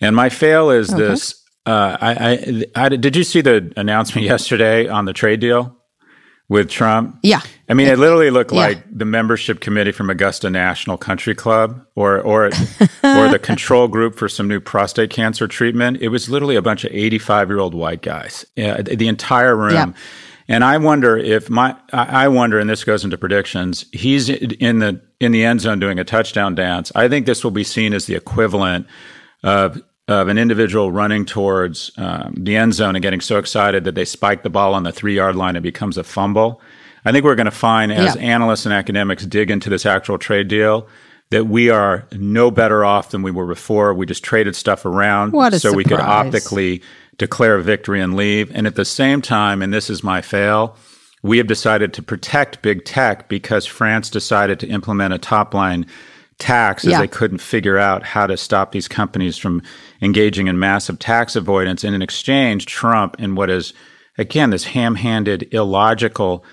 And 0.00 0.14
my 0.14 0.28
fail 0.28 0.70
is 0.70 0.92
okay. 0.92 1.02
this. 1.02 1.37
Uh, 1.68 1.96
I, 2.00 2.14
I, 2.14 2.84
I, 2.84 2.88
did 2.88 3.14
you 3.14 3.24
see 3.24 3.40
the 3.40 3.72
announcement 3.76 4.24
yesterday 4.26 4.88
on 4.88 5.04
the 5.04 5.12
trade 5.12 5.40
deal? 5.40 5.78
with 6.48 6.70
Trump. 6.70 7.18
Yeah. 7.22 7.40
I 7.68 7.74
mean, 7.74 7.88
it 7.88 7.98
literally 7.98 8.30
looked 8.30 8.52
yeah. 8.52 8.60
like 8.60 8.84
the 8.90 9.04
membership 9.04 9.60
committee 9.60 9.92
from 9.92 10.08
Augusta 10.08 10.48
National 10.48 10.96
Country 10.96 11.34
Club 11.34 11.84
or 11.94 12.20
or 12.20 12.46
or 13.04 13.28
the 13.28 13.38
control 13.42 13.86
group 13.86 14.16
for 14.16 14.28
some 14.28 14.48
new 14.48 14.60
prostate 14.60 15.10
cancer 15.10 15.46
treatment. 15.46 15.98
It 16.00 16.08
was 16.08 16.30
literally 16.30 16.56
a 16.56 16.62
bunch 16.62 16.84
of 16.84 16.92
85-year-old 16.92 17.74
white 17.74 18.02
guys. 18.02 18.46
Yeah, 18.56 18.80
the 18.80 19.08
entire 19.08 19.54
room. 19.54 19.72
Yeah. 19.72 19.92
And 20.50 20.64
I 20.64 20.78
wonder 20.78 21.18
if 21.18 21.50
my 21.50 21.76
I 21.92 22.28
wonder 22.28 22.58
and 22.58 22.70
this 22.70 22.82
goes 22.82 23.04
into 23.04 23.18
predictions, 23.18 23.84
he's 23.92 24.30
in 24.30 24.78
the 24.78 25.02
in 25.20 25.32
the 25.32 25.44
end 25.44 25.60
zone 25.60 25.78
doing 25.78 25.98
a 25.98 26.04
touchdown 26.04 26.54
dance. 26.54 26.90
I 26.94 27.08
think 27.08 27.26
this 27.26 27.44
will 27.44 27.50
be 27.50 27.64
seen 27.64 27.92
as 27.92 28.06
the 28.06 28.14
equivalent 28.14 28.86
of 29.42 29.82
of 30.08 30.28
an 30.28 30.38
individual 30.38 30.90
running 30.90 31.24
towards 31.24 31.92
um, 31.98 32.34
the 32.36 32.56
end 32.56 32.74
zone 32.74 32.96
and 32.96 33.02
getting 33.02 33.20
so 33.20 33.38
excited 33.38 33.84
that 33.84 33.94
they 33.94 34.06
spike 34.06 34.42
the 34.42 34.50
ball 34.50 34.74
on 34.74 34.82
the 34.82 34.92
three 34.92 35.14
yard 35.14 35.36
line 35.36 35.54
and 35.54 35.62
becomes 35.62 35.98
a 35.98 36.02
fumble. 36.02 36.60
I 37.04 37.12
think 37.12 37.24
we're 37.24 37.34
going 37.34 37.44
to 37.44 37.50
find 37.50 37.92
as 37.92 38.16
yeah. 38.16 38.22
analysts 38.22 38.64
and 38.64 38.74
academics 38.74 39.24
dig 39.24 39.50
into 39.50 39.70
this 39.70 39.86
actual 39.86 40.18
trade 40.18 40.48
deal 40.48 40.88
that 41.30 41.44
we 41.46 41.68
are 41.68 42.06
no 42.12 42.50
better 42.50 42.84
off 42.84 43.10
than 43.10 43.22
we 43.22 43.30
were 43.30 43.46
before. 43.46 43.92
We 43.92 44.06
just 44.06 44.24
traded 44.24 44.56
stuff 44.56 44.86
around 44.86 45.32
so 45.32 45.58
surprise. 45.58 45.76
we 45.76 45.84
could 45.84 46.00
optically 46.00 46.82
declare 47.18 47.58
victory 47.58 48.00
and 48.00 48.16
leave. 48.16 48.50
And 48.54 48.66
at 48.66 48.76
the 48.76 48.84
same 48.84 49.20
time, 49.20 49.60
and 49.60 49.72
this 49.74 49.90
is 49.90 50.02
my 50.02 50.22
fail, 50.22 50.74
we 51.22 51.36
have 51.36 51.46
decided 51.46 51.92
to 51.94 52.02
protect 52.02 52.62
big 52.62 52.84
tech 52.84 53.28
because 53.28 53.66
France 53.66 54.08
decided 54.08 54.58
to 54.60 54.68
implement 54.68 55.12
a 55.12 55.18
top 55.18 55.52
line 55.52 55.86
tax 56.38 56.84
as 56.84 56.92
yeah. 56.92 57.00
they 57.00 57.08
couldn't 57.08 57.38
figure 57.38 57.78
out 57.78 58.04
how 58.04 58.26
to 58.26 58.36
stop 58.36 58.72
these 58.72 58.88
companies 58.88 59.36
from 59.36 59.60
engaging 60.00 60.46
in 60.46 60.58
massive 60.58 60.98
tax 60.98 61.36
avoidance. 61.36 61.84
And 61.84 61.94
in 61.94 62.02
exchange, 62.02 62.66
Trump, 62.66 63.16
in 63.18 63.34
what 63.34 63.50
is, 63.50 63.72
again, 64.16 64.50
this 64.50 64.64
ham 64.64 64.94
handed, 64.94 65.52
illogical 65.52 66.44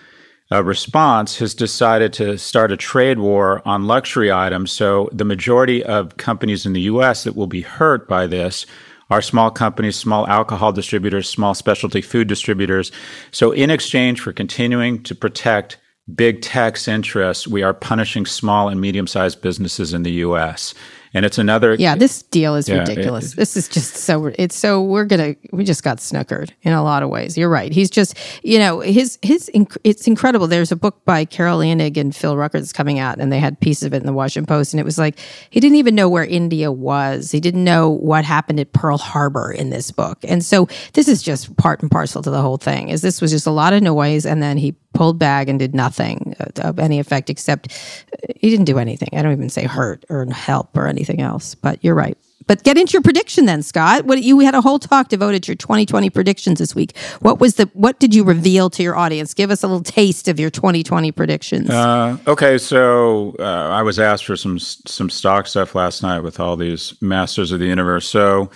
uh, 0.51 0.63
response, 0.63 1.39
has 1.39 1.53
decided 1.53 2.13
to 2.13 2.37
start 2.37 2.71
a 2.71 2.77
trade 2.77 3.19
war 3.19 3.61
on 3.65 3.87
luxury 3.87 4.31
items. 4.31 4.71
So 4.71 5.09
the 5.11 5.25
majority 5.25 5.83
of 5.83 6.17
companies 6.17 6.65
in 6.65 6.73
the 6.73 6.81
US 6.81 7.23
that 7.23 7.35
will 7.35 7.47
be 7.47 7.61
hurt 7.61 8.07
by 8.07 8.27
this 8.27 8.65
are 9.09 9.21
small 9.21 9.51
companies, 9.51 9.95
small 9.95 10.27
alcohol 10.27 10.71
distributors, 10.71 11.29
small 11.29 11.53
specialty 11.53 12.01
food 12.01 12.27
distributors. 12.27 12.91
So 13.31 13.51
in 13.51 13.69
exchange 13.69 14.19
for 14.19 14.33
continuing 14.33 15.03
to 15.03 15.15
protect 15.15 15.77
big 16.13 16.41
tech's 16.41 16.87
interests, 16.87 17.47
we 17.47 17.63
are 17.63 17.73
punishing 17.73 18.25
small 18.25 18.69
and 18.69 18.79
medium 18.79 19.07
sized 19.07 19.41
businesses 19.41 19.93
in 19.93 20.03
the 20.03 20.11
US. 20.11 20.73
And 21.15 21.25
it's 21.25 21.37
another. 21.37 21.75
Yeah, 21.75 21.95
this 21.95 22.23
deal 22.23 22.55
is 22.55 22.67
yeah, 22.67 22.79
ridiculous. 22.79 23.31
It, 23.31 23.37
this 23.37 23.55
is 23.55 23.69
just 23.69 23.95
so. 23.95 24.33
It's 24.37 24.53
so 24.53 24.83
we're 24.83 25.05
gonna. 25.05 25.37
We 25.53 25.63
just 25.63 25.81
got 25.81 25.99
snookered 25.99 26.51
in 26.61 26.73
a 26.73 26.83
lot 26.83 27.03
of 27.03 27.09
ways. 27.09 27.37
You're 27.37 27.49
right. 27.49 27.71
He's 27.71 27.89
just. 27.89 28.17
You 28.43 28.59
know, 28.59 28.81
his 28.81 29.17
his. 29.21 29.49
It's 29.85 30.07
incredible. 30.07 30.47
There's 30.47 30.73
a 30.73 30.75
book 30.75 31.05
by 31.05 31.23
Carol 31.23 31.59
Leonnig 31.59 31.95
and 31.95 32.13
Phil 32.13 32.35
Rucker 32.35 32.59
that's 32.59 32.73
coming 32.73 32.99
out, 32.99 33.21
and 33.21 33.31
they 33.31 33.39
had 33.39 33.57
pieces 33.61 33.83
of 33.83 33.93
it 33.93 34.01
in 34.01 34.05
the 34.05 34.11
Washington 34.11 34.45
Post, 34.45 34.73
and 34.73 34.81
it 34.81 34.83
was 34.83 34.97
like 34.97 35.17
he 35.49 35.61
didn't 35.61 35.77
even 35.77 35.95
know 35.95 36.09
where 36.09 36.25
India 36.25 36.69
was. 36.69 37.31
He 37.31 37.39
didn't 37.39 37.63
know 37.63 37.89
what 37.89 38.25
happened 38.25 38.59
at 38.59 38.73
Pearl 38.73 38.97
Harbor 38.97 39.53
in 39.53 39.69
this 39.69 39.91
book, 39.91 40.17
and 40.23 40.43
so 40.43 40.67
this 40.91 41.07
is 41.07 41.23
just 41.23 41.55
part 41.55 41.81
and 41.81 41.89
parcel 41.89 42.23
to 42.23 42.29
the 42.29 42.41
whole 42.41 42.57
thing. 42.57 42.89
Is 42.89 43.01
this 43.01 43.21
was 43.21 43.31
just 43.31 43.47
a 43.47 43.51
lot 43.51 43.71
of 43.71 43.81
noise, 43.81 44.25
and 44.25 44.43
then 44.43 44.57
he 44.57 44.75
pulled 44.95 45.19
back 45.19 45.47
and 45.47 45.59
did 45.59 45.75
nothing 45.75 46.35
of 46.57 46.79
any 46.79 46.99
effect 46.99 47.29
except 47.29 47.71
uh, 48.13 48.33
he 48.35 48.49
didn't 48.49 48.65
do 48.65 48.79
anything. 48.79 49.09
I 49.13 49.21
don't 49.21 49.33
even 49.33 49.49
say 49.49 49.65
hurt 49.65 50.05
or 50.09 50.25
help 50.25 50.75
or 50.75 50.87
anything 50.87 51.21
else. 51.21 51.53
But 51.53 51.83
you're 51.83 51.95
right. 51.95 52.17
But 52.47 52.63
get 52.63 52.77
into 52.77 52.93
your 52.93 53.01
prediction 53.01 53.45
then, 53.45 53.63
Scott. 53.63 54.05
What 54.05 54.21
you 54.21 54.39
had 54.39 54.53
a 54.53 54.61
whole 54.61 54.77
talk 54.77 55.07
devoted 55.07 55.43
to 55.43 55.51
your 55.51 55.55
2020 55.55 56.09
predictions 56.11 56.59
this 56.59 56.75
week. 56.75 56.95
What 57.21 57.39
was 57.39 57.55
the 57.55 57.69
what 57.73 57.99
did 57.99 58.13
you 58.13 58.23
reveal 58.23 58.69
to 58.71 58.83
your 58.83 58.95
audience? 58.95 59.33
Give 59.33 59.49
us 59.49 59.63
a 59.63 59.67
little 59.67 59.83
taste 59.83 60.27
of 60.27 60.39
your 60.39 60.51
2020 60.51 61.11
predictions. 61.11 61.69
Uh, 61.69 62.17
okay, 62.27 62.57
so 62.59 63.35
uh, 63.39 63.69
I 63.69 63.81
was 63.81 63.99
asked 63.99 64.25
for 64.25 64.35
some 64.35 64.59
some 64.59 65.09
stock 65.09 65.47
stuff 65.47 65.73
last 65.73 66.03
night 66.03 66.19
with 66.19 66.39
all 66.39 66.55
these 66.55 66.93
masters 67.01 67.51
of 67.51 67.59
the 67.59 67.65
universe. 67.65 68.07
So 68.07 68.51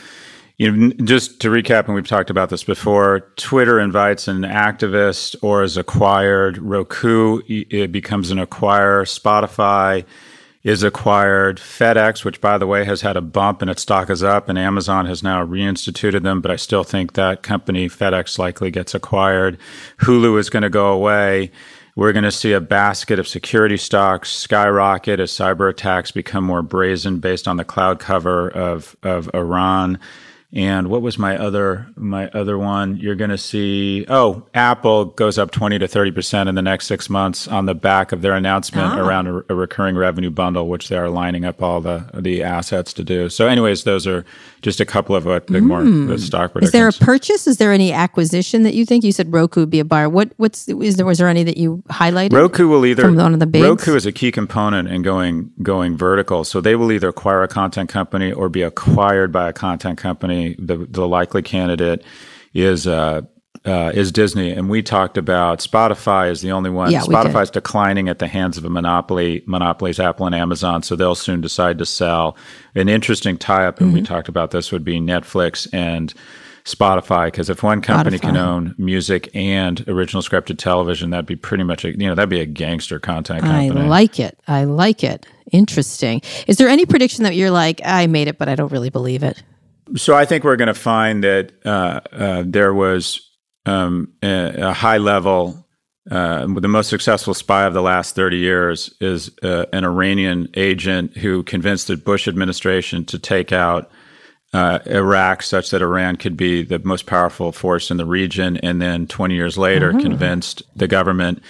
you 0.60 0.70
know, 0.70 0.93
just 1.05 1.39
to 1.39 1.49
recap, 1.49 1.86
and 1.86 1.95
we've 1.95 2.07
talked 2.07 2.30
about 2.30 2.49
this 2.49 2.66
before, 2.66 3.22
Twitter 3.38 3.80
invites 3.80 4.28
an 4.28 4.41
activist 4.41 5.38
or 5.41 5.64
is 5.64 5.78
acquired. 5.78 6.57
Roku 6.57 7.41
it 7.47 7.93
becomes 7.93 8.30
an 8.30 8.39
acquirer. 8.39 9.07
Spotify 9.07 10.03
is 10.62 10.84
acquired. 10.84 11.60
FedEx, 11.60 12.26
which 12.26 12.41
by 12.41 12.57
the 12.57 12.68
way 12.68 12.84
has 12.84 12.99
had 12.99 13.16
a 13.16 13.22
bump 13.22 13.62
and 13.62 13.72
its 13.72 13.84
stock 13.84 14.10
is 14.10 14.22
up, 14.22 14.49
and 14.49 14.60
Amazon 14.60 15.05
has 15.05 15.24
now 15.24 15.45
reinstituted 15.45 16.24
them, 16.24 16.41
but 16.41 16.51
I 16.51 16.57
still 16.57 16.84
think 16.84 17.14
that 17.14 17.41
company, 17.41 17.88
FedEx, 17.88 18.38
likely 18.38 18.70
gets 18.70 18.93
acquired. 18.93 19.57
Hulu 19.99 20.38
is 20.38 20.49
going 20.49 20.64
to 20.64 20.70
go 20.70 20.91
away. 20.91 21.51
We're 21.95 22.12
going 22.12 22.24
to 22.26 22.32
see 22.32 22.51
a 22.51 22.60
basket 22.60 23.18
of 23.18 23.30
security 23.30 23.78
stocks 23.78 24.30
skyrocket 24.30 25.22
as 25.22 25.32
cyber 25.32 25.70
attacks 25.70 26.12
become 26.12 26.43
more 26.43 26.62
brazen 26.62 27.20
based 27.20 27.47
on 27.47 27.55
the 27.55 27.66
cloud 27.66 27.99
cover 27.99 28.49
of, 28.49 28.97
of 29.03 29.30
Iran. 29.34 29.99
And 30.52 30.88
what 30.88 31.04
was 31.04 31.20
my 31.20 31.38
other 31.38 31.88
my 31.95 32.28
other 32.30 32.58
one? 32.58 32.97
You're 32.97 33.14
going 33.14 33.30
to 33.30 33.38
see 33.38 34.04
oh, 34.10 34.47
Apple 34.56 35.06
goes 35.06 35.38
up 35.38 35.52
20 35.52 35.78
to 35.78 35.88
30% 35.88 36.50
in 36.50 36.56
the 36.56 36.64
next 36.64 36.88
6 36.88 37.08
months 37.08 37.47
on 37.47 37.68
the 37.68 37.76
back 37.76 38.12
of 38.12 38.24
their 38.24 38.34
announcement 38.34 38.88
ah. 38.88 39.00
around 39.00 39.28
a, 39.28 39.43
a, 39.50 39.56
recurring 39.56 39.95
revenue 39.95 40.32
bundle 40.32 40.68
which 40.68 40.89
they 40.89 40.97
are 40.97 41.08
lining 41.08 41.45
up 41.45 41.62
all 41.62 41.82
the 41.82 42.10
the 42.16 42.41
assets 42.41 42.93
to 42.93 43.04
do. 43.04 43.30
So 43.30 43.47
anyways, 43.47 43.84
those 43.84 44.08
are 44.08 44.26
just 44.64 44.80
a 44.80 44.86
couple 44.86 45.16
of 45.16 45.26
what 45.26 45.45
the 45.47 45.60
mm. 45.60 45.66
more 45.66 45.84
the 45.84 46.18
stock 46.18 46.54
predictions. 46.54 46.70
Is 46.70 46.72
there 46.72 46.88
a 46.88 47.06
purchase? 47.06 47.45
Is 47.45 47.58
there 47.58 47.72
any 47.72 47.93
acquisition 47.93 48.64
that 48.64 48.74
you 48.74 48.86
think 48.86 49.04
you 49.04 49.12
said 49.12 49.32
Roku 49.32 49.60
would 49.60 49.70
be 49.70 49.80
a 49.80 49.86
buyer? 49.86 50.10
What 50.10 50.34
what's 50.38 50.68
is 50.68 50.95
there 50.95 51.06
was 51.06 51.20
there 51.20 51.28
any 51.28 51.43
that 51.43 51.58
you 51.58 51.84
highlighted? 51.89 52.34
Roku 52.34 52.68
will 52.68 52.88
either 52.88 53.04
from 53.04 53.18
one 53.18 53.36
of 53.36 53.39
the 53.39 53.45
bigs? 53.45 53.68
Roku 53.68 53.95
is 53.95 54.08
a 54.08 54.12
key 54.12 54.32
component 54.32 54.89
in 54.89 55.04
going 55.04 55.52
going 55.62 55.95
vertical. 55.95 56.43
So 56.43 56.60
they 56.60 56.76
will 56.76 56.91
either 56.91 57.10
acquire 57.10 57.43
a 57.43 57.47
content 57.47 57.89
company 57.89 58.32
or 58.32 58.50
be 58.50 58.64
acquired 58.64 59.32
by 59.32 59.47
a 59.47 59.54
content 59.54 60.00
company 60.00 60.38
the 60.59 60.87
the 60.89 61.07
likely 61.07 61.41
candidate 61.41 62.03
is 62.53 62.87
uh, 62.87 63.21
uh, 63.65 63.91
is 63.93 64.11
Disney, 64.11 64.51
and 64.51 64.69
we 64.69 64.81
talked 64.81 65.17
about 65.17 65.59
Spotify 65.59 66.31
is 66.31 66.41
the 66.41 66.51
only 66.51 66.69
one. 66.69 66.91
Yeah, 66.91 67.01
Spotify 67.01 67.43
is 67.43 67.49
declining 67.49 68.07
at 68.07 68.19
the 68.19 68.27
hands 68.27 68.57
of 68.57 68.65
a 68.65 68.69
monopoly. 68.69 69.43
Monopolies 69.45 69.99
Apple 69.99 70.25
and 70.25 70.35
Amazon, 70.35 70.81
so 70.81 70.95
they'll 70.95 71.15
soon 71.15 71.41
decide 71.41 71.77
to 71.79 71.85
sell. 71.85 72.37
An 72.75 72.87
interesting 72.87 73.37
tie-up, 73.37 73.79
and 73.79 73.89
mm-hmm. 73.89 73.99
we 73.99 74.01
talked 74.01 74.29
about 74.29 74.51
this, 74.51 74.71
would 74.71 74.85
be 74.85 74.99
Netflix 74.99 75.67
and 75.73 76.13
Spotify. 76.63 77.25
Because 77.27 77.49
if 77.49 77.61
one 77.61 77.81
company 77.81 78.17
Spotify. 78.17 78.21
can 78.21 78.37
own 78.37 78.75
music 78.77 79.29
and 79.35 79.87
original 79.89 80.23
scripted 80.23 80.57
television, 80.57 81.09
that'd 81.09 81.25
be 81.25 81.35
pretty 81.35 81.63
much 81.63 81.83
a 81.83 81.89
you 81.89 82.07
know 82.07 82.15
that'd 82.15 82.29
be 82.29 82.41
a 82.41 82.45
gangster 82.45 82.99
content 82.99 83.41
company. 83.41 83.81
I 83.81 83.87
like 83.87 84.19
it. 84.19 84.39
I 84.47 84.63
like 84.63 85.03
it. 85.03 85.25
Interesting. 85.51 86.21
Is 86.47 86.57
there 86.57 86.69
any 86.69 86.85
prediction 86.85 87.23
that 87.23 87.35
you're 87.35 87.51
like, 87.51 87.81
I 87.83 88.07
made 88.07 88.27
it, 88.27 88.37
but 88.37 88.47
I 88.47 88.55
don't 88.55 88.71
really 88.71 88.91
believe 88.91 89.23
it? 89.23 89.41
So 89.95 90.15
I 90.15 90.25
think 90.25 90.43
we're 90.43 90.55
going 90.55 90.67
to 90.67 90.73
find 90.73 91.23
that 91.23 91.51
uh, 91.65 92.01
uh, 92.11 92.43
there 92.45 92.73
was 92.73 93.29
um, 93.65 94.13
a, 94.21 94.69
a, 94.69 94.73
high 94.73 94.97
level. 94.97 95.65
Uh, 96.09 96.47
the 96.47 96.67
most 96.67 96.89
successful 96.89 97.33
spy 97.33 97.65
of 97.65 97.73
the 97.73 97.81
last 97.81 98.15
30 98.15 98.37
years 98.37 98.93
is 98.99 99.31
uh, 99.43 99.65
an 99.73 99.83
Iranian 99.83 100.49
agent 100.55 101.17
who 101.17 101.43
convinced 101.43 101.87
the 101.87 101.97
Bush 101.97 102.27
administration 102.27 103.05
to 103.05 103.19
take 103.19 103.51
out 103.51 103.91
uh, 104.53 104.79
Iraq 104.87 105.43
such 105.43 105.69
that 105.69 105.81
Iran 105.81 106.15
could 106.15 106.35
be 106.35 106.63
the 106.63 106.79
most 106.79 107.05
powerful 107.05 107.51
force 107.51 107.91
in 107.91 107.97
the 107.97 108.05
region, 108.05 108.57
and 108.57 108.81
then 108.81 109.05
20 109.05 109.35
years 109.35 109.57
later 109.57 109.91
mm-hmm. 109.91 110.01
convinced 110.01 110.63
the 110.75 110.87
government 110.87 111.43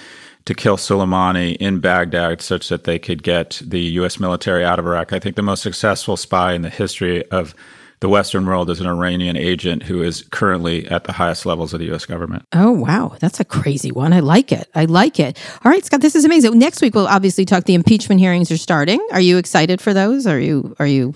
to 0.45 0.53
kill 0.53 0.77
Soleimani 0.77 1.55
in 1.57 1.79
Baghdad 1.79 2.41
such 2.41 2.69
that 2.69 2.83
they 2.83 2.99
could 2.99 3.23
get 3.23 3.61
the 3.63 3.79
U.S. 3.79 4.19
military 4.19 4.65
out 4.65 4.79
of 4.79 4.85
Iraq. 4.85 5.13
I 5.13 5.19
think 5.19 5.35
the 5.35 5.41
most 5.41 5.61
successful 5.61 6.17
spy 6.17 6.53
in 6.53 6.63
the 6.63 6.69
history 6.69 7.25
of 7.29 7.55
the 8.01 8.09
Western 8.09 8.45
world 8.45 8.69
is 8.69 8.79
an 8.79 8.87
Iranian 8.87 9.35
agent 9.35 9.83
who 9.83 10.01
is 10.01 10.23
currently 10.31 10.87
at 10.87 11.03
the 11.03 11.11
highest 11.11 11.45
levels 11.45 11.73
of 11.73 11.79
the 11.79 11.85
U.S. 11.87 12.05
government. 12.05 12.45
Oh, 12.53 12.71
wow. 12.71 13.15
That's 13.19 13.39
a 13.39 13.45
crazy 13.45 13.91
one. 13.91 14.13
I 14.13 14.21
like 14.21 14.51
it. 14.51 14.69
I 14.73 14.85
like 14.85 15.19
it. 15.19 15.37
All 15.65 15.71
right, 15.71 15.83
Scott, 15.83 16.01
this 16.01 16.15
is 16.15 16.23
amazing. 16.23 16.57
Next 16.57 16.81
week, 16.81 16.95
we'll 16.95 17.07
obviously 17.07 17.43
talk. 17.45 17.65
The 17.65 17.73
impeachment 17.73 18.21
hearings 18.21 18.51
are 18.51 18.57
starting. 18.57 19.05
Are 19.11 19.19
you 19.19 19.37
excited 19.37 19.81
for 19.81 19.93
those? 19.93 20.25
Are 20.25 20.39
you, 20.39 20.75
are 20.79 20.87
you 20.87 21.13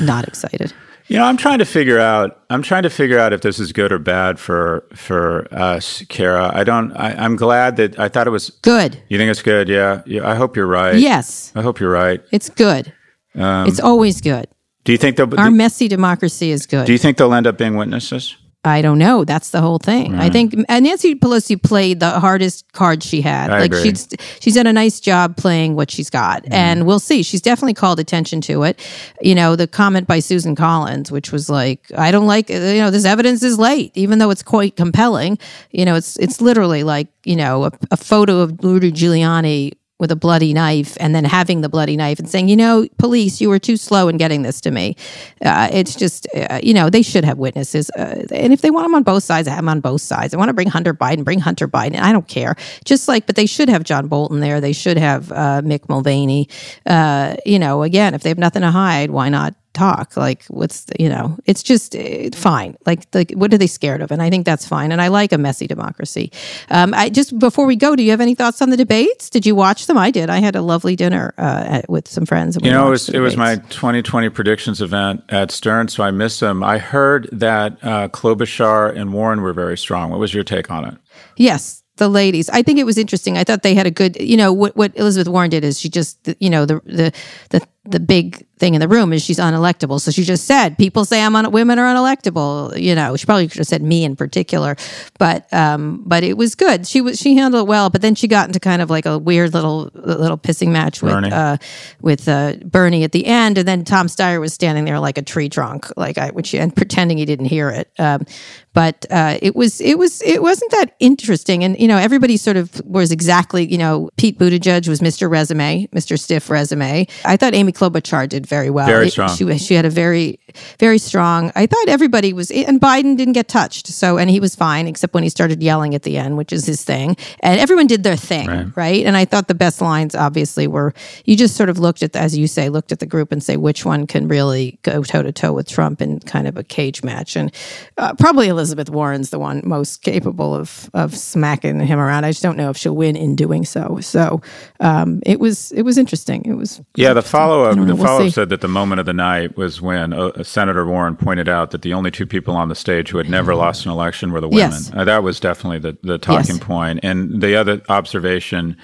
not 0.00 0.26
excited? 0.28 0.72
You 1.08 1.16
know, 1.16 1.24
I'm 1.24 1.36
trying 1.36 1.58
to 1.58 1.64
figure 1.64 1.98
out. 1.98 2.40
I'm 2.50 2.62
trying 2.62 2.84
to 2.84 2.90
figure 2.90 3.18
out 3.18 3.32
if 3.32 3.40
this 3.40 3.58
is 3.58 3.72
good 3.72 3.90
or 3.90 3.98
bad 3.98 4.38
for 4.38 4.84
for 4.94 5.52
us, 5.52 6.04
Kara. 6.08 6.52
I 6.54 6.62
don't. 6.62 6.92
I, 6.92 7.24
am 7.24 7.34
glad 7.34 7.74
that 7.78 7.98
I 7.98 8.08
thought 8.08 8.28
it 8.28 8.30
was 8.30 8.50
good. 8.62 9.02
You 9.08 9.18
think 9.18 9.28
it's 9.28 9.42
good? 9.42 9.68
Yeah. 9.68 10.02
yeah 10.06 10.28
I 10.28 10.36
hope 10.36 10.54
you're 10.54 10.68
right. 10.68 10.94
Yes. 10.94 11.50
I 11.56 11.62
hope 11.62 11.80
you're 11.80 11.90
right. 11.90 12.22
It's 12.30 12.48
good. 12.48 12.92
Um, 13.34 13.66
it's 13.66 13.80
always 13.80 14.20
good. 14.20 14.46
Do 14.84 14.92
you 14.92 14.98
think 14.98 15.16
they'll, 15.16 15.38
our 15.38 15.50
messy 15.50 15.88
democracy 15.88 16.50
is 16.50 16.66
good? 16.66 16.86
Do 16.86 16.92
you 16.92 16.98
think 16.98 17.18
they'll 17.18 17.34
end 17.34 17.46
up 17.46 17.58
being 17.58 17.76
witnesses? 17.76 18.36
I 18.62 18.82
don't 18.82 18.98
know. 18.98 19.24
That's 19.24 19.50
the 19.50 19.62
whole 19.62 19.78
thing. 19.78 20.12
Right. 20.12 20.24
I 20.24 20.28
think 20.28 20.54
Nancy 20.68 21.14
Pelosi 21.14 21.60
played 21.62 22.00
the 22.00 22.20
hardest 22.20 22.70
card 22.72 23.02
she 23.02 23.22
had. 23.22 23.50
I 23.50 23.60
like 23.60 23.72
agree. 23.72 23.82
she's 23.84 24.08
she's 24.38 24.54
done 24.54 24.66
a 24.66 24.72
nice 24.72 25.00
job 25.00 25.38
playing 25.38 25.76
what 25.76 25.90
she's 25.90 26.10
got, 26.10 26.44
mm. 26.44 26.52
and 26.52 26.86
we'll 26.86 27.00
see. 27.00 27.22
She's 27.22 27.40
definitely 27.40 27.72
called 27.72 27.98
attention 27.98 28.42
to 28.42 28.64
it. 28.64 28.78
You 29.22 29.34
know, 29.34 29.56
the 29.56 29.66
comment 29.66 30.06
by 30.06 30.20
Susan 30.20 30.54
Collins, 30.54 31.10
which 31.10 31.32
was 31.32 31.48
like, 31.48 31.90
"I 31.96 32.10
don't 32.10 32.26
like 32.26 32.50
you 32.50 32.58
know 32.58 32.90
this 32.90 33.06
evidence 33.06 33.42
is 33.42 33.58
late, 33.58 33.92
even 33.94 34.18
though 34.18 34.30
it's 34.30 34.42
quite 34.42 34.76
compelling." 34.76 35.38
You 35.70 35.86
know, 35.86 35.94
it's 35.94 36.18
it's 36.18 36.42
literally 36.42 36.82
like 36.82 37.08
you 37.24 37.36
know 37.36 37.64
a, 37.64 37.72
a 37.90 37.96
photo 37.96 38.40
of 38.40 38.62
Rudy 38.62 38.92
Giuliani 38.92 39.72
with 40.00 40.10
a 40.10 40.16
bloody 40.16 40.52
knife 40.52 40.96
and 40.98 41.14
then 41.14 41.24
having 41.24 41.60
the 41.60 41.68
bloody 41.68 41.96
knife 41.96 42.18
and 42.18 42.28
saying, 42.28 42.48
you 42.48 42.56
know, 42.56 42.88
police, 42.98 43.40
you 43.40 43.48
were 43.48 43.58
too 43.58 43.76
slow 43.76 44.08
in 44.08 44.16
getting 44.16 44.42
this 44.42 44.60
to 44.62 44.70
me. 44.70 44.96
Uh, 45.44 45.68
it's 45.70 45.94
just, 45.94 46.26
uh, 46.34 46.58
you 46.62 46.74
know, 46.74 46.90
they 46.90 47.02
should 47.02 47.24
have 47.24 47.38
witnesses. 47.38 47.90
Uh, 47.90 48.24
and 48.32 48.52
if 48.52 48.62
they 48.62 48.70
want 48.70 48.86
them 48.86 48.94
on 48.94 49.02
both 49.02 49.22
sides, 49.22 49.46
I 49.46 49.50
have 49.52 49.58
them 49.58 49.68
on 49.68 49.80
both 49.80 50.00
sides. 50.00 50.34
I 50.34 50.38
want 50.38 50.48
to 50.48 50.54
bring 50.54 50.68
Hunter 50.68 50.94
Biden, 50.94 51.22
bring 51.22 51.38
Hunter 51.38 51.68
Biden. 51.68 52.00
I 52.00 52.12
don't 52.12 52.26
care. 52.26 52.56
Just 52.84 53.06
like, 53.06 53.26
but 53.26 53.36
they 53.36 53.46
should 53.46 53.68
have 53.68 53.84
John 53.84 54.08
Bolton 54.08 54.40
there. 54.40 54.60
They 54.60 54.72
should 54.72 54.96
have 54.96 55.30
uh, 55.30 55.60
Mick 55.62 55.88
Mulvaney. 55.88 56.48
Uh, 56.86 57.36
you 57.44 57.58
know, 57.58 57.82
again, 57.82 58.14
if 58.14 58.22
they 58.22 58.30
have 58.30 58.38
nothing 58.38 58.62
to 58.62 58.70
hide, 58.70 59.10
why 59.10 59.28
not 59.28 59.54
talk 59.72 60.16
like 60.16 60.44
what's 60.48 60.86
you 60.98 61.08
know 61.08 61.38
it's 61.46 61.62
just 61.62 61.94
uh, 61.94 62.30
fine. 62.34 62.76
Like 62.86 63.06
like 63.14 63.32
what 63.32 63.52
are 63.54 63.58
they 63.58 63.66
scared 63.66 64.02
of? 64.02 64.10
And 64.10 64.20
i 64.22 64.30
think 64.30 64.44
that's 64.44 64.66
fine 64.66 64.92
and 64.92 65.00
i 65.00 65.08
like 65.08 65.32
a 65.32 65.38
messy 65.38 65.66
democracy. 65.66 66.32
Um, 66.70 66.92
i 66.94 67.08
just 67.08 67.38
before 67.38 67.66
we 67.66 67.76
go 67.76 67.94
do 67.94 68.02
you 68.02 68.10
have 68.10 68.20
any 68.20 68.34
thoughts 68.34 68.60
on 68.62 68.70
the 68.70 68.76
debates? 68.76 69.30
Did 69.30 69.46
you 69.46 69.54
watch 69.54 69.86
them? 69.86 69.96
I 69.96 70.10
did. 70.10 70.30
I 70.30 70.38
had 70.38 70.56
a 70.56 70.62
lovely 70.62 70.96
dinner 70.96 71.34
uh, 71.38 71.64
at, 71.66 71.90
with 71.90 72.08
some 72.08 72.26
friends 72.26 72.58
you 72.62 72.70
know 72.70 72.88
it 72.88 72.90
was 72.90 73.08
it 73.08 73.20
was 73.20 73.36
my 73.36 73.56
2020 73.56 74.28
predictions 74.30 74.82
event 74.82 75.22
at 75.28 75.50
stern 75.50 75.88
so 75.88 76.02
i 76.02 76.10
missed 76.10 76.40
them. 76.40 76.62
I 76.62 76.78
heard 76.78 77.28
that 77.32 77.78
uh, 77.82 78.08
klobuchar 78.08 78.96
and 78.96 79.12
warren 79.12 79.40
were 79.40 79.52
very 79.52 79.78
strong. 79.78 80.10
What 80.10 80.20
was 80.20 80.34
your 80.34 80.44
take 80.44 80.70
on 80.70 80.84
it? 80.84 80.94
Yes 81.36 81.80
the 82.00 82.08
ladies. 82.08 82.50
I 82.50 82.62
think 82.62 82.80
it 82.80 82.84
was 82.84 82.98
interesting. 82.98 83.38
I 83.38 83.44
thought 83.44 83.62
they 83.62 83.74
had 83.74 83.86
a 83.86 83.90
good, 83.92 84.20
you 84.20 84.36
know, 84.36 84.52
what, 84.52 84.74
what 84.76 84.90
Elizabeth 84.96 85.28
Warren 85.28 85.50
did 85.50 85.62
is 85.62 85.78
she 85.78 85.88
just, 85.88 86.34
you 86.40 86.50
know, 86.50 86.66
the, 86.66 86.80
the, 86.84 87.12
the, 87.50 87.60
the 87.84 88.00
big 88.00 88.46
thing 88.58 88.74
in 88.74 88.80
the 88.80 88.88
room 88.88 89.10
is 89.12 89.22
she's 89.22 89.38
unelectable. 89.38 89.98
So 89.98 90.10
she 90.10 90.22
just 90.22 90.44
said, 90.44 90.76
people 90.76 91.06
say 91.06 91.22
I'm 91.22 91.34
on 91.34 91.50
women 91.50 91.78
are 91.78 91.94
unelectable. 91.94 92.78
You 92.78 92.94
know, 92.94 93.16
she 93.16 93.24
probably 93.24 93.48
could 93.48 93.56
have 93.56 93.66
said 93.66 93.82
me 93.82 94.04
in 94.04 94.16
particular, 94.16 94.76
but, 95.18 95.50
um, 95.52 96.02
but 96.04 96.22
it 96.22 96.36
was 96.36 96.54
good. 96.54 96.86
She 96.86 97.00
was, 97.00 97.18
she 97.18 97.34
handled 97.34 97.64
it 97.64 97.68
well, 97.68 97.88
but 97.88 98.02
then 98.02 98.14
she 98.14 98.28
got 98.28 98.46
into 98.48 98.60
kind 98.60 98.82
of 98.82 98.90
like 98.90 99.06
a 99.06 99.16
weird 99.18 99.54
little, 99.54 99.90
little 99.94 100.36
pissing 100.36 100.68
match 100.68 101.02
with, 101.02 101.14
Bernie. 101.14 101.32
uh, 101.32 101.56
with, 102.02 102.28
uh, 102.28 102.56
Bernie 102.62 103.02
at 103.02 103.12
the 103.12 103.24
end. 103.24 103.56
And 103.56 103.66
then 103.66 103.82
Tom 103.82 104.08
Steyer 104.08 104.40
was 104.40 104.52
standing 104.52 104.84
there 104.84 105.00
like 105.00 105.16
a 105.16 105.22
tree 105.22 105.48
trunk, 105.48 105.86
like 105.96 106.18
I, 106.18 106.28
which, 106.30 106.54
and 106.54 106.76
pretending 106.76 107.16
he 107.16 107.24
didn't 107.24 107.46
hear 107.46 107.70
it. 107.70 107.90
Um, 107.98 108.26
but, 108.74 109.06
uh, 109.10 109.38
it 109.40 109.56
was, 109.56 109.80
it 109.80 109.98
was, 109.98 110.20
it 110.20 110.42
wasn't 110.42 110.70
that 110.72 110.94
interesting. 111.00 111.64
And, 111.64 111.78
you 111.80 111.88
know, 111.88 111.96
everybody 111.96 112.36
sort 112.36 112.58
of 112.58 112.78
was 112.84 113.10
exactly, 113.10 113.66
you 113.66 113.78
know, 113.78 114.10
Pete 114.18 114.38
Buttigieg 114.38 114.86
was 114.86 115.00
Mr. 115.00 115.30
Resume, 115.30 115.88
Mr. 115.94 116.18
Stiff 116.18 116.50
Resume. 116.50 117.06
I 117.24 117.36
thought 117.38 117.54
Amy 117.54 117.69
Klobuchar 117.72 118.28
did 118.28 118.46
very 118.46 118.70
well. 118.70 118.86
Very 118.86 119.10
strong. 119.10 119.34
She, 119.34 119.58
she 119.58 119.74
had 119.74 119.84
a 119.84 119.90
very, 119.90 120.38
very 120.78 120.98
strong. 120.98 121.52
I 121.54 121.66
thought 121.66 121.88
everybody 121.88 122.32
was, 122.32 122.50
and 122.50 122.80
Biden 122.80 123.16
didn't 123.16 123.34
get 123.34 123.48
touched. 123.48 123.86
So, 123.88 124.18
and 124.18 124.30
he 124.30 124.40
was 124.40 124.54
fine, 124.54 124.86
except 124.86 125.14
when 125.14 125.22
he 125.22 125.28
started 125.28 125.62
yelling 125.62 125.94
at 125.94 126.02
the 126.02 126.16
end, 126.16 126.36
which 126.36 126.52
is 126.52 126.66
his 126.66 126.84
thing. 126.84 127.16
And 127.40 127.60
everyone 127.60 127.86
did 127.86 128.02
their 128.02 128.16
thing, 128.16 128.48
right? 128.48 128.76
right? 128.76 129.06
And 129.06 129.16
I 129.16 129.24
thought 129.24 129.48
the 129.48 129.54
best 129.54 129.80
lines, 129.80 130.14
obviously, 130.14 130.66
were 130.66 130.94
you 131.24 131.36
just 131.36 131.56
sort 131.56 131.68
of 131.68 131.78
looked 131.78 132.02
at, 132.02 132.12
the, 132.12 132.18
as 132.18 132.36
you 132.36 132.46
say, 132.46 132.68
looked 132.68 132.92
at 132.92 132.98
the 132.98 133.06
group 133.06 133.32
and 133.32 133.42
say 133.42 133.56
which 133.56 133.84
one 133.84 134.06
can 134.06 134.28
really 134.28 134.78
go 134.82 135.02
toe 135.02 135.22
to 135.22 135.32
toe 135.32 135.52
with 135.52 135.68
Trump 135.68 136.00
in 136.00 136.20
kind 136.20 136.46
of 136.46 136.56
a 136.56 136.64
cage 136.64 137.02
match. 137.02 137.36
And 137.36 137.52
uh, 137.96 138.14
probably 138.14 138.48
Elizabeth 138.48 138.90
Warren's 138.90 139.30
the 139.30 139.38
one 139.38 139.62
most 139.64 140.02
capable 140.02 140.54
of 140.54 140.90
of 140.94 141.16
smacking 141.16 141.80
him 141.80 141.98
around. 141.98 142.24
I 142.24 142.30
just 142.30 142.42
don't 142.42 142.56
know 142.56 142.70
if 142.70 142.76
she'll 142.76 142.96
win 142.96 143.16
in 143.16 143.36
doing 143.36 143.64
so. 143.64 143.98
So 144.00 144.40
um, 144.80 145.20
it 145.26 145.40
was 145.40 145.72
it 145.72 145.82
was 145.82 145.98
interesting. 145.98 146.44
It 146.44 146.54
was 146.54 146.80
yeah. 146.96 147.12
The 147.12 147.22
follow 147.22 147.59
up 147.64 147.76
the 147.76 147.94
we'll 147.94 147.96
follow 147.96 148.26
up 148.26 148.32
said 148.32 148.48
that 148.48 148.60
the 148.60 148.68
moment 148.68 149.00
of 149.00 149.06
the 149.06 149.12
night 149.12 149.56
was 149.56 149.80
when 149.80 150.12
uh, 150.12 150.42
Senator 150.42 150.86
Warren 150.86 151.16
pointed 151.16 151.48
out 151.48 151.70
that 151.70 151.82
the 151.82 151.92
only 151.92 152.10
two 152.10 152.26
people 152.26 152.56
on 152.56 152.68
the 152.68 152.74
stage 152.74 153.10
who 153.10 153.18
had 153.18 153.28
never 153.28 153.54
lost 153.54 153.84
an 153.86 153.92
election 153.92 154.32
were 154.32 154.40
the 154.40 154.48
women. 154.48 154.70
Yes. 154.70 154.90
Uh, 154.94 155.04
that 155.04 155.22
was 155.22 155.40
definitely 155.40 155.78
the 155.78 155.96
the 156.02 156.18
talking 156.18 156.56
yes. 156.56 156.64
point. 156.64 157.00
And 157.02 157.42
the 157.42 157.56
other 157.56 157.82
observation 157.88 158.76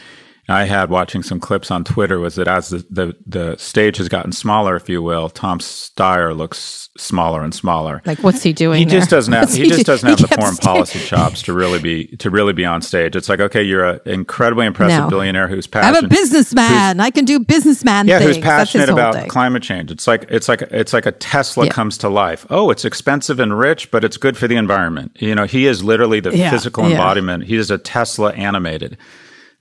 I 0.48 0.64
had 0.64 0.90
watching 0.90 1.22
some 1.22 1.40
clips 1.40 1.70
on 1.70 1.82
Twitter 1.82 2.18
was 2.18 2.36
that 2.36 2.46
as 2.46 2.70
the, 2.70 2.86
the, 2.88 3.16
the 3.26 3.56
stage 3.56 3.96
has 3.96 4.08
gotten 4.08 4.30
smaller, 4.30 4.76
if 4.76 4.88
you 4.88 5.02
will, 5.02 5.28
Tom 5.28 5.58
Steyer 5.58 6.36
looks 6.36 6.88
smaller 6.96 7.42
and 7.42 7.54
smaller. 7.54 8.00
Like 8.06 8.20
what's 8.20 8.42
he 8.42 8.52
doing? 8.52 8.78
He 8.78 8.84
there? 8.84 9.00
just 9.00 9.10
doesn't 9.10 9.32
have 9.32 9.52
he, 9.52 9.64
he 9.64 9.70
just 9.70 9.86
doesn't 9.86 10.08
have 10.08 10.18
the 10.18 10.28
foreign 10.28 10.56
policy 10.56 11.00
chops 11.00 11.42
to 11.42 11.52
really 11.52 11.80
be 11.80 12.06
to 12.18 12.30
really 12.30 12.52
be 12.52 12.64
on 12.64 12.80
stage. 12.80 13.16
It's 13.16 13.28
like 13.28 13.40
okay, 13.40 13.62
you're 13.62 13.84
an 13.84 14.00
incredibly 14.06 14.66
impressive 14.66 15.04
no. 15.04 15.10
billionaire 15.10 15.48
who's 15.48 15.66
passionate. 15.66 15.98
I'm 15.98 16.04
a 16.04 16.08
businessman. 16.08 17.00
I 17.00 17.10
can 17.10 17.24
do 17.24 17.40
businessman. 17.40 18.06
Yeah, 18.06 18.18
things. 18.18 18.36
who's 18.36 18.44
passionate 18.44 18.88
about 18.88 19.28
climate 19.28 19.62
change. 19.62 19.90
It's 19.90 20.06
like 20.06 20.26
it's 20.28 20.48
like 20.48 20.62
it's 20.62 20.92
like 20.92 21.06
a 21.06 21.12
Tesla 21.12 21.66
yeah. 21.66 21.72
comes 21.72 21.98
to 21.98 22.08
life. 22.08 22.46
Oh, 22.50 22.70
it's 22.70 22.84
expensive 22.84 23.40
and 23.40 23.58
rich, 23.58 23.90
but 23.90 24.04
it's 24.04 24.16
good 24.16 24.36
for 24.36 24.46
the 24.46 24.56
environment. 24.56 25.16
You 25.20 25.34
know, 25.34 25.44
he 25.44 25.66
is 25.66 25.82
literally 25.82 26.20
the 26.20 26.36
yeah. 26.36 26.50
physical 26.50 26.84
yeah. 26.84 26.92
embodiment. 26.92 27.44
He 27.44 27.56
is 27.56 27.70
a 27.70 27.78
Tesla 27.78 28.32
animated 28.32 28.96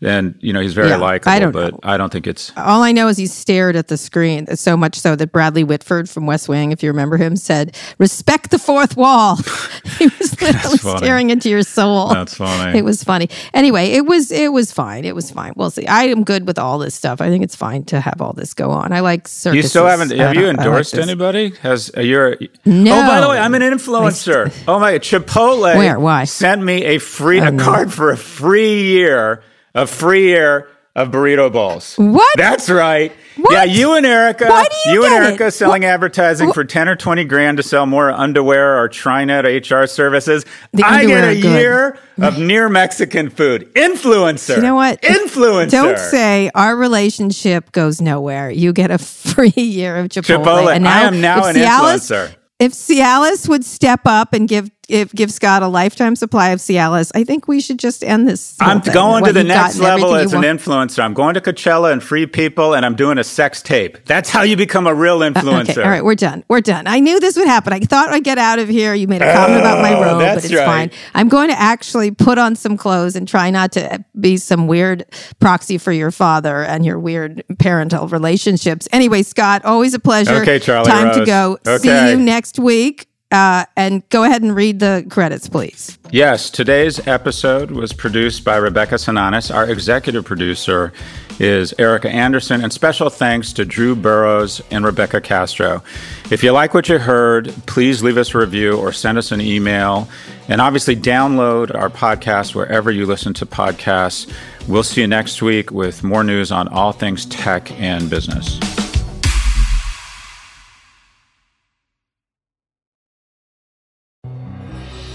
and 0.01 0.35
you 0.39 0.51
know 0.51 0.59
he's 0.59 0.73
very 0.73 0.89
yeah, 0.89 0.97
likable. 0.97 1.31
I 1.31 1.39
don't 1.39 1.51
but 1.51 1.73
know. 1.73 1.79
I 1.83 1.97
don't 1.97 2.11
think 2.11 2.27
it's. 2.27 2.51
All 2.57 2.83
I 2.83 2.91
know 2.91 3.07
is 3.07 3.17
he 3.17 3.27
stared 3.27 3.75
at 3.75 3.87
the 3.87 3.97
screen 3.97 4.47
so 4.55 4.75
much 4.75 4.99
so 4.99 5.15
that 5.15 5.31
Bradley 5.31 5.63
Whitford 5.63 6.09
from 6.09 6.25
West 6.25 6.49
Wing, 6.49 6.71
if 6.71 6.83
you 6.83 6.89
remember 6.89 7.17
him, 7.17 7.35
said, 7.37 7.75
"Respect 7.97 8.51
the 8.51 8.59
fourth 8.59 8.97
wall." 8.97 9.37
he 9.97 10.07
was 10.19 10.41
literally 10.41 10.77
staring 10.77 11.29
into 11.29 11.49
your 11.49 11.63
soul. 11.63 12.09
That's 12.09 12.35
funny. 12.35 12.77
It 12.77 12.83
was 12.83 13.03
funny. 13.03 13.29
Anyway, 13.53 13.87
it 13.87 14.05
was 14.05 14.31
it 14.31 14.51
was 14.51 14.71
fine. 14.71 15.05
It 15.05 15.15
was 15.15 15.31
fine. 15.31 15.53
We'll 15.55 15.71
see. 15.71 15.87
I 15.87 16.03
am 16.03 16.23
good 16.23 16.45
with 16.45 16.59
all 16.59 16.77
this 16.77 16.93
stuff. 16.93 17.21
I 17.21 17.29
think 17.29 17.43
it's 17.43 17.55
fine 17.55 17.85
to 17.85 18.01
have 18.01 18.21
all 18.21 18.33
this 18.33 18.53
go 18.53 18.71
on. 18.71 18.91
I 18.91 18.99
like 18.99 19.27
circuses. 19.29 19.63
You 19.63 19.69
still 19.69 19.85
haven't? 19.85 20.11
Have 20.11 20.35
you 20.35 20.47
endorsed 20.47 20.93
like 20.93 21.03
anybody? 21.03 21.51
Has 21.61 21.89
uh, 21.95 22.01
you're? 22.01 22.37
No. 22.65 22.97
Oh, 22.97 23.07
by 23.07 23.21
the 23.21 23.29
way, 23.29 23.39
I'm 23.39 23.53
an 23.55 23.61
influencer. 23.61 24.53
oh 24.67 24.79
my! 24.79 24.99
Chipotle. 24.99 25.77
Where? 25.77 25.99
Why? 25.99 26.25
Sent 26.25 26.61
me 26.61 26.83
a 26.83 26.97
free 26.97 27.39
a 27.39 27.55
card 27.57 27.93
for 27.93 28.11
a 28.11 28.17
free 28.17 28.83
year 28.83 29.43
a 29.75 29.85
free 29.85 30.29
year 30.29 30.69
of 30.95 31.11
burrito 31.11 31.51
bowls. 31.51 31.95
What? 31.97 32.37
That's 32.37 32.69
right. 32.69 33.11
What? 33.35 33.51
Yeah, 33.51 33.63
you 33.65 33.95
and 33.95 34.05
Erica. 34.05 34.45
You, 34.85 34.93
you 34.93 35.05
and 35.05 35.13
Erica 35.13 35.47
it? 35.47 35.51
selling 35.51 35.81
what? 35.81 35.89
advertising 35.89 36.47
what? 36.47 36.55
for 36.55 36.63
ten 36.63 36.87
or 36.87 36.95
twenty 36.95 37.25
grand 37.25 37.57
to 37.57 37.63
sell 37.63 37.85
more 37.85 38.09
underwear 38.09 38.79
or 38.79 38.87
Trinet 38.87 39.69
HR 39.69 39.85
services. 39.87 40.45
The 40.71 40.83
I 40.83 41.05
get 41.05 41.23
a 41.25 41.35
year 41.35 41.99
of 42.21 42.39
near 42.39 42.69
Mexican 42.69 43.29
food. 43.29 43.73
Influencer. 43.73 44.55
You 44.55 44.61
know 44.61 44.75
what? 44.75 45.01
Influencer. 45.01 45.71
Don't 45.71 45.99
say 45.99 46.49
our 46.55 46.77
relationship 46.77 47.73
goes 47.73 47.99
nowhere. 47.99 48.49
You 48.49 48.71
get 48.71 48.89
a 48.89 48.97
free 49.25 49.51
year 49.55 49.97
of 49.97 50.07
Chipotle. 50.07 50.45
Chipotle. 50.45 50.73
And 50.73 50.85
now, 50.85 51.03
I 51.03 51.07
am 51.07 51.19
now 51.19 51.45
an 51.45 51.55
Cialis, 51.55 52.09
influencer 52.09 52.35
if 52.59 52.71
Cialis 52.73 53.49
would 53.49 53.65
step 53.65 54.01
up 54.05 54.33
and 54.33 54.47
give 54.47 54.69
if, 54.89 55.13
give 55.13 55.31
Scott 55.31 55.63
a 55.63 55.67
lifetime 55.67 56.15
supply 56.15 56.49
of 56.49 56.59
Cialis, 56.59 57.11
I 57.15 57.23
think 57.23 57.47
we 57.47 57.59
should 57.59 57.79
just 57.79 58.03
end 58.03 58.27
this. 58.27 58.55
I'm 58.59 58.79
going 58.79 59.23
to 59.25 59.33
the 59.33 59.43
next 59.43 59.77
level 59.79 60.15
as 60.15 60.33
an 60.33 60.41
influencer. 60.41 60.99
I'm 61.03 61.13
going 61.13 61.33
to 61.35 61.41
Coachella 61.41 61.91
and 61.91 62.03
Free 62.03 62.25
People, 62.25 62.73
and 62.75 62.85
I'm 62.85 62.95
doing 62.95 63.17
a 63.17 63.23
sex 63.23 63.61
tape. 63.61 64.03
That's 64.05 64.29
how 64.29 64.43
you 64.43 64.55
become 64.57 64.87
a 64.87 64.93
real 64.93 65.21
uh, 65.23 65.29
influencer. 65.31 65.69
Okay, 65.71 65.83
all 65.83 65.89
right, 65.89 66.03
we're 66.03 66.15
done. 66.15 66.43
We're 66.47 66.61
done. 66.61 66.87
I 66.87 66.99
knew 66.99 67.19
this 67.19 67.35
would 67.37 67.47
happen. 67.47 67.73
I 67.73 67.79
thought 67.79 68.09
I'd 68.09 68.23
get 68.23 68.37
out 68.37 68.59
of 68.59 68.67
here. 68.69 68.93
You 68.93 69.07
made 69.07 69.21
a 69.21 69.33
comment 69.33 69.59
about 69.61 69.81
my 69.81 69.93
Oh, 69.95 70.01
robe, 70.01 70.19
but 70.19 70.43
it's 70.43 70.53
right. 70.53 70.65
fine. 70.65 70.91
I'm 71.13 71.29
going 71.29 71.49
to 71.49 71.59
actually 71.59 72.11
put 72.11 72.37
on 72.37 72.55
some 72.55 72.77
clothes 72.77 73.15
and 73.15 73.27
try 73.27 73.49
not 73.49 73.71
to 73.73 74.03
be 74.19 74.37
some 74.37 74.67
weird 74.67 75.05
proxy 75.39 75.77
for 75.77 75.91
your 75.91 76.11
father 76.11 76.63
and 76.63 76.85
your 76.85 76.99
weird 76.99 77.43
parental 77.59 78.07
relationships. 78.07 78.87
Anyway, 78.91 79.23
Scott, 79.23 79.63
always 79.65 79.93
a 79.93 79.99
pleasure. 79.99 80.35
Okay, 80.41 80.59
Charlie 80.59 80.89
Time 80.89 81.13
to 81.13 81.19
Rose. 81.19 81.59
go. 81.65 81.77
See 81.77 82.09
you 82.11 82.17
next 82.17 82.59
week. 82.59 83.07
Uh, 83.31 83.65
and 83.75 84.07
go 84.09 84.23
ahead 84.23 84.43
and 84.43 84.55
read 84.55 84.79
the 84.79 85.05
credits, 85.09 85.49
please. 85.49 85.97
Yes, 86.11 86.49
today's 86.49 87.05
episode 87.07 87.71
was 87.71 87.91
produced 87.91 88.43
by 88.43 88.55
Rebecca 88.57 88.95
Sananis. 88.95 89.53
Our 89.53 89.69
executive 89.69 90.23
producer 90.25 90.93
is 91.39 91.73
Erica 91.77 92.09
Anderson, 92.09 92.63
and 92.63 92.71
special 92.71 93.09
thanks 93.09 93.51
to 93.53 93.65
Drew 93.65 93.95
Burrows 93.95 94.61
and 94.71 94.85
Rebecca 94.85 95.19
Castro. 95.19 95.83
If 96.31 96.43
you 96.43 96.51
like 96.51 96.73
what 96.73 96.87
you 96.87 96.99
heard, 96.99 97.53
please 97.65 98.01
leave 98.03 98.17
us 98.17 98.33
a 98.33 98.37
review 98.37 98.77
or 98.77 98.93
send 98.93 99.17
us 99.17 99.31
an 99.31 99.41
email. 99.41 100.07
And 100.47 100.61
obviously, 100.61 100.95
download 100.95 101.73
our 101.75 101.89
podcast 101.89 102.55
wherever 102.55 102.91
you 102.91 103.05
listen 103.05 103.33
to 103.35 103.45
podcasts. 103.45 104.31
We'll 104.67 104.83
see 104.83 105.01
you 105.01 105.07
next 105.07 105.41
week 105.41 105.71
with 105.71 106.03
more 106.03 106.23
news 106.23 106.51
on 106.51 106.67
all 106.67 106.91
things 106.91 107.25
tech 107.25 107.71
and 107.79 108.09
business. 108.09 108.84